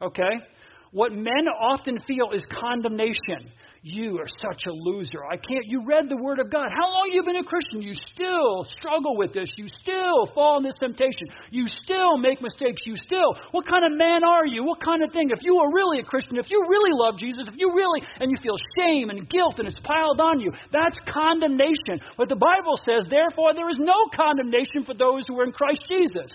okay? 0.00 0.40
What 0.92 1.12
men 1.12 1.44
often 1.60 1.98
feel 2.06 2.30
is 2.32 2.44
condemnation. 2.48 3.50
You 3.86 4.18
are 4.18 4.26
such 4.26 4.66
a 4.66 4.74
loser. 4.74 5.22
I 5.30 5.36
can't. 5.36 5.62
You 5.66 5.86
read 5.86 6.08
the 6.08 6.18
Word 6.18 6.40
of 6.40 6.50
God. 6.50 6.66
How 6.74 6.90
long 6.90 7.06
you 7.12 7.22
been 7.22 7.38
a 7.38 7.46
Christian? 7.46 7.82
You 7.82 7.94
still 7.94 8.66
struggle 8.78 9.14
with 9.14 9.30
this. 9.30 9.46
You 9.54 9.70
still 9.82 10.26
fall 10.34 10.58
in 10.58 10.64
this 10.66 10.74
temptation. 10.74 11.30
You 11.54 11.70
still 11.86 12.18
make 12.18 12.42
mistakes. 12.42 12.82
You 12.82 12.96
still. 12.96 13.38
What 13.54 13.66
kind 13.66 13.86
of 13.86 13.94
man 13.94 14.26
are 14.26 14.46
you? 14.46 14.64
What 14.64 14.82
kind 14.82 15.06
of 15.06 15.12
thing? 15.12 15.30
If 15.30 15.38
you 15.42 15.54
are 15.62 15.70
really 15.70 16.00
a 16.00 16.02
Christian, 16.02 16.34
if 16.34 16.50
you 16.50 16.58
really 16.66 16.94
love 16.98 17.14
Jesus, 17.18 17.46
if 17.46 17.54
you 17.56 17.70
really, 17.74 18.02
and 18.18 18.26
you 18.26 18.38
feel 18.42 18.58
shame 18.74 19.10
and 19.10 19.28
guilt 19.30 19.62
and 19.62 19.68
it's 19.68 19.78
piled 19.86 20.20
on 20.20 20.40
you, 20.40 20.50
that's 20.72 20.98
condemnation. 21.06 22.02
But 22.18 22.28
the 22.28 22.42
Bible 22.42 22.74
says, 22.82 23.06
therefore, 23.06 23.54
there 23.54 23.70
is 23.70 23.78
no 23.78 24.10
condemnation 24.18 24.82
for 24.82 24.98
those 24.98 25.22
who 25.30 25.38
are 25.38 25.44
in 25.44 25.52
Christ 25.52 25.86
Jesus. 25.86 26.34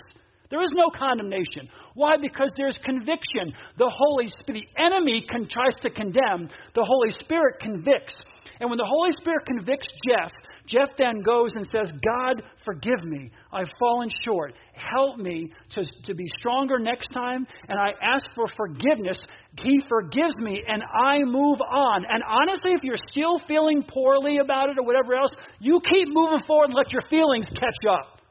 There 0.52 0.62
is 0.62 0.70
no 0.74 0.90
condemnation. 0.90 1.66
Why? 1.94 2.18
Because 2.20 2.52
there's 2.58 2.76
conviction. 2.84 3.56
The 3.78 3.90
Holy 3.90 4.28
Spirit, 4.28 4.60
the 4.60 4.82
enemy 4.84 5.24
can, 5.26 5.48
tries 5.48 5.72
to 5.80 5.88
condemn, 5.88 6.52
the 6.74 6.84
Holy 6.84 7.10
Spirit 7.24 7.56
convicts. 7.58 8.14
And 8.60 8.68
when 8.68 8.76
the 8.76 8.86
Holy 8.86 9.12
Spirit 9.12 9.46
convicts 9.46 9.88
Jeff, 10.06 10.30
Jeff 10.66 10.90
then 10.98 11.22
goes 11.24 11.52
and 11.54 11.66
says, 11.72 11.90
God, 12.06 12.42
forgive 12.66 13.02
me. 13.02 13.30
I've 13.50 13.72
fallen 13.80 14.10
short. 14.26 14.52
Help 14.74 15.16
me 15.16 15.50
to, 15.70 15.84
to 16.04 16.14
be 16.14 16.26
stronger 16.38 16.78
next 16.78 17.08
time. 17.08 17.46
And 17.68 17.78
I 17.80 17.92
ask 18.02 18.26
for 18.34 18.44
forgiveness. 18.54 19.24
He 19.58 19.80
forgives 19.88 20.36
me, 20.36 20.62
and 20.68 20.82
I 20.82 21.18
move 21.24 21.60
on. 21.62 22.04
And 22.08 22.22
honestly, 22.28 22.72
if 22.72 22.82
you're 22.82 23.00
still 23.08 23.40
feeling 23.48 23.82
poorly 23.88 24.36
about 24.38 24.68
it 24.68 24.76
or 24.78 24.84
whatever 24.84 25.14
else, 25.14 25.34
you 25.58 25.80
keep 25.80 26.08
moving 26.10 26.44
forward 26.46 26.66
and 26.66 26.74
let 26.74 26.92
your 26.92 27.02
feelings 27.08 27.46
catch 27.46 27.88
up. 27.90 28.21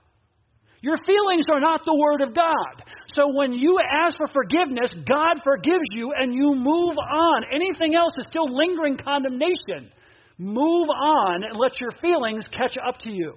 Your 0.82 0.98
feelings 1.06 1.46
are 1.52 1.60
not 1.60 1.82
the 1.86 1.96
Word 1.96 2.22
of 2.22 2.36
God. 2.36 2.84
So 3.16 3.30
when 3.34 3.54
you 3.54 3.78
ask 3.80 4.18
for 4.18 4.28
forgiveness, 4.28 4.94
God 5.08 5.42
forgives 5.44 5.86
you 5.92 6.12
and 6.18 6.34
you 6.34 6.56
move 6.56 6.98
on. 6.98 7.44
Anything 7.54 7.94
else 7.94 8.14
is 8.18 8.26
still 8.28 8.48
lingering 8.50 8.98
condemnation. 8.98 9.92
Move 10.40 10.90
on 10.90 11.44
and 11.44 11.60
let 11.60 11.80
your 11.80 11.92
feelings 12.02 12.46
catch 12.52 12.78
up 12.78 12.98
to 13.02 13.12
you. 13.12 13.36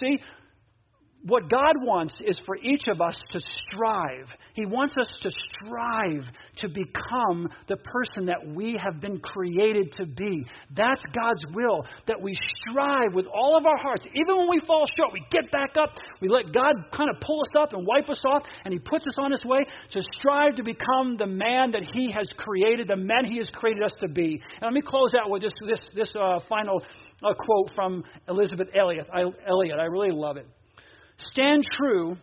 See, 0.00 0.18
what 1.22 1.48
God 1.48 1.74
wants 1.82 2.14
is 2.26 2.40
for 2.44 2.56
each 2.56 2.88
of 2.88 3.00
us 3.00 3.16
to 3.30 3.40
strive. 3.66 4.26
He 4.58 4.66
wants 4.66 4.96
us 5.00 5.06
to 5.22 5.30
strive 5.30 6.26
to 6.56 6.68
become 6.68 7.48
the 7.68 7.76
person 7.76 8.26
that 8.26 8.44
we 8.44 8.76
have 8.82 9.00
been 9.00 9.20
created 9.20 9.92
to 9.92 10.04
be. 10.04 10.44
That's 10.74 11.00
God's 11.14 11.44
will, 11.54 11.84
that 12.08 12.20
we 12.20 12.34
strive 12.66 13.14
with 13.14 13.26
all 13.26 13.56
of 13.56 13.66
our 13.66 13.78
hearts. 13.78 14.04
Even 14.14 14.36
when 14.36 14.48
we 14.50 14.60
fall 14.66 14.84
short, 14.96 15.12
we 15.12 15.22
get 15.30 15.48
back 15.52 15.76
up, 15.80 15.94
we 16.20 16.28
let 16.28 16.52
God 16.52 16.74
kind 16.90 17.08
of 17.08 17.20
pull 17.20 17.40
us 17.42 17.52
up 17.56 17.72
and 17.72 17.86
wipe 17.86 18.10
us 18.10 18.20
off, 18.26 18.42
and 18.64 18.74
He 18.74 18.80
puts 18.80 19.06
us 19.06 19.14
on 19.18 19.30
His 19.30 19.44
way 19.44 19.60
to 19.92 20.02
strive 20.18 20.56
to 20.56 20.64
become 20.64 21.16
the 21.16 21.28
man 21.28 21.70
that 21.70 21.88
He 21.94 22.10
has 22.10 22.28
created, 22.36 22.88
the 22.88 22.96
men 22.96 23.26
He 23.26 23.36
has 23.36 23.48
created 23.52 23.84
us 23.84 23.94
to 24.00 24.08
be. 24.08 24.42
And 24.54 24.62
let 24.62 24.72
me 24.72 24.82
close 24.84 25.14
out 25.14 25.30
with 25.30 25.42
this, 25.42 25.52
this, 25.68 25.80
this 25.94 26.10
uh, 26.20 26.40
final 26.48 26.82
uh, 27.22 27.32
quote 27.34 27.70
from 27.76 28.02
Elisabeth 28.28 28.70
Elliot. 28.76 29.06
I, 29.14 29.20
Elliot. 29.20 29.78
I 29.78 29.84
really 29.84 30.10
love 30.10 30.36
it. 30.36 30.48
Stand 31.30 31.64
true 31.76 32.16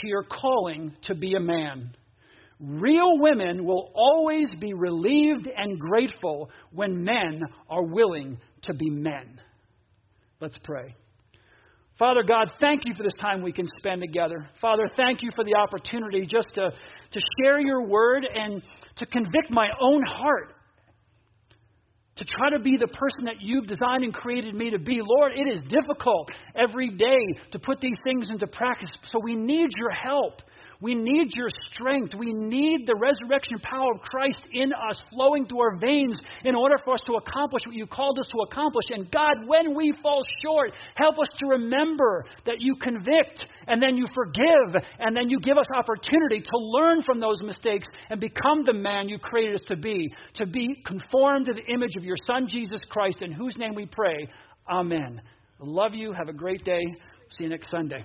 to 0.00 0.08
your 0.08 0.24
calling 0.24 0.94
to 1.02 1.14
be 1.14 1.34
a 1.34 1.40
man. 1.40 1.94
Real 2.58 3.18
women 3.18 3.64
will 3.64 3.90
always 3.94 4.48
be 4.58 4.72
relieved 4.72 5.46
and 5.54 5.78
grateful 5.78 6.50
when 6.72 7.04
men 7.04 7.42
are 7.68 7.84
willing 7.84 8.38
to 8.62 8.74
be 8.74 8.88
men. 8.88 9.40
Let's 10.40 10.58
pray. 10.62 10.94
Father 11.98 12.22
God, 12.22 12.50
thank 12.60 12.82
you 12.84 12.94
for 12.94 13.02
this 13.02 13.14
time 13.20 13.42
we 13.42 13.52
can 13.52 13.66
spend 13.78 14.02
together. 14.02 14.48
Father, 14.60 14.86
thank 14.96 15.22
you 15.22 15.30
for 15.34 15.44
the 15.44 15.54
opportunity 15.54 16.26
just 16.26 16.48
to, 16.54 16.70
to 16.70 17.20
share 17.40 17.58
your 17.58 17.86
word 17.86 18.26
and 18.34 18.62
to 18.96 19.06
convict 19.06 19.50
my 19.50 19.68
own 19.80 20.02
heart 20.06 20.55
to 22.16 22.24
try 22.24 22.50
to 22.50 22.58
be 22.58 22.76
the 22.76 22.88
person 22.88 23.24
that 23.24 23.36
you've 23.40 23.66
designed 23.66 24.04
and 24.04 24.14
created 24.14 24.54
me 24.54 24.70
to 24.70 24.78
be. 24.78 25.00
Lord, 25.02 25.32
it 25.34 25.48
is 25.48 25.60
difficult 25.68 26.28
every 26.54 26.88
day 26.88 27.18
to 27.52 27.58
put 27.58 27.80
these 27.80 27.96
things 28.04 28.30
into 28.30 28.46
practice, 28.46 28.90
so 29.10 29.20
we 29.22 29.34
need 29.34 29.70
your 29.76 29.90
help. 29.90 30.40
We 30.80 30.94
need 30.94 31.34
your 31.34 31.48
strength. 31.72 32.14
We 32.14 32.32
need 32.32 32.86
the 32.86 32.96
resurrection 32.96 33.58
power 33.60 33.94
of 33.94 34.00
Christ 34.02 34.42
in 34.52 34.72
us 34.72 35.02
flowing 35.10 35.46
through 35.46 35.60
our 35.60 35.76
veins 35.78 36.18
in 36.44 36.54
order 36.54 36.76
for 36.84 36.94
us 36.94 37.00
to 37.06 37.14
accomplish 37.14 37.62
what 37.66 37.74
you 37.74 37.86
called 37.86 38.18
us 38.18 38.26
to 38.26 38.38
accomplish. 38.50 38.84
And 38.90 39.10
God, 39.10 39.46
when 39.46 39.74
we 39.74 39.94
fall 40.02 40.22
short, 40.44 40.72
help 40.94 41.18
us 41.18 41.28
to 41.38 41.46
remember 41.46 42.26
that 42.44 42.56
you 42.60 42.76
convict 42.76 43.46
and 43.66 43.82
then 43.82 43.96
you 43.96 44.06
forgive 44.14 44.82
and 44.98 45.16
then 45.16 45.30
you 45.30 45.40
give 45.40 45.56
us 45.56 45.66
opportunity 45.74 46.40
to 46.40 46.58
learn 46.58 47.02
from 47.02 47.20
those 47.20 47.40
mistakes 47.42 47.88
and 48.10 48.20
become 48.20 48.64
the 48.64 48.74
man 48.74 49.08
you 49.08 49.18
created 49.18 49.54
us 49.54 49.66
to 49.68 49.76
be, 49.76 50.12
to 50.34 50.46
be 50.46 50.82
conformed 50.86 51.46
to 51.46 51.54
the 51.54 51.72
image 51.72 51.96
of 51.96 52.04
your 52.04 52.16
Son, 52.26 52.46
Jesus 52.48 52.80
Christ, 52.90 53.22
in 53.22 53.32
whose 53.32 53.56
name 53.56 53.74
we 53.74 53.86
pray. 53.86 54.28
Amen. 54.70 55.22
Love 55.58 55.94
you. 55.94 56.12
Have 56.12 56.28
a 56.28 56.34
great 56.34 56.64
day. 56.64 56.82
See 57.36 57.44
you 57.44 57.48
next 57.48 57.70
Sunday. 57.70 58.04